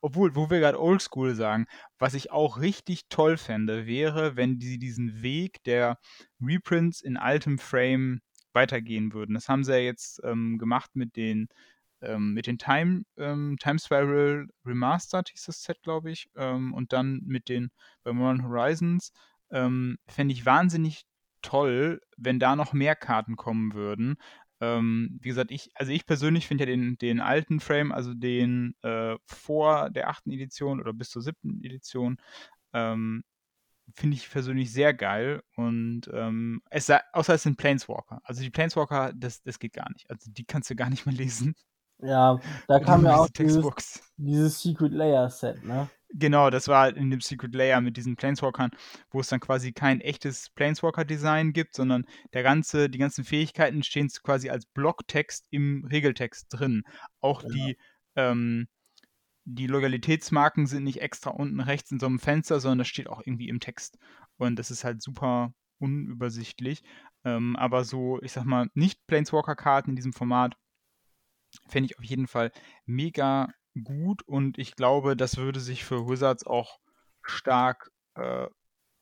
Obwohl, 0.00 0.34
wo 0.34 0.48
wir 0.48 0.60
gerade 0.60 0.80
Oldschool 0.80 1.34
sagen, 1.34 1.66
was 1.98 2.14
ich 2.14 2.30
auch 2.30 2.58
richtig 2.58 3.08
toll 3.10 3.36
fände, 3.36 3.86
wäre, 3.86 4.36
wenn 4.36 4.60
sie 4.60 4.78
diesen 4.78 5.22
Weg 5.22 5.62
der 5.64 5.98
Reprints 6.40 7.02
in 7.02 7.18
altem 7.18 7.58
Frame 7.58 8.20
weitergehen 8.54 9.12
würden. 9.12 9.34
Das 9.34 9.48
haben 9.48 9.62
sie 9.62 9.72
ja 9.72 9.78
jetzt 9.78 10.20
ähm, 10.24 10.56
gemacht 10.58 10.90
mit 10.94 11.16
den 11.16 11.48
ähm, 12.02 12.32
mit 12.34 12.46
den 12.46 12.58
Time, 12.58 13.02
ähm, 13.16 13.56
Time 13.60 13.78
Spiral 13.78 14.46
Remastered 14.64 15.28
hieß 15.30 15.44
das 15.46 15.62
Set, 15.62 15.82
glaube 15.82 16.10
ich, 16.10 16.28
ähm, 16.36 16.74
und 16.74 16.92
dann 16.92 17.20
mit 17.24 17.48
den 17.48 17.70
bei 18.02 18.12
Modern 18.12 18.44
Horizons. 18.44 19.12
Ähm, 19.50 19.98
fände 20.06 20.32
ich 20.32 20.46
wahnsinnig 20.46 21.04
toll, 21.42 22.00
wenn 22.16 22.38
da 22.38 22.56
noch 22.56 22.72
mehr 22.72 22.96
Karten 22.96 23.36
kommen 23.36 23.74
würden. 23.74 24.16
Ähm, 24.60 25.18
wie 25.20 25.28
gesagt, 25.30 25.50
ich, 25.50 25.70
also 25.74 25.90
ich 25.92 26.06
persönlich 26.06 26.46
finde 26.46 26.64
ja 26.64 26.66
den, 26.66 26.98
den 26.98 27.20
alten 27.20 27.60
Frame, 27.60 27.92
also 27.92 28.14
den 28.14 28.74
äh, 28.82 29.16
vor 29.24 29.90
der 29.90 30.08
achten 30.08 30.30
Edition 30.30 30.80
oder 30.80 30.92
bis 30.92 31.10
zur 31.10 31.22
siebten 31.22 31.64
Edition, 31.64 32.18
ähm, 32.74 33.24
finde 33.94 34.16
ich 34.16 34.30
persönlich 34.30 34.72
sehr 34.72 34.94
geil. 34.94 35.42
Und 35.56 36.10
ähm, 36.12 36.62
es 36.70 36.86
sei, 36.86 37.00
außer 37.12 37.34
es 37.34 37.42
sind 37.42 37.56
Planeswalker. 37.56 38.20
Also 38.24 38.42
die 38.42 38.50
Planeswalker, 38.50 39.12
das, 39.14 39.42
das 39.42 39.58
geht 39.58 39.72
gar 39.72 39.90
nicht. 39.92 40.08
Also 40.10 40.30
die 40.30 40.44
kannst 40.44 40.70
du 40.70 40.76
gar 40.76 40.90
nicht 40.90 41.06
mehr 41.06 41.14
lesen. 41.14 41.54
Ja, 42.02 42.38
da 42.66 42.80
kam 42.80 43.04
ja 43.04 43.16
auch 43.16 43.28
dieses, 43.28 44.02
dieses 44.16 44.60
Secret 44.60 44.92
Layer 44.92 45.28
Set, 45.28 45.64
ne? 45.64 45.88
Genau, 46.12 46.50
das 46.50 46.66
war 46.66 46.96
in 46.96 47.10
dem 47.10 47.20
Secret 47.20 47.54
Layer 47.54 47.80
mit 47.80 47.96
diesen 47.96 48.16
Planeswalkern, 48.16 48.70
wo 49.10 49.20
es 49.20 49.28
dann 49.28 49.38
quasi 49.38 49.72
kein 49.72 50.00
echtes 50.00 50.50
Planeswalker-Design 50.50 51.52
gibt, 51.52 51.76
sondern 51.76 52.04
der 52.32 52.42
ganze, 52.42 52.90
die 52.90 52.98
ganzen 52.98 53.22
Fähigkeiten 53.24 53.84
stehen 53.84 54.08
quasi 54.08 54.50
als 54.50 54.66
Blocktext 54.66 55.46
im 55.50 55.84
Regeltext 55.84 56.48
drin. 56.50 56.82
Auch 57.20 57.44
ja. 57.44 57.48
die, 57.50 57.78
ähm, 58.16 58.66
die 59.44 59.68
Loyalitätsmarken 59.68 60.66
sind 60.66 60.82
nicht 60.82 61.00
extra 61.00 61.30
unten 61.30 61.60
rechts 61.60 61.92
in 61.92 62.00
so 62.00 62.06
einem 62.06 62.18
Fenster, 62.18 62.58
sondern 62.58 62.78
das 62.78 62.88
steht 62.88 63.08
auch 63.08 63.22
irgendwie 63.24 63.48
im 63.48 63.60
Text. 63.60 63.96
Und 64.36 64.58
das 64.58 64.72
ist 64.72 64.82
halt 64.82 65.02
super 65.02 65.52
unübersichtlich. 65.78 66.82
Ähm, 67.24 67.54
aber 67.54 67.84
so, 67.84 68.20
ich 68.22 68.32
sag 68.32 68.44
mal, 68.44 68.68
nicht 68.74 69.06
Planeswalker-Karten 69.06 69.90
in 69.90 69.96
diesem 69.96 70.12
Format 70.12 70.56
fände 71.68 71.86
ich 71.86 71.98
auf 71.98 72.04
jeden 72.04 72.26
Fall 72.26 72.52
mega 72.84 73.48
gut 73.84 74.22
und 74.22 74.58
ich 74.58 74.74
glaube, 74.74 75.16
das 75.16 75.36
würde 75.36 75.60
sich 75.60 75.84
für 75.84 76.08
Wizards 76.08 76.46
auch 76.46 76.78
stark, 77.22 77.90
äh, 78.14 78.48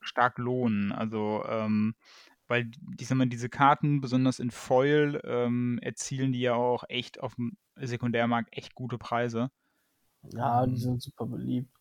stark 0.00 0.38
lohnen. 0.38 0.92
Also, 0.92 1.44
ähm, 1.46 1.94
weil 2.46 2.70
ich 2.98 3.08
sag 3.08 3.16
mal, 3.18 3.28
diese 3.28 3.48
Karten, 3.48 4.00
besonders 4.00 4.38
in 4.38 4.50
Foil, 4.50 5.20
ähm, 5.24 5.78
erzielen 5.82 6.32
die 6.32 6.40
ja 6.40 6.54
auch 6.54 6.84
echt 6.88 7.20
auf 7.20 7.34
dem 7.34 7.56
Sekundärmarkt 7.76 8.56
echt 8.56 8.74
gute 8.74 8.98
Preise. 8.98 9.50
Ja, 10.32 10.66
die 10.66 10.72
ähm, 10.72 10.78
sind 10.78 11.02
super 11.02 11.26
beliebt. 11.26 11.72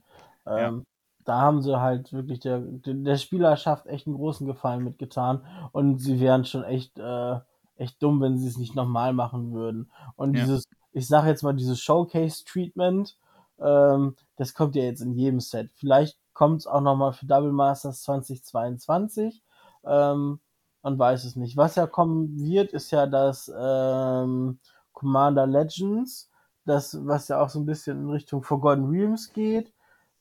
Ähm, 0.45 0.57
ja. 0.57 0.83
Da 1.25 1.41
haben 1.41 1.61
sie 1.61 1.79
halt 1.79 2.13
wirklich 2.13 2.39
der, 2.39 2.59
der 2.61 3.17
Spielerschaft 3.17 3.85
echt 3.87 4.07
einen 4.07 4.15
großen 4.15 4.47
Gefallen 4.47 4.83
mitgetan 4.83 5.45
und 5.73 5.97
sie 5.97 6.19
wären 6.21 6.45
schon 6.45 6.63
echt, 6.63 6.97
äh, 6.99 7.39
echt 7.79 8.01
dumm, 8.01 8.21
wenn 8.21 8.37
sie 8.37 8.47
es 8.47 8.57
nicht 8.57 8.75
nochmal 8.75 9.13
machen 9.13 9.53
würden. 9.53 9.91
Und 10.15 10.35
ja. 10.35 10.43
dieses 10.43 10.67
ich 10.97 11.07
sage 11.07 11.29
jetzt 11.29 11.43
mal, 11.43 11.53
dieses 11.53 11.79
Showcase-Treatment, 11.81 13.17
ähm, 13.59 14.15
das 14.35 14.55
kommt 14.55 14.75
ja 14.75 14.83
jetzt 14.83 15.01
in 15.01 15.13
jedem 15.13 15.39
Set. 15.39 15.69
Vielleicht 15.75 16.17
kommt 16.33 16.61
es 16.61 16.67
auch 16.67 16.81
nochmal 16.81 17.13
für 17.13 17.27
Double 17.27 17.51
Masters 17.51 18.01
2022. 18.01 19.43
Ähm, 19.85 20.39
man 20.81 20.99
weiß 20.99 21.23
es 21.25 21.35
nicht. 21.35 21.55
Was 21.55 21.75
ja 21.75 21.85
kommen 21.85 22.39
wird, 22.39 22.71
ist 22.71 22.89
ja 22.89 23.05
das 23.05 23.51
ähm, 23.55 24.57
Commander 24.91 25.45
Legends, 25.45 26.31
das, 26.65 27.05
was 27.05 27.27
ja 27.27 27.41
auch 27.41 27.49
so 27.49 27.59
ein 27.59 27.67
bisschen 27.67 28.05
in 28.05 28.09
Richtung 28.09 28.41
Forgotten 28.41 28.89
Realms 28.89 29.31
geht. 29.33 29.71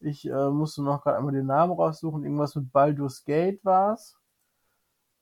Ich 0.01 0.29
äh, 0.29 0.51
musste 0.51 0.83
noch 0.83 1.03
gerade 1.03 1.17
einmal 1.17 1.33
den 1.33 1.47
Namen 1.47 1.73
raussuchen. 1.73 2.23
Irgendwas 2.23 2.55
mit 2.55 2.71
Baldur's 2.71 3.25
Gate 3.25 3.65
war 3.65 3.95
es. 3.95 4.19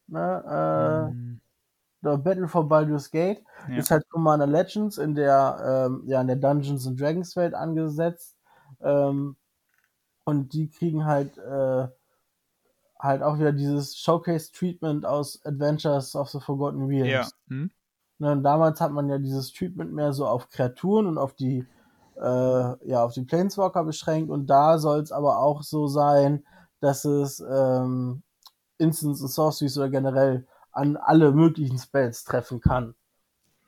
Ne, 0.09 0.45
äh, 0.49 1.15
mm. 1.15 1.41
Battle 2.05 2.49
for 2.49 2.69
Baldur's 2.69 3.11
Gate 3.11 3.43
ja. 3.69 3.77
ist 3.77 3.91
halt 3.91 4.09
Commander 4.11 4.47
Legends 4.47 4.99
in 4.99 5.15
der, 5.15 5.89
ähm, 5.89 6.03
ja, 6.07 6.21
in 6.21 6.27
der 6.27 6.37
Dungeons 6.37 6.87
and 6.87 7.01
Dragons 7.01 7.35
Welt 7.37 7.55
angesetzt. 7.55 8.37
Ähm, 8.81 9.37
und 10.25 10.53
die 10.53 10.69
kriegen 10.69 11.05
halt, 11.05 11.37
äh, 11.39 11.89
halt 12.99 13.23
auch 13.23 13.39
wieder 13.39 13.53
dieses 13.53 13.99
Showcase-Treatment 13.99 15.05
aus 15.05 15.45
Adventures 15.45 16.15
of 16.17 16.31
the 16.31 16.41
Forgotten 16.41 16.87
Realms. 16.87 17.11
Ja. 17.11 17.27
Hm? 17.49 17.71
Ne, 18.19 18.33
und 18.33 18.43
damals 18.43 18.81
hat 18.81 18.93
man 18.93 19.09
ja 19.09 19.19
dieses 19.19 19.53
Treatment 19.53 19.93
mehr 19.93 20.13
so 20.13 20.27
auf 20.27 20.49
Kreaturen 20.49 21.07
und 21.07 21.19
auf 21.19 21.35
die 21.35 21.67
äh, 22.17 22.89
ja, 22.89 23.05
auf 23.05 23.13
die 23.13 23.25
Planeswalker 23.25 23.85
beschränkt 23.85 24.31
und 24.31 24.47
da 24.47 24.79
soll 24.79 25.01
es 25.01 25.11
aber 25.11 25.39
auch 25.39 25.63
so 25.63 25.89
sein, 25.89 26.45
dass 26.81 27.05
es 27.05 27.41
ähm, 27.41 28.23
Instants 28.79 29.21
und 29.21 29.29
Sorceries 29.29 29.77
oder 29.79 29.89
generell 29.89 30.47
an 30.75 30.97
alle 30.97 31.33
möglichen 31.33 31.79
Spells 31.79 32.25
treffen 32.25 32.61
kann. 32.61 32.95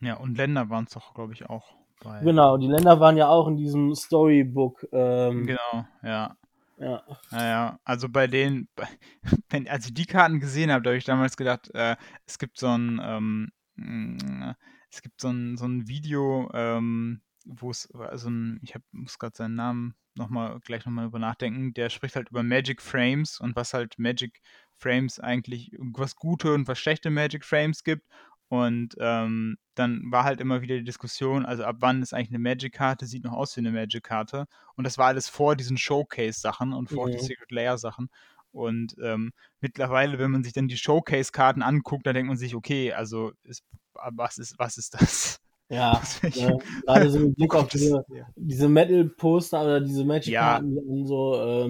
Ja, 0.00 0.16
und 0.16 0.36
Länder 0.36 0.68
waren 0.70 0.84
es 0.84 0.92
doch, 0.92 1.14
glaube 1.14 1.32
ich, 1.32 1.48
auch. 1.48 1.74
Bei... 2.02 2.20
Genau, 2.20 2.58
die 2.58 2.66
Länder 2.66 3.00
waren 3.00 3.16
ja 3.16 3.28
auch 3.28 3.48
in 3.48 3.56
diesem 3.56 3.94
Storybook. 3.94 4.86
Ähm, 4.92 5.46
genau, 5.46 5.86
ja. 6.02 6.36
Ja. 6.78 7.02
Naja, 7.30 7.80
also 7.84 8.08
bei 8.08 8.26
denen, 8.26 8.68
wenn, 9.48 9.66
als 9.68 9.86
ich 9.86 9.94
die 9.94 10.04
Karten 10.04 10.40
gesehen 10.40 10.70
habe, 10.70 10.82
da 10.82 10.90
habe 10.90 10.98
ich 10.98 11.04
damals 11.04 11.36
gedacht, 11.36 11.70
äh, 11.74 11.96
es 12.26 12.38
gibt 12.38 12.58
so 12.58 12.68
ein, 12.68 13.00
ähm, 13.02 13.52
mm, 13.76 14.50
es 14.90 15.00
gibt 15.00 15.20
so 15.20 15.28
ein, 15.28 15.56
so 15.56 15.66
ein 15.66 15.88
Video, 15.88 16.50
ähm, 16.52 17.22
wo 17.46 17.70
es, 17.70 17.90
also 17.94 18.28
ein, 18.28 18.60
ich 18.62 18.74
hab, 18.74 18.82
muss 18.92 19.18
gerade 19.18 19.36
seinen 19.36 19.54
Namen 19.54 19.94
noch 20.16 20.28
mal, 20.28 20.58
gleich 20.60 20.84
nochmal 20.84 21.06
über 21.06 21.18
nachdenken, 21.18 21.72
der 21.74 21.88
spricht 21.90 22.16
halt 22.16 22.30
über 22.30 22.42
Magic 22.42 22.82
Frames 22.82 23.40
und 23.40 23.56
was 23.56 23.74
halt 23.74 23.98
Magic 23.98 24.40
Frames 24.78 25.20
eigentlich, 25.20 25.70
was 25.78 26.16
gute 26.16 26.52
und 26.52 26.68
was 26.68 26.78
schlechte 26.78 27.10
Magic 27.10 27.44
Frames 27.44 27.84
gibt 27.84 28.06
und 28.48 28.94
ähm, 29.00 29.58
dann 29.74 30.02
war 30.10 30.24
halt 30.24 30.40
immer 30.40 30.62
wieder 30.62 30.76
die 30.76 30.84
Diskussion, 30.84 31.44
also 31.44 31.64
ab 31.64 31.76
wann 31.80 32.02
ist 32.02 32.14
eigentlich 32.14 32.30
eine 32.30 32.38
Magic-Karte, 32.38 33.06
sieht 33.06 33.24
noch 33.24 33.32
aus 33.32 33.56
wie 33.56 33.60
eine 33.60 33.72
Magic-Karte. 33.72 34.46
Und 34.76 34.84
das 34.84 34.98
war 34.98 35.06
alles 35.06 35.28
vor 35.28 35.56
diesen 35.56 35.76
Showcase-Sachen 35.76 36.72
und 36.72 36.88
vor 36.88 37.08
mhm. 37.08 37.12
den 37.12 37.20
Secret 37.20 37.50
Layer-Sachen. 37.50 38.08
Und 38.52 38.94
ähm, 39.02 39.32
mittlerweile, 39.60 40.18
wenn 40.18 40.30
man 40.30 40.44
sich 40.44 40.52
dann 40.52 40.68
die 40.68 40.76
Showcase-Karten 40.76 41.62
anguckt, 41.62 42.06
dann 42.06 42.14
denkt 42.14 42.28
man 42.28 42.36
sich, 42.36 42.54
okay, 42.54 42.92
also 42.92 43.32
ist, 43.42 43.64
was, 43.94 44.38
ist, 44.38 44.58
was 44.58 44.78
ist 44.78 44.94
das? 44.94 45.40
Ja, 45.68 46.00
ja 46.34 46.56
gerade 46.86 47.10
so 47.10 47.18
mit 47.18 47.34
Blick 47.34 47.54
auf 47.54 47.68
diese, 47.68 48.04
diese 48.36 48.68
Metal-Poster 48.68 49.60
oder 49.60 49.80
diese 49.80 50.04
Magic-Karten, 50.04 50.76
ja. 50.76 51.04
so 51.04 51.64
äh, 51.64 51.68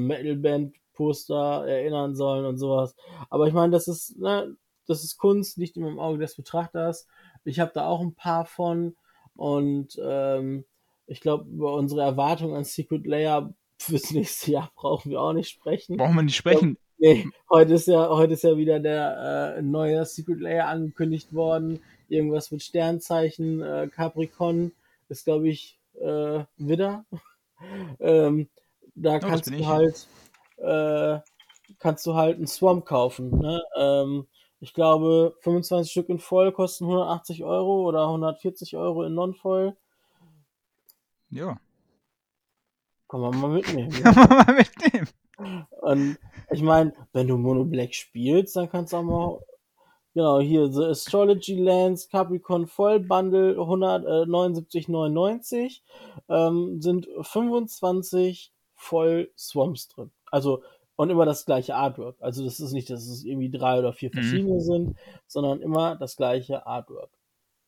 Metal-Band-Poster 0.97 1.67
erinnern 1.67 2.15
sollen 2.15 2.45
und 2.47 2.59
sowas. 2.59 2.95
Aber 3.31 3.47
ich 3.47 3.55
meine, 3.55 3.73
das 3.73 3.89
ist, 3.89 4.19
ne, 4.19 4.57
das 4.87 5.05
ist 5.05 5.19
Kunst, 5.19 5.59
nicht 5.59 5.77
immer 5.77 5.89
im 5.89 5.99
Auge 5.99 6.19
des 6.19 6.35
Betrachters. 6.37 7.07
Ich 7.45 7.61
habe 7.61 7.73
da 7.75 7.87
auch 7.87 8.01
ein 8.01 8.15
paar 8.15 8.45
von 8.45 8.97
und 9.35 10.01
ähm, 10.03 10.65
ich 11.07 11.21
glaube, 11.21 11.49
über 11.49 11.75
unsere 11.75 12.03
Erwartungen 12.03 12.57
an 12.57 12.65
Secret 12.65 13.07
Layer 13.07 13.55
fürs 13.79 14.11
nächste 14.13 14.53
Jahr 14.53 14.71
brauchen 14.75 15.11
wir 15.11 15.21
auch 15.21 15.33
nicht 15.33 15.51
sprechen. 15.51 15.97
Brauchen 15.97 16.17
wir 16.17 16.23
nicht 16.23 16.37
sprechen? 16.37 16.79
nee, 16.99 17.27
heute 17.51 17.75
ist 17.75 17.87
ja, 17.87 18.09
heute 18.09 18.33
ist 18.33 18.45
ja 18.45 18.57
wieder 18.57 18.81
der 18.81 19.57
äh, 19.59 19.63
neue 19.63 20.05
Secret 20.05 20.41
Layer 20.41 20.67
angekündigt 20.69 21.33
worden. 21.35 21.81
Irgendwas 22.09 22.51
mit 22.51 22.63
Sternzeichen, 22.63 23.63
äh, 23.63 23.89
Capricorn 23.93 24.73
ist, 25.09 25.25
glaube 25.25 25.49
ich, 25.49 25.79
äh, 26.01 26.45
Widder. 26.57 27.05
ähm, 28.01 28.49
da 28.97 29.17
oh, 29.17 29.21
kannst 29.21 29.51
du 29.51 29.67
halt, 29.67 30.07
äh, 30.59 31.21
kannst 31.79 32.07
du 32.07 32.15
halt 32.15 32.37
einen 32.37 32.47
Swamp 32.47 32.87
kaufen. 32.87 33.39
Ne? 33.39 33.63
Ähm, 33.77 34.27
ich 34.61 34.73
glaube, 34.73 35.37
25 35.41 35.91
Stück 35.91 36.09
in 36.09 36.19
voll 36.19 36.53
kosten 36.53 36.85
180 36.85 37.45
Euro 37.45 37.87
oder 37.87 38.05
140 38.05 38.77
Euro 38.77 39.05
in 39.05 39.15
non-voll. 39.15 39.77
Ja. 41.31 41.59
Kann 43.09 43.21
man 43.21 43.39
mal 43.39 43.51
mitnehmen. 43.51 43.91
Kann 43.91 44.15
man 44.15 44.29
mal 44.29 44.55
mitnehmen. 44.55 45.09
Und 45.83 46.19
ich 46.51 46.63
meine, 46.63 46.95
wenn 47.13 47.29
du 47.29 47.37
Mono 47.37 47.65
Black 47.65 47.95
spielst, 47.95 48.57
dann 48.57 48.71
kannst 48.71 48.93
du 48.93 48.97
auch 48.99 49.03
mal. 49.03 49.41
Genau, 50.15 50.41
hier 50.41 50.73
The 50.73 50.85
Astrology 50.85 51.57
Lands 51.57 52.09
Capricorn 52.09 52.67
Voll 52.67 53.01
Bundle 53.01 53.59
179,99 53.59 55.83
ähm, 56.31 56.81
sind 56.81 57.07
25 57.21 58.51
Voll 58.75 59.31
Swamps 59.37 59.89
drin. 59.89 60.11
Also 60.37 60.63
und 60.97 61.11
immer 61.11 61.25
das 61.25 61.45
gleiche 61.45 61.75
Artwork. 61.75 62.17
Also 62.21 62.45
das 62.45 62.61
ist 62.61 62.73
nicht, 62.73 62.91
dass 62.91 63.07
es 63.07 63.25
irgendwie 63.25 63.51
drei 63.51 63.79
oder 63.79 63.93
vier 63.93 64.11
mhm. 64.11 64.15
verschiedene 64.15 64.55
mhm. 64.55 64.61
sind, 64.61 64.97
sondern 65.27 65.61
immer 65.61 65.97
das 65.97 66.17
gleiche 66.17 66.67
Artwork. 66.67 67.11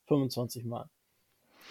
25 0.07 0.65
Mal. 0.65 0.89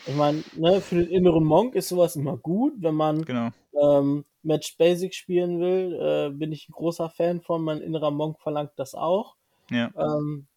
Ich 0.06 0.16
meine, 0.16 0.44
ne, 0.56 0.82
für 0.82 0.96
den 0.96 1.08
inneren 1.08 1.44
Monk 1.44 1.76
ist 1.76 1.90
sowas 1.90 2.16
immer 2.16 2.38
gut, 2.38 2.74
wenn 2.78 2.94
man 2.96 3.24
genau. 3.26 3.50
ähm, 3.82 4.26
Match 4.44 4.78
Basic 4.78 5.14
spielen 5.14 5.60
will, 5.60 5.94
äh, 6.00 6.30
bin 6.30 6.52
ich 6.52 6.70
ein 6.70 6.74
großer 6.74 7.10
Fan 7.10 7.42
von. 7.42 7.64
Mein 7.64 7.82
innerer 7.82 8.12
Monk 8.12 8.40
verlangt 8.40 8.74
das 8.76 8.94
auch. 8.94 9.36
Ja. 9.72 9.92
Ähm, 9.98 10.48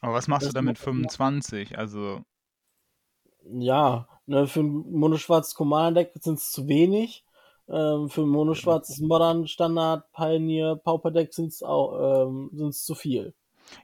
Aber 0.00 0.14
was 0.14 0.28
machst 0.28 0.48
du 0.48 0.52
damit 0.52 0.78
25? 0.78 1.76
Also. 1.76 2.22
Ja, 3.52 4.08
ne, 4.26 4.46
für 4.46 4.60
ein 4.60 4.68
monoschwarzes 4.68 5.56
Commander-Deck 5.56 6.12
sind 6.20 6.38
es 6.38 6.52
zu 6.52 6.68
wenig. 6.68 7.24
Ähm, 7.72 8.08
für 8.08 8.26
monoschwarzes 8.26 8.98
Modern, 9.00 9.46
Standard, 9.46 10.10
Pioneer, 10.12 10.76
Pauper 10.76 11.10
Deck 11.10 11.32
sind 11.32 11.48
es 11.48 11.62
auch 11.62 12.28
ähm, 12.28 12.72
zu 12.72 12.94
viel. 12.94 13.34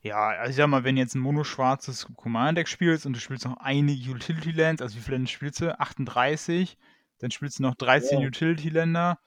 Ja, 0.02 0.28
also 0.28 0.50
ich 0.50 0.56
sag 0.56 0.66
mal, 0.66 0.84
wenn 0.84 0.96
jetzt 0.96 1.14
ein 1.14 1.20
monoschwarzes 1.20 2.08
Command-Deck 2.16 2.66
spielst 2.66 3.06
und 3.06 3.12
du 3.12 3.20
spielst 3.20 3.44
noch 3.44 3.58
einige 3.58 4.10
Utility-Lands, 4.10 4.82
also 4.82 4.96
wie 4.96 5.00
viele 5.00 5.16
Länder 5.16 5.30
spielst 5.30 5.60
du? 5.60 5.78
38, 5.78 6.76
dann 7.18 7.30
spielst 7.30 7.58
du 7.58 7.62
noch 7.62 7.76
13 7.76 8.20
ja. 8.20 8.26
Utility-Länder. 8.26 9.18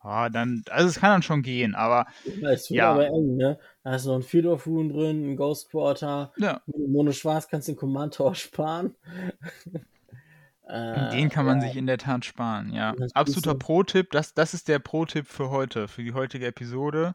Ah, 0.00 0.28
dann, 0.28 0.62
also 0.70 0.88
es 0.88 1.00
kann 1.00 1.10
dann 1.10 1.22
schon 1.22 1.42
gehen, 1.42 1.74
aber. 1.74 2.06
Ja, 2.40 2.50
es 2.52 2.70
wird 2.70 2.78
ja. 2.78 2.92
aber 2.92 3.08
eng, 3.08 3.36
ne? 3.36 3.58
Da 3.82 3.90
hast 3.90 4.06
du 4.06 4.10
noch 4.10 4.16
ein 4.16 4.22
Field 4.22 4.46
of 4.46 4.66
Rune 4.66 4.92
drin, 4.92 5.32
ein 5.32 5.36
Ghost 5.36 5.68
Quarter. 5.70 6.32
Ja. 6.36 6.62
Mono 6.66 7.10
Schwarz 7.10 7.48
kannst 7.48 7.66
du 7.66 7.72
den 7.72 7.78
Command 7.78 8.14
Tower 8.14 8.34
sparen. 8.36 8.94
Äh, 10.66 11.10
den 11.10 11.28
kann 11.28 11.46
man 11.46 11.60
ja. 11.60 11.68
sich 11.68 11.76
in 11.76 11.86
der 11.86 11.98
Tat 11.98 12.24
sparen, 12.24 12.72
ja. 12.72 12.94
Absoluter 13.14 13.54
Pro-Tipp, 13.54 14.10
das, 14.10 14.34
das 14.34 14.52
ist 14.52 14.66
der 14.66 14.80
Pro-Tipp 14.80 15.28
für 15.28 15.50
heute, 15.50 15.86
für 15.86 16.02
die 16.02 16.12
heutige 16.12 16.46
Episode. 16.46 17.14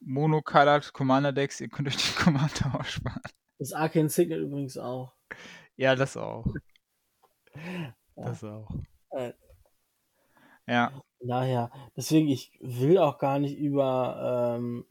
Monocolored 0.00 0.92
Commander 0.92 1.32
Decks, 1.32 1.60
ihr 1.60 1.68
könnt 1.68 1.88
euch 1.88 1.96
die 1.96 2.14
Commander 2.22 2.78
aussparen. 2.78 3.22
Das 3.58 3.72
Arcane 3.72 4.08
Signet 4.08 4.40
übrigens 4.40 4.78
auch. 4.78 5.12
Ja, 5.76 5.94
das 5.96 6.16
auch. 6.16 6.46
Das 8.16 8.42
ja. 8.42 8.56
auch. 8.56 8.70
Äh, 9.10 9.32
ja. 10.68 10.92
Daher, 11.20 11.70
deswegen, 11.96 12.28
ich 12.28 12.56
will 12.60 12.98
auch 12.98 13.18
gar 13.18 13.38
nicht 13.40 13.58
über 13.58 14.56
ähm, 14.56 14.84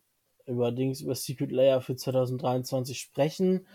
über 0.46 0.72
Dings, 0.72 1.02
über 1.02 1.16
Secret 1.16 1.52
Layer 1.52 1.82
für 1.82 1.96
2023 1.96 3.00
sprechen, 3.00 3.66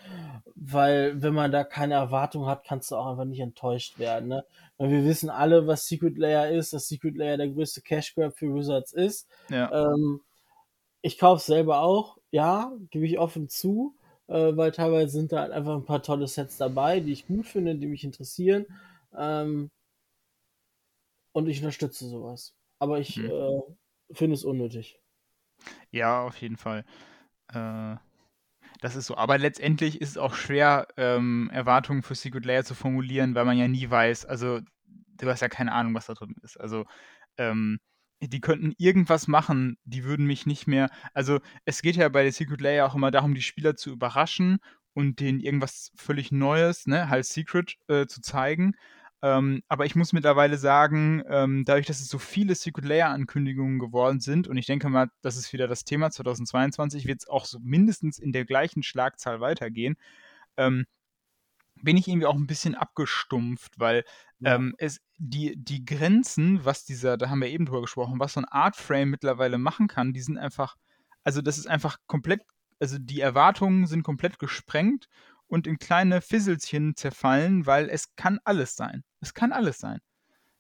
weil 0.55 1.21
wenn 1.23 1.35
man 1.35 1.51
da 1.51 1.65
keine 1.65 1.95
Erwartung 1.95 2.47
hat, 2.47 2.65
kannst 2.65 2.91
du 2.91 2.97
auch 2.97 3.07
einfach 3.07 3.25
nicht 3.25 3.41
enttäuscht 3.41 3.99
werden. 3.99 4.29
Ne? 4.29 4.45
Weil 4.77 4.91
wir 4.91 5.05
wissen 5.05 5.31
alle, 5.31 5.67
was 5.67 5.87
Secret 5.87 6.19
Layer 6.19 6.51
ist, 6.51 6.73
dass 6.73 6.89
Secret 6.89 7.17
Layer 7.17 7.37
der 7.37 7.49
größte 7.49 7.81
Cash 7.81 8.15
Grab 8.15 8.37
für 8.37 8.55
Wizards 8.55 8.93
ist. 8.93 9.29
Ja. 9.49 9.73
Ähm, 9.73 10.21
ich 11.01 11.19
kaufe 11.19 11.39
es 11.41 11.47
selber 11.47 11.81
auch, 11.81 12.19
ja, 12.31 12.73
gebe 12.91 13.07
ich 13.07 13.19
offen 13.19 13.49
zu, 13.49 13.95
äh, 14.27 14.57
weil 14.57 14.73
teilweise 14.73 15.13
sind 15.13 15.33
da 15.33 15.41
halt 15.41 15.53
einfach 15.53 15.75
ein 15.75 15.85
paar 15.85 16.03
tolle 16.03 16.27
Sets 16.27 16.59
dabei, 16.59 17.01
die 17.01 17.13
ich 17.13 17.27
gut 17.27 17.47
finde, 17.47 17.77
die 17.77 17.87
mich 17.87 18.05
interessieren. 18.05 18.67
Ähm, 19.17 19.71
und 21.33 21.49
ich 21.49 21.59
unterstütze 21.59 22.09
sowas. 22.09 22.55
Aber 22.79 22.99
ich 22.99 23.17
mhm. 23.17 23.31
äh, 23.31 24.15
finde 24.15 24.35
es 24.35 24.45
unnötig. 24.45 25.01
Ja, 25.91 26.23
auf 26.23 26.37
jeden 26.41 26.57
Fall. 26.57 26.85
Äh, 27.53 27.97
das 28.81 28.97
ist 28.97 29.07
so. 29.07 29.17
Aber 29.17 29.39
letztendlich 29.39 30.01
ist 30.01 30.11
es 30.11 30.19
auch 30.19 30.35
schwer, 30.35 30.89
ähm, 30.97 31.51
Erwartungen 31.53 32.03
für 32.03 32.15
Secret 32.15 32.45
Layer 32.47 32.65
zu 32.65 32.75
formulieren, 32.75 33.35
weil 33.35 33.45
man 33.45 33.59
ja 33.59 33.69
nie 33.69 33.91
weiß. 33.91 34.27
Also, 34.27 34.61
du 34.87 35.29
hast 35.29 35.41
ja 35.43 35.49
keine 35.49 35.73
Ahnung, 35.73 35.95
was 35.95 36.07
da 36.07 36.15
drin 36.15 36.37
ist. 36.43 36.59
Also, 36.61 36.87
ähm, 37.39 37.79
die 38.23 38.41
könnten 38.41 38.75
irgendwas 38.79 39.29
machen, 39.29 39.79
die 39.85 40.05
würden 40.05 40.27
mich 40.27 40.47
nicht 40.47 40.67
mehr. 40.69 40.91
Also, 41.15 41.41
es 41.67 41.83
geht 41.83 41.97
ja 41.97 42.09
bei 42.09 42.23
der 42.25 42.33
Secret 42.33 42.61
Layer 42.61 42.87
auch 42.87 42.95
immer 42.97 43.11
darum, 43.11 43.35
die 43.35 43.43
Spieler 43.43 43.77
zu 43.77 43.91
überraschen 43.93 44.59
und 44.95 45.21
denen 45.21 45.41
irgendwas 45.41 45.93
völlig 45.97 46.33
Neues, 46.33 46.87
ne, 46.87 47.09
halt 47.11 47.27
Secret 47.27 47.77
äh, 47.89 48.07
zu 48.07 48.21
zeigen. 48.21 48.75
Ähm, 49.21 49.63
aber 49.69 49.85
ich 49.85 49.97
muss 49.97 50.13
mittlerweile 50.13 50.59
sagen, 50.59 51.25
ähm, 51.29 51.65
dadurch, 51.65 51.87
dass 51.87 52.01
es 52.01 52.09
so 52.09 52.19
viele 52.19 52.55
Secret 52.55 52.85
Layer-Ankündigungen 52.85 53.81
geworden 53.81 54.21
sind, 54.21 54.47
und 54.47 54.57
ich 54.57 54.67
denke 54.67 54.89
mal, 54.89 55.11
das 55.23 55.37
ist 55.37 55.53
wieder 55.53 55.67
das 55.67 55.85
Thema 55.85 56.11
2022, 56.11 57.07
wird 57.07 57.23
es 57.23 57.29
auch 57.29 57.45
so 57.45 57.59
mindestens 57.61 58.19
in 58.19 58.33
der 58.33 58.45
gleichen 58.45 58.85
Schlagzahl 58.85 59.41
weitergehen, 59.41 59.97
ähm, 60.57 60.87
bin 61.83 61.97
ich 61.97 62.09
irgendwie 62.09 62.27
auch 62.27 62.35
ein 62.35 62.47
bisschen 62.47 62.75
abgestumpft, 62.75 63.79
weil 63.79 64.05
ja. 64.41 64.55
ähm, 64.55 64.75
es 64.79 65.01
die, 65.17 65.57
die 65.57 65.85
Grenzen, 65.85 66.65
was 66.65 66.85
dieser, 66.85 67.17
da 67.17 67.29
haben 67.29 67.41
wir 67.41 67.49
eben 67.49 67.67
drüber 67.67 67.83
gesprochen, 67.83 68.21
was 68.21 68.35
so 68.35 68.41
ein 68.41 68.47
Artframe 68.47 69.11
mittlerweile 69.11 69.59
machen 69.59 69.89
kann, 69.89 70.13
die 70.13 70.21
sind 70.21 70.39
einfach, 70.39 70.77
also 71.25 71.43
das 71.43 71.59
ist 71.59 71.67
einfach 71.67 71.99
komplett, 72.07 72.43
also 72.81 72.99
die 73.01 73.21
Erwartungen 73.21 73.87
sind 73.87 74.05
komplett 74.05 74.39
gesprengt 74.39 75.09
und 75.49 75.67
in 75.67 75.79
kleine 75.79 76.21
Fisselchen 76.21 76.95
zerfallen, 76.95 77.67
weil 77.67 77.89
es 77.89 78.15
kann 78.17 78.39
alles 78.45 78.77
sein. 78.77 79.03
Es 79.21 79.35
kann 79.35 79.53
alles 79.53 79.79
sein. 79.79 80.01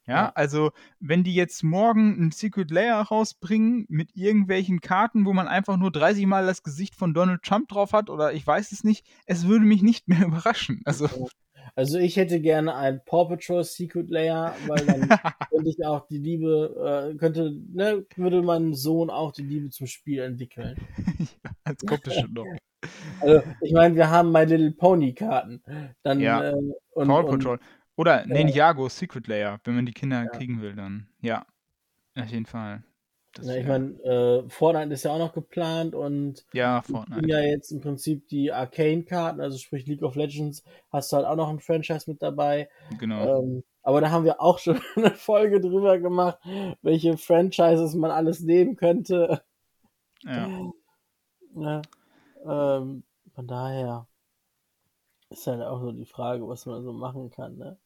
Ja, 0.09 0.33
also 0.35 0.71
wenn 1.01 1.23
die 1.23 1.35
jetzt 1.35 1.63
morgen 1.63 2.17
ein 2.19 2.31
Secret 2.31 2.71
Layer 2.71 3.03
rausbringen 3.03 3.85
mit 3.91 4.17
irgendwelchen 4.17 4.81
Karten, 4.81 5.27
wo 5.27 5.35
man 5.35 5.49
einfach 5.49 5.77
nur 5.77 5.93
30 5.93 6.25
Mal 6.25 6.47
das 6.47 6.63
Gesicht 6.63 6.95
von 6.95 7.13
Donald 7.13 7.43
Trump 7.43 7.69
drauf 7.69 7.93
hat 7.93 8.09
oder 8.09 8.33
ich 8.33 8.47
weiß 8.47 8.73
es 8.73 8.85
nicht, 8.85 9.07
es 9.27 9.47
würde 9.47 9.67
mich 9.67 9.83
nicht 9.83 10.09
mehr 10.09 10.21
überraschen. 10.27 10.81
Also, 10.87 11.09
Also 11.75 11.99
ich 11.99 12.17
hätte 12.17 12.41
gerne 12.41 12.75
ein 12.75 13.03
Paw 13.05 13.29
Patrol 13.29 13.65
Secret 13.65 14.09
Layer, 14.09 14.55
weil 14.67 14.87
dann 14.87 15.09
könnte 15.51 15.69
ich 15.69 15.85
auch 15.85 16.07
die 16.07 16.19
Liebe, 16.19 17.13
äh, 17.13 17.17
könnte, 17.17 17.53
ne, 17.73 18.07
würde 18.17 18.43
mein 18.43 18.73
Sohn 18.73 19.11
auch 19.11 19.33
die 19.33 19.43
Liebe 19.43 19.69
zum 19.69 19.87
Spiel 19.87 20.23
entwickeln. 20.23 20.77
das 21.65 21.77
kommt 21.87 22.05
bestimmt 22.05 22.33
noch. 22.33 22.47
Also 23.21 23.43
ich 23.61 23.73
meine, 23.73 23.95
wir 23.95 24.09
haben 24.09 24.33
My 24.33 24.45
Little 24.45 24.71
Pony 24.71 25.13
Karten. 25.13 25.63
Dann, 26.03 26.21
ja. 26.21 26.51
äh, 26.51 26.55
und, 26.95 27.09
Paw 27.09 27.25
Patrol. 27.25 27.59
Und, 27.59 27.61
Oder 27.99 28.25
Ninjago 28.27 28.89
Secret 28.89 29.27
Layer, 29.27 29.59
wenn 29.65 29.75
man 29.75 29.85
die 29.85 29.93
Kinder 29.93 30.27
kriegen 30.27 30.63
will, 30.63 30.77
dann. 30.77 31.09
Ja, 31.21 31.45
auf 32.17 32.29
jeden 32.29 32.47
Fall. 32.47 32.85
Ja, 33.43 33.57
ich 33.57 33.67
meine, 33.67 33.91
äh, 34.05 34.49
Fortnite 34.49 34.95
ist 34.95 35.03
ja 35.03 35.11
auch 35.11 35.19
noch 35.19 35.33
geplant 35.33 35.97
und 35.97 36.47
ja, 36.53 36.81
Fortnite. 36.83 37.29
ja 37.29 37.41
jetzt 37.41 37.73
im 37.73 37.81
Prinzip 37.81 38.29
die 38.29 38.53
Arcane-Karten, 38.53 39.41
also 39.41 39.59
sprich 39.59 39.85
League 39.87 40.05
of 40.05 40.15
Legends, 40.15 40.63
hast 40.93 41.11
du 41.11 41.17
halt 41.17 41.27
auch 41.27 41.35
noch 41.35 41.49
ein 41.49 41.59
Franchise 41.59 42.09
mit 42.09 42.23
dabei. 42.23 42.69
Genau. 43.01 43.41
Ähm, 43.41 43.65
aber 43.83 44.01
da 44.01 44.11
haben 44.11 44.25
wir 44.25 44.41
auch 44.41 44.59
schon 44.61 44.81
eine 44.95 45.11
Folge 45.11 45.61
drüber 45.61 45.99
gemacht, 45.99 46.39
welche 46.83 47.17
Franchises 47.17 47.97
man 47.97 48.13
alles 48.13 48.39
nehmen 48.39 48.77
könnte. 48.77 49.43
Ja. 50.23 50.49
ja 51.57 51.83
ähm, 52.47 53.03
von 53.35 53.47
daher 53.49 54.07
ist 55.31 55.49
halt 55.49 55.63
auch 55.63 55.81
so 55.81 55.91
die 55.91 56.07
Frage, 56.07 56.47
was 56.49 56.65
man 56.65 56.85
so 56.85 56.93
machen 56.93 57.31
kann, 57.31 57.57
ne? 57.57 57.77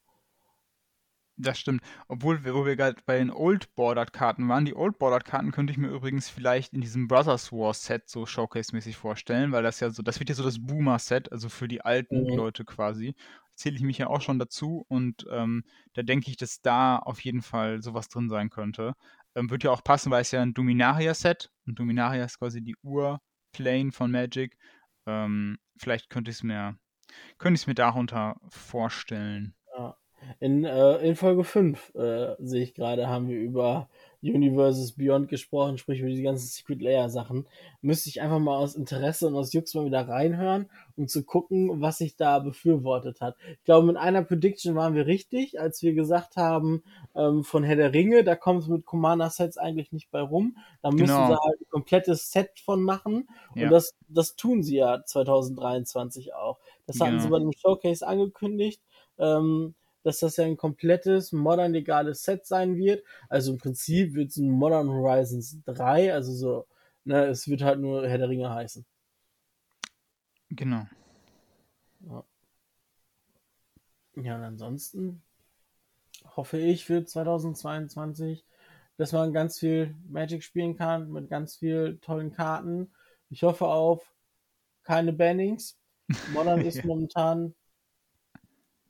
Das 1.36 1.58
stimmt. 1.58 1.82
Obwohl, 2.08 2.44
wo 2.44 2.66
wir 2.66 2.76
gerade 2.76 3.00
bei 3.06 3.18
den 3.18 3.30
Old-Bordered-Karten 3.30 4.48
waren, 4.48 4.64
die 4.64 4.74
Old-Bordered-Karten 4.76 5.50
könnte 5.50 5.72
ich 5.72 5.78
mir 5.78 5.88
übrigens 5.88 6.28
vielleicht 6.28 6.74
in 6.74 6.82
diesem 6.82 7.08
Brothers 7.08 7.52
War-Set 7.52 8.08
so 8.08 8.26
Showcase-mäßig 8.26 8.96
vorstellen, 8.96 9.50
weil 9.50 9.62
das 9.62 9.80
ja 9.80 9.90
so, 9.90 10.02
das 10.02 10.20
wird 10.20 10.28
ja 10.28 10.34
so 10.34 10.42
das 10.44 10.64
Boomer-Set, 10.64 11.32
also 11.32 11.48
für 11.48 11.68
die 11.68 11.80
alten 11.80 12.24
mhm. 12.24 12.36
Leute 12.36 12.64
quasi. 12.64 13.14
Zähle 13.54 13.76
ich 13.76 13.82
mich 13.82 13.98
ja 13.98 14.08
auch 14.08 14.20
schon 14.20 14.38
dazu 14.38 14.84
und 14.88 15.26
ähm, 15.30 15.64
da 15.94 16.02
denke 16.02 16.30
ich, 16.30 16.36
dass 16.36 16.60
da 16.60 16.98
auf 16.98 17.20
jeden 17.20 17.42
Fall 17.42 17.82
sowas 17.82 18.08
drin 18.08 18.28
sein 18.28 18.50
könnte. 18.50 18.94
Ähm, 19.34 19.50
wird 19.50 19.64
ja 19.64 19.70
auch 19.70 19.84
passen, 19.84 20.10
weil 20.10 20.22
es 20.22 20.30
ja 20.32 20.42
ein 20.42 20.54
Dominaria-Set 20.54 21.50
und 21.66 21.78
Dominaria 21.78 22.24
ist 22.24 22.38
quasi 22.38 22.62
die 22.62 22.76
Ur-Plane 22.82 23.92
von 23.92 24.10
Magic. 24.10 24.56
Ähm, 25.06 25.58
vielleicht 25.76 26.10
könnte 26.10 26.30
ich 26.30 26.38
es 26.38 26.42
mir, 26.42 26.78
könnte 27.38 27.54
ich 27.54 27.62
es 27.62 27.66
mir 27.66 27.74
darunter 27.74 28.36
vorstellen. 28.48 29.54
In, 30.40 30.64
äh, 30.64 30.96
in 30.98 31.16
Folge 31.16 31.44
5 31.44 31.94
äh, 31.94 32.34
sehe 32.38 32.62
ich 32.62 32.74
gerade, 32.74 33.08
haben 33.08 33.28
wir 33.28 33.38
über 33.38 33.88
Universes 34.22 34.92
Beyond 34.92 35.28
gesprochen, 35.28 35.78
sprich 35.78 36.00
über 36.00 36.08
die 36.08 36.22
ganzen 36.22 36.46
Secret 36.46 36.80
Layer 36.80 37.08
Sachen. 37.10 37.46
Müsste 37.80 38.08
ich 38.08 38.20
einfach 38.20 38.38
mal 38.38 38.56
aus 38.56 38.76
Interesse 38.76 39.26
und 39.26 39.34
aus 39.34 39.52
Jux 39.52 39.74
mal 39.74 39.84
wieder 39.84 40.08
reinhören, 40.08 40.70
um 40.96 41.08
zu 41.08 41.24
gucken, 41.24 41.80
was 41.80 41.98
sich 41.98 42.16
da 42.16 42.38
befürwortet 42.38 43.20
hat. 43.20 43.36
Ich 43.50 43.64
glaube, 43.64 43.86
mit 43.88 43.96
einer 43.96 44.22
Prediction 44.22 44.76
waren 44.76 44.94
wir 44.94 45.06
richtig, 45.06 45.60
als 45.60 45.82
wir 45.82 45.92
gesagt 45.94 46.36
haben, 46.36 46.84
ähm, 47.16 47.42
von 47.42 47.64
Herr 47.64 47.76
der 47.76 47.92
Ringe, 47.92 48.22
da 48.22 48.36
kommt 48.36 48.62
es 48.62 48.68
mit 48.68 48.86
Commander-Sets 48.86 49.58
eigentlich 49.58 49.90
nicht 49.90 50.10
bei 50.12 50.20
rum. 50.20 50.56
Da 50.82 50.90
müssen 50.90 51.06
genau. 51.06 51.26
sie 51.26 51.36
halt 51.36 51.60
ein 51.60 51.70
komplettes 51.70 52.30
Set 52.30 52.60
von 52.64 52.82
machen. 52.82 53.28
Ja. 53.56 53.64
Und 53.64 53.72
das, 53.72 53.96
das 54.08 54.36
tun 54.36 54.62
sie 54.62 54.76
ja 54.76 55.04
2023 55.04 56.34
auch. 56.34 56.58
Das 56.86 57.00
hatten 57.00 57.12
genau. 57.12 57.22
sie 57.22 57.28
bei 57.28 57.38
dem 57.40 57.52
Showcase 57.52 58.06
angekündigt. 58.06 58.80
Ähm, 59.18 59.74
dass 60.02 60.20
das 60.20 60.36
ja 60.36 60.44
ein 60.44 60.56
komplettes 60.56 61.32
modern 61.32 61.72
legales 61.72 62.22
Set 62.22 62.46
sein 62.46 62.76
wird. 62.76 63.04
Also 63.28 63.52
im 63.52 63.58
Prinzip 63.58 64.14
wird 64.14 64.30
es 64.30 64.36
ein 64.36 64.50
Modern 64.50 64.88
Horizons 64.88 65.58
3, 65.64 66.12
also 66.12 66.32
so, 66.32 66.66
ne, 67.04 67.26
es 67.26 67.48
wird 67.48 67.62
halt 67.62 67.80
nur 67.80 68.06
Herr 68.08 68.18
der 68.18 68.28
Ringe 68.28 68.50
heißen. 68.50 68.84
Genau. 70.50 70.86
Ja. 72.00 72.24
Ja, 74.16 74.36
und 74.36 74.42
ansonsten 74.42 75.22
hoffe 76.36 76.58
ich 76.58 76.84
für 76.84 77.04
2022, 77.04 78.44
dass 78.96 79.12
man 79.12 79.32
ganz 79.32 79.58
viel 79.58 79.96
Magic 80.08 80.42
spielen 80.42 80.76
kann 80.76 81.10
mit 81.10 81.30
ganz 81.30 81.56
viel 81.56 81.98
tollen 82.02 82.32
Karten. 82.32 82.92
Ich 83.30 83.42
hoffe 83.42 83.66
auf 83.66 84.12
keine 84.82 85.12
Bannings. 85.12 85.78
Modern 86.32 86.60
ist 86.66 86.76
ja. 86.76 86.86
momentan 86.86 87.54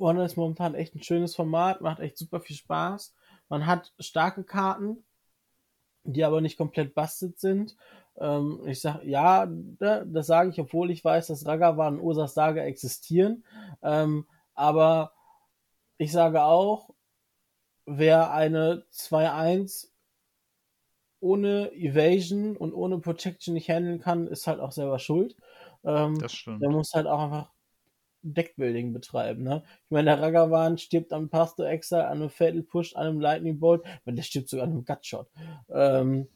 Warner 0.03 0.25
ist 0.25 0.37
momentan 0.37 0.75
echt 0.75 0.95
ein 0.95 1.03
schönes 1.03 1.35
Format, 1.35 1.81
macht 1.81 2.01
echt 2.01 2.19
super 2.19 2.41
viel 2.41 2.57
Spaß. 2.57 3.15
Man 3.49 3.67
hat 3.67 3.93
starke 3.99 4.45
Karten, 4.45 5.05
die 6.05 6.25
aber 6.25 6.41
nicht 6.41 6.59
komplett 6.59 6.95
busted 6.95 7.39
sind. 7.39 7.77
Ähm, 8.19 8.61
ich 8.67 8.81
sag, 8.81 9.05
ja, 9.05 9.47
das 9.47 10.27
sage 10.27 10.51
ich, 10.51 10.61
obwohl 10.61 10.91
ich 10.91 11.05
weiß, 11.05 11.29
dass 11.29 11.47
Ragavan 11.47 11.99
und 11.99 12.01
Ursas 12.01 12.35
Saga 12.35 12.63
existieren. 12.63 13.45
Ähm, 13.83 14.27
aber 14.55 15.13
ich 15.99 16.13
sage 16.13 16.43
auch, 16.43 16.91
wer 17.87 18.33
eine 18.33 18.85
2-1 18.91 19.93
ohne 21.21 21.73
Evasion 21.73 22.57
und 22.57 22.75
ohne 22.75 22.99
Protection 22.99 23.55
nicht 23.55 23.69
handeln 23.69 24.01
kann, 24.01 24.27
ist 24.27 24.49
halt 24.49 24.59
auch 24.59 24.73
selber 24.73 24.99
schuld. 24.99 25.37
Ähm, 25.85 26.19
das 26.19 26.33
stimmt. 26.33 26.61
Der 26.61 26.71
muss 26.71 26.93
halt 26.95 27.07
auch 27.07 27.21
einfach 27.21 27.52
Deckbuilding 28.23 28.93
betreiben. 28.93 29.43
Ne? 29.43 29.63
Ich 29.85 29.91
meine, 29.91 30.11
der 30.11 30.21
Ragavan 30.21 30.79
stirbt 30.79 31.13
am 31.13 31.29
Pasto 31.29 31.65
Exile, 31.65 32.07
an 32.07 32.19
einem 32.19 32.31
Fatal 32.31 32.63
Push, 32.63 32.95
an 32.97 33.07
einem 33.07 33.21
Lightning 33.21 33.59
Bolt, 33.59 33.83
weil 34.05 34.15
der 34.15 34.23
stirbt 34.23 34.49
sogar 34.49 34.67
an 34.67 34.73
einem 34.73 34.85
Gutshot. 34.85 35.29
Ähm, 35.71 36.29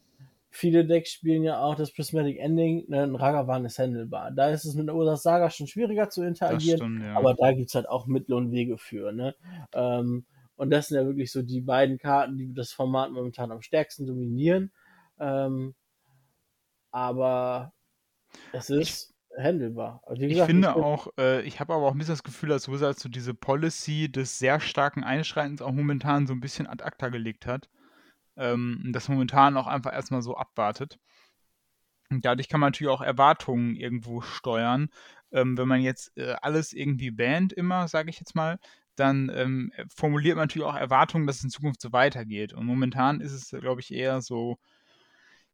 viele 0.51 0.85
Decks 0.87 1.13
spielen 1.13 1.43
ja 1.43 1.61
auch 1.61 1.75
das 1.75 1.93
Prismatic 1.93 2.39
Ending, 2.39 2.85
ne? 2.89 3.03
ein 3.03 3.15
Ragavan 3.15 3.65
ist 3.65 3.79
handelbar. 3.79 4.31
Da 4.31 4.51
ist 4.51 4.65
es 4.65 4.75
mit 4.75 4.89
der 4.89 4.95
Ursache 4.95 5.19
Saga 5.19 5.51
schon 5.51 5.67
schwieriger 5.67 6.09
zu 6.09 6.23
interagieren, 6.23 6.79
stimmt, 6.79 7.03
ja. 7.03 7.15
aber 7.17 7.35
da 7.35 7.53
gibt 7.53 7.69
es 7.69 7.75
halt 7.75 7.89
auch 7.89 8.07
Mittel 8.07 8.35
und 8.35 8.51
Wege 8.51 8.79
für. 8.79 9.13
Ne? 9.13 9.35
Ähm, 9.73 10.25
und 10.57 10.71
das 10.71 10.89
sind 10.89 10.99
ja 10.99 11.07
wirklich 11.07 11.31
so 11.31 11.43
die 11.43 11.61
beiden 11.61 11.99
Karten, 11.99 12.39
die 12.39 12.53
das 12.53 12.73
Format 12.73 13.13
momentan 13.13 13.53
am 13.53 13.63
stärksten 13.63 14.07
dominieren. 14.07 14.73
Ähm, 15.19 15.75
aber 16.91 17.75
es 18.53 18.71
ist 18.71 19.15
handelbar. 19.37 20.03
Also 20.07 20.23
gesagt, 20.23 20.39
ich 20.39 20.45
finde 20.45 20.69
ich 20.69 20.75
auch, 20.75 21.09
äh, 21.19 21.43
ich 21.43 21.61
habe 21.61 21.75
aber 21.75 21.87
auch 21.87 21.93
ein 21.93 21.99
bisschen 21.99 22.15
das 22.15 22.23
Gefühl, 22.23 22.49
dass 22.49 22.71
Wizards 22.71 23.03
so 23.03 23.09
diese 23.09 23.35
Policy 23.35 24.11
des 24.11 24.39
sehr 24.39 24.61
starken 24.61 25.05
Einschreitens 25.05 25.63
auch 25.63 25.73
momentan 25.73 26.27
so 26.27 26.33
ein 26.33 26.41
bisschen 26.41 26.67
ad 26.67 26.83
acta 26.83 27.09
gelegt 27.09 27.47
hat. 27.47 27.69
Ähm, 28.37 28.91
das 28.93 29.09
momentan 29.09 29.57
auch 29.57 29.67
einfach 29.67 29.93
erstmal 29.93 30.23
so 30.23 30.37
abwartet. 30.37 30.99
Und 32.11 32.25
dadurch 32.25 32.49
kann 32.49 32.61
man 32.61 32.69
natürlich 32.69 32.93
auch 32.93 33.03
Erwartungen 33.03 33.75
irgendwo 33.75 34.21
steuern. 34.21 34.89
Ähm, 35.33 35.59
wenn 35.59 35.69
man 35.69 35.81
jetzt 35.81 36.17
äh, 36.17 36.37
alles 36.41 36.73
irgendwie 36.73 37.11
bannt, 37.11 37.53
immer, 37.53 37.89
sage 37.89 38.11
ich 38.11 38.21
jetzt 38.21 38.35
mal, 38.35 38.59
dann 38.95 39.31
ähm, 39.35 39.73
formuliert 39.95 40.37
man 40.37 40.45
natürlich 40.45 40.67
auch 40.67 40.77
Erwartungen, 40.77 41.27
dass 41.27 41.37
es 41.37 41.45
in 41.45 41.51
Zukunft 41.51 41.81
so 41.81 41.93
weitergeht. 41.93 42.53
Und 42.53 42.67
momentan 42.67 43.21
ist 43.21 43.33
es, 43.33 43.51
glaube 43.61 43.81
ich, 43.81 43.93
eher 43.93 44.21
so, 44.21 44.59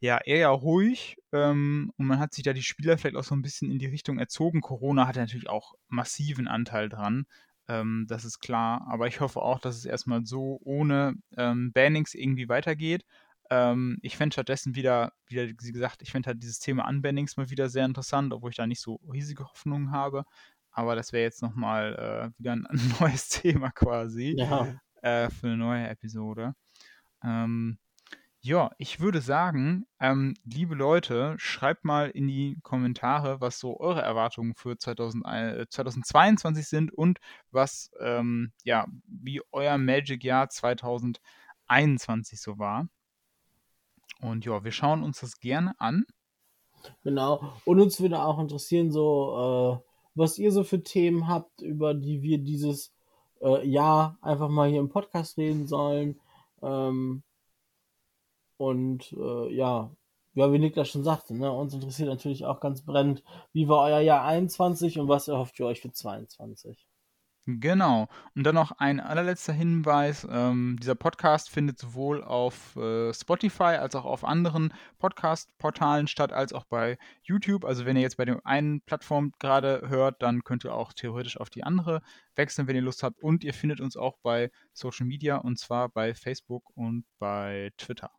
ja, 0.02 0.18
eher 0.18 0.48
ruhig 0.48 1.16
ähm, 1.32 1.92
und 1.96 2.06
man 2.06 2.18
hat 2.18 2.34
sich 2.34 2.42
da 2.42 2.52
die 2.52 2.62
Spieler 2.62 2.98
vielleicht 2.98 3.16
auch 3.16 3.24
so 3.24 3.36
ein 3.36 3.42
bisschen 3.42 3.70
in 3.70 3.78
die 3.78 3.86
Richtung 3.86 4.18
erzogen. 4.18 4.60
Corona 4.60 5.06
hat 5.06 5.14
natürlich 5.14 5.48
auch 5.48 5.74
massiven 5.88 6.48
Anteil 6.48 6.88
dran, 6.88 7.24
ähm, 7.68 8.06
das 8.08 8.24
ist 8.24 8.40
klar, 8.40 8.84
aber 8.88 9.06
ich 9.06 9.20
hoffe 9.20 9.40
auch, 9.40 9.60
dass 9.60 9.76
es 9.76 9.84
erstmal 9.84 10.26
so 10.26 10.60
ohne 10.64 11.14
ähm, 11.36 11.72
Bannings 11.72 12.14
irgendwie 12.14 12.48
weitergeht. 12.48 13.04
Ähm, 13.50 13.98
ich 14.02 14.16
fände 14.16 14.34
stattdessen 14.34 14.74
wieder, 14.74 15.12
wieder, 15.28 15.46
wie 15.46 15.72
gesagt, 15.72 16.02
ich 16.02 16.10
fände 16.10 16.26
halt 16.26 16.42
dieses 16.42 16.58
Thema 16.58 16.88
Unbannings 16.88 17.36
mal 17.36 17.50
wieder 17.50 17.68
sehr 17.68 17.84
interessant, 17.84 18.32
obwohl 18.32 18.50
ich 18.50 18.56
da 18.56 18.66
nicht 18.66 18.80
so 18.80 18.98
riesige 19.12 19.44
Hoffnungen 19.44 19.92
habe. 19.92 20.24
Aber 20.72 20.96
das 20.96 21.12
wäre 21.12 21.24
jetzt 21.24 21.42
nochmal 21.42 22.32
äh, 22.34 22.38
wieder 22.40 22.52
ein, 22.52 22.66
ein, 22.70 22.94
neues 22.98 23.28
Thema 23.28 23.70
quasi 23.70 24.34
ja. 24.36 24.74
äh, 25.02 25.30
für 25.30 25.46
eine 25.46 25.56
neue 25.56 25.88
Episode. 25.88 26.54
Ähm, 27.22 27.78
ja, 28.44 28.72
ich 28.76 28.98
würde 28.98 29.20
sagen, 29.20 29.86
ähm, 30.00 30.34
liebe 30.44 30.74
Leute, 30.74 31.36
schreibt 31.38 31.84
mal 31.84 32.10
in 32.10 32.26
die 32.26 32.58
Kommentare, 32.62 33.40
was 33.40 33.60
so 33.60 33.78
eure 33.78 34.02
Erwartungen 34.02 34.54
für 34.56 34.76
2000, 34.76 35.24
äh, 35.26 35.66
2022 35.68 36.66
sind 36.66 36.92
und 36.92 37.20
was, 37.52 37.92
ähm, 38.00 38.52
ja, 38.64 38.86
wie 39.06 39.40
euer 39.52 39.78
Magic-Jahr 39.78 40.48
2021 40.48 42.40
so 42.40 42.58
war. 42.58 42.88
Und 44.20 44.44
ja, 44.44 44.64
wir 44.64 44.72
schauen 44.72 45.04
uns 45.04 45.20
das 45.20 45.38
gerne 45.38 45.74
an. 45.78 46.04
Genau. 47.04 47.54
Und 47.64 47.78
uns 47.78 48.00
würde 48.00 48.22
auch 48.22 48.40
interessieren, 48.40 48.90
so, 48.90 49.80
äh, 49.80 49.88
was 50.16 50.38
ihr 50.38 50.50
so 50.50 50.64
für 50.64 50.82
Themen 50.82 51.28
habt, 51.28 51.62
über 51.62 51.94
die 51.94 52.22
wir 52.22 52.38
dieses 52.38 52.92
äh, 53.40 53.64
Jahr 53.64 54.18
einfach 54.20 54.48
mal 54.48 54.68
hier 54.68 54.80
im 54.80 54.88
Podcast 54.88 55.38
reden 55.38 55.68
sollen. 55.68 56.20
Ähm, 56.60 57.22
und 58.62 59.12
äh, 59.18 59.52
ja, 59.54 59.90
ja, 60.34 60.52
wie 60.52 60.58
Niklas 60.60 60.88
schon 60.88 61.02
sagte, 61.02 61.34
ne, 61.36 61.50
uns 61.50 61.74
interessiert 61.74 62.08
natürlich 62.08 62.46
auch 62.46 62.60
ganz 62.60 62.82
brennend, 62.82 63.24
wie 63.52 63.68
war 63.68 63.84
euer 63.86 64.00
Jahr 64.00 64.24
21 64.24 64.98
und 65.00 65.08
was 65.08 65.26
erhofft 65.28 65.58
ihr 65.58 65.66
euch 65.66 65.80
für 65.80 65.90
22? 65.90 66.86
Genau. 67.46 68.06
Und 68.36 68.44
dann 68.44 68.54
noch 68.54 68.70
ein 68.78 69.00
allerletzter 69.00 69.52
Hinweis. 69.52 70.24
Ähm, 70.30 70.76
dieser 70.80 70.94
Podcast 70.94 71.50
findet 71.50 71.76
sowohl 71.76 72.22
auf 72.22 72.76
äh, 72.76 73.12
Spotify 73.12 73.78
als 73.80 73.96
auch 73.96 74.04
auf 74.04 74.22
anderen 74.22 74.72
Podcast-Portalen 75.00 76.06
statt, 76.06 76.32
als 76.32 76.52
auch 76.52 76.64
bei 76.64 76.98
YouTube. 77.24 77.64
Also 77.64 77.84
wenn 77.84 77.96
ihr 77.96 78.02
jetzt 78.02 78.16
bei 78.16 78.24
der 78.24 78.46
einen 78.46 78.80
Plattform 78.82 79.32
gerade 79.40 79.88
hört, 79.88 80.22
dann 80.22 80.44
könnt 80.44 80.64
ihr 80.64 80.72
auch 80.72 80.92
theoretisch 80.92 81.36
auf 81.36 81.50
die 81.50 81.64
andere 81.64 82.00
wechseln, 82.36 82.68
wenn 82.68 82.76
ihr 82.76 82.82
Lust 82.82 83.02
habt. 83.02 83.20
Und 83.20 83.42
ihr 83.42 83.54
findet 83.54 83.80
uns 83.80 83.96
auch 83.96 84.18
bei 84.22 84.52
Social 84.72 85.06
Media 85.06 85.36
und 85.38 85.58
zwar 85.58 85.88
bei 85.88 86.14
Facebook 86.14 86.70
und 86.76 87.04
bei 87.18 87.72
Twitter. 87.76 88.12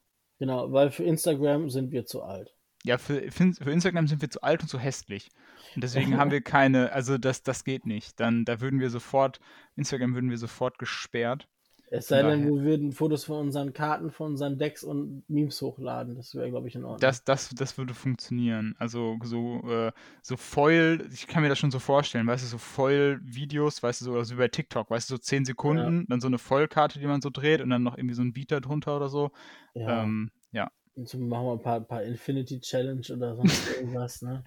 Genau, 0.43 0.73
weil 0.73 0.91
für 0.91 1.05
Instagram 1.05 1.69
sind 1.69 1.93
wir 1.93 2.05
zu 2.05 2.21
alt. 2.21 2.53
Ja, 2.83 2.97
für, 2.97 3.31
für 3.31 3.71
Instagram 3.71 4.07
sind 4.07 4.21
wir 4.21 4.29
zu 4.29 4.41
alt 4.41 4.61
und 4.61 4.67
zu 4.67 4.77
hässlich. 4.77 5.29
Und 5.73 5.85
deswegen 5.85 6.17
haben 6.17 6.31
wir 6.31 6.41
keine, 6.41 6.91
also 6.91 7.17
das, 7.17 7.43
das 7.43 7.63
geht 7.63 7.85
nicht. 7.85 8.19
Dann, 8.19 8.43
da 8.43 8.59
würden 8.59 8.81
wir 8.81 8.89
sofort, 8.89 9.39
Instagram 9.77 10.15
würden 10.15 10.29
wir 10.29 10.37
sofort 10.37 10.79
gesperrt. 10.79 11.47
Es 11.95 12.07
sei 12.07 12.23
denn, 12.23 12.45
wir 12.45 12.63
würden 12.63 12.91
Fotos 12.91 13.25
von 13.25 13.37
unseren 13.37 13.71
Karten, 13.71 14.09
von 14.09 14.31
unseren 14.31 14.57
Decks 14.57 14.83
und 14.83 15.23
Memes 15.29 15.61
hochladen. 15.61 16.15
Das 16.15 16.33
wäre, 16.33 16.49
glaube 16.49 16.67
ich, 16.67 16.73
in 16.73 16.83
Ordnung. 16.83 16.99
Das, 16.99 17.23
das, 17.23 17.49
das 17.49 17.77
würde 17.77 17.93
funktionieren. 17.93 18.75
Also 18.79 19.19
so, 19.21 19.61
äh, 19.69 19.91
so 20.23 20.35
Foil, 20.35 21.07
ich 21.13 21.27
kann 21.27 21.43
mir 21.43 21.49
das 21.49 21.59
schon 21.59 21.69
so 21.69 21.77
vorstellen, 21.77 22.25
weißt 22.25 22.43
du, 22.43 22.47
so 22.47 22.57
Foil-Videos, 22.57 23.83
weißt 23.83 24.01
du, 24.01 24.05
so, 24.05 24.13
oder 24.13 24.25
so 24.25 24.33
über 24.33 24.49
TikTok, 24.49 24.89
weißt 24.89 25.07
du, 25.07 25.13
so 25.13 25.17
10 25.19 25.45
Sekunden, 25.45 25.99
ja. 25.99 26.05
dann 26.09 26.19
so 26.19 26.25
eine 26.25 26.39
Foil-Karte, 26.39 26.97
die 26.97 27.05
man 27.05 27.21
so 27.21 27.29
dreht 27.29 27.61
und 27.61 27.69
dann 27.69 27.83
noch 27.83 27.95
irgendwie 27.95 28.15
so 28.15 28.23
ein 28.23 28.33
Beater 28.33 28.59
drunter 28.59 28.97
oder 28.97 29.09
so. 29.09 29.29
Ja. 29.75 30.01
Ähm, 30.01 30.31
ja. 30.51 30.71
Und 30.95 31.07
so 31.07 31.19
machen 31.19 31.45
wir 31.45 31.53
ein 31.53 31.61
paar, 31.61 31.79
paar 31.81 32.01
Infinity 32.01 32.59
Challenge 32.59 33.05
oder 33.15 33.35
sonst 33.35 33.69
irgendwas, 33.77 34.23
ne? 34.23 34.43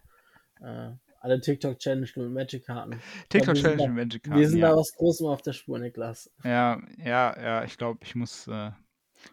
Äh, 0.61 0.91
alle 1.21 1.41
TikTok-Challenge 1.41 2.09
mit 2.17 2.31
Magic-Karten. 2.31 3.01
TikTok-Challenge 3.29 3.89
mit 3.89 4.05
Magic-Karten. 4.05 4.41
Wir 4.41 4.49
sind 4.49 4.61
ja. 4.61 4.71
da 4.71 4.77
was 4.77 4.95
Großem 4.95 5.27
auf 5.27 5.43
der 5.43 5.53
Spur, 5.53 5.79
Niklas. 5.79 6.31
Ja, 6.45 6.81
ja, 6.99 7.41
ja, 7.41 7.65
ich 7.65 7.77
glaube, 7.79 8.01
ich 8.03 8.15
muss, 8.15 8.47
äh, 8.49 8.71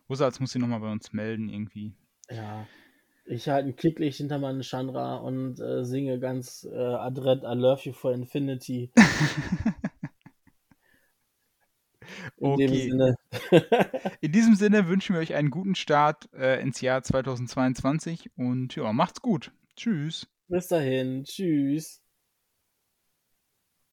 Wusatz 0.08 0.40
muss 0.40 0.52
sich 0.52 0.62
nochmal 0.62 0.80
bei 0.80 0.92
uns 0.92 1.14
melden 1.14 1.50
irgendwie. 1.50 1.94
Ja. 2.30 2.68
Ich 3.26 3.48
halte 3.48 3.70
ein 3.70 3.76
Klicklicht 3.76 4.18
hinter 4.18 4.38
meine 4.38 4.64
Chandra 4.64 5.16
und 5.16 5.60
äh, 5.60 5.86
singe 5.86 6.20
ganz 6.20 6.68
äh, 6.70 6.76
adrett 6.76 7.44
I 7.44 7.56
love 7.56 7.82
you 7.84 7.94
for 7.94 8.14
infinity. 8.14 8.92
In 12.38 12.48
okay. 12.48 12.68
dem 12.68 12.76
Sinne. 12.76 13.16
In 14.22 14.32
diesem 14.32 14.56
Sinne 14.56 14.88
wünschen 14.88 15.14
wir 15.14 15.22
euch 15.22 15.34
einen 15.34 15.50
guten 15.50 15.76
Start 15.76 16.30
äh, 16.34 16.62
ins 16.62 16.82
Jahr 16.82 17.02
2022 17.02 18.32
und 18.36 18.76
ja, 18.76 18.92
macht's 18.94 19.22
gut. 19.22 19.52
Tschüss. 19.76 20.28
Bis 20.54 20.68
dahin. 20.68 21.24
Tschüss. 21.26 22.03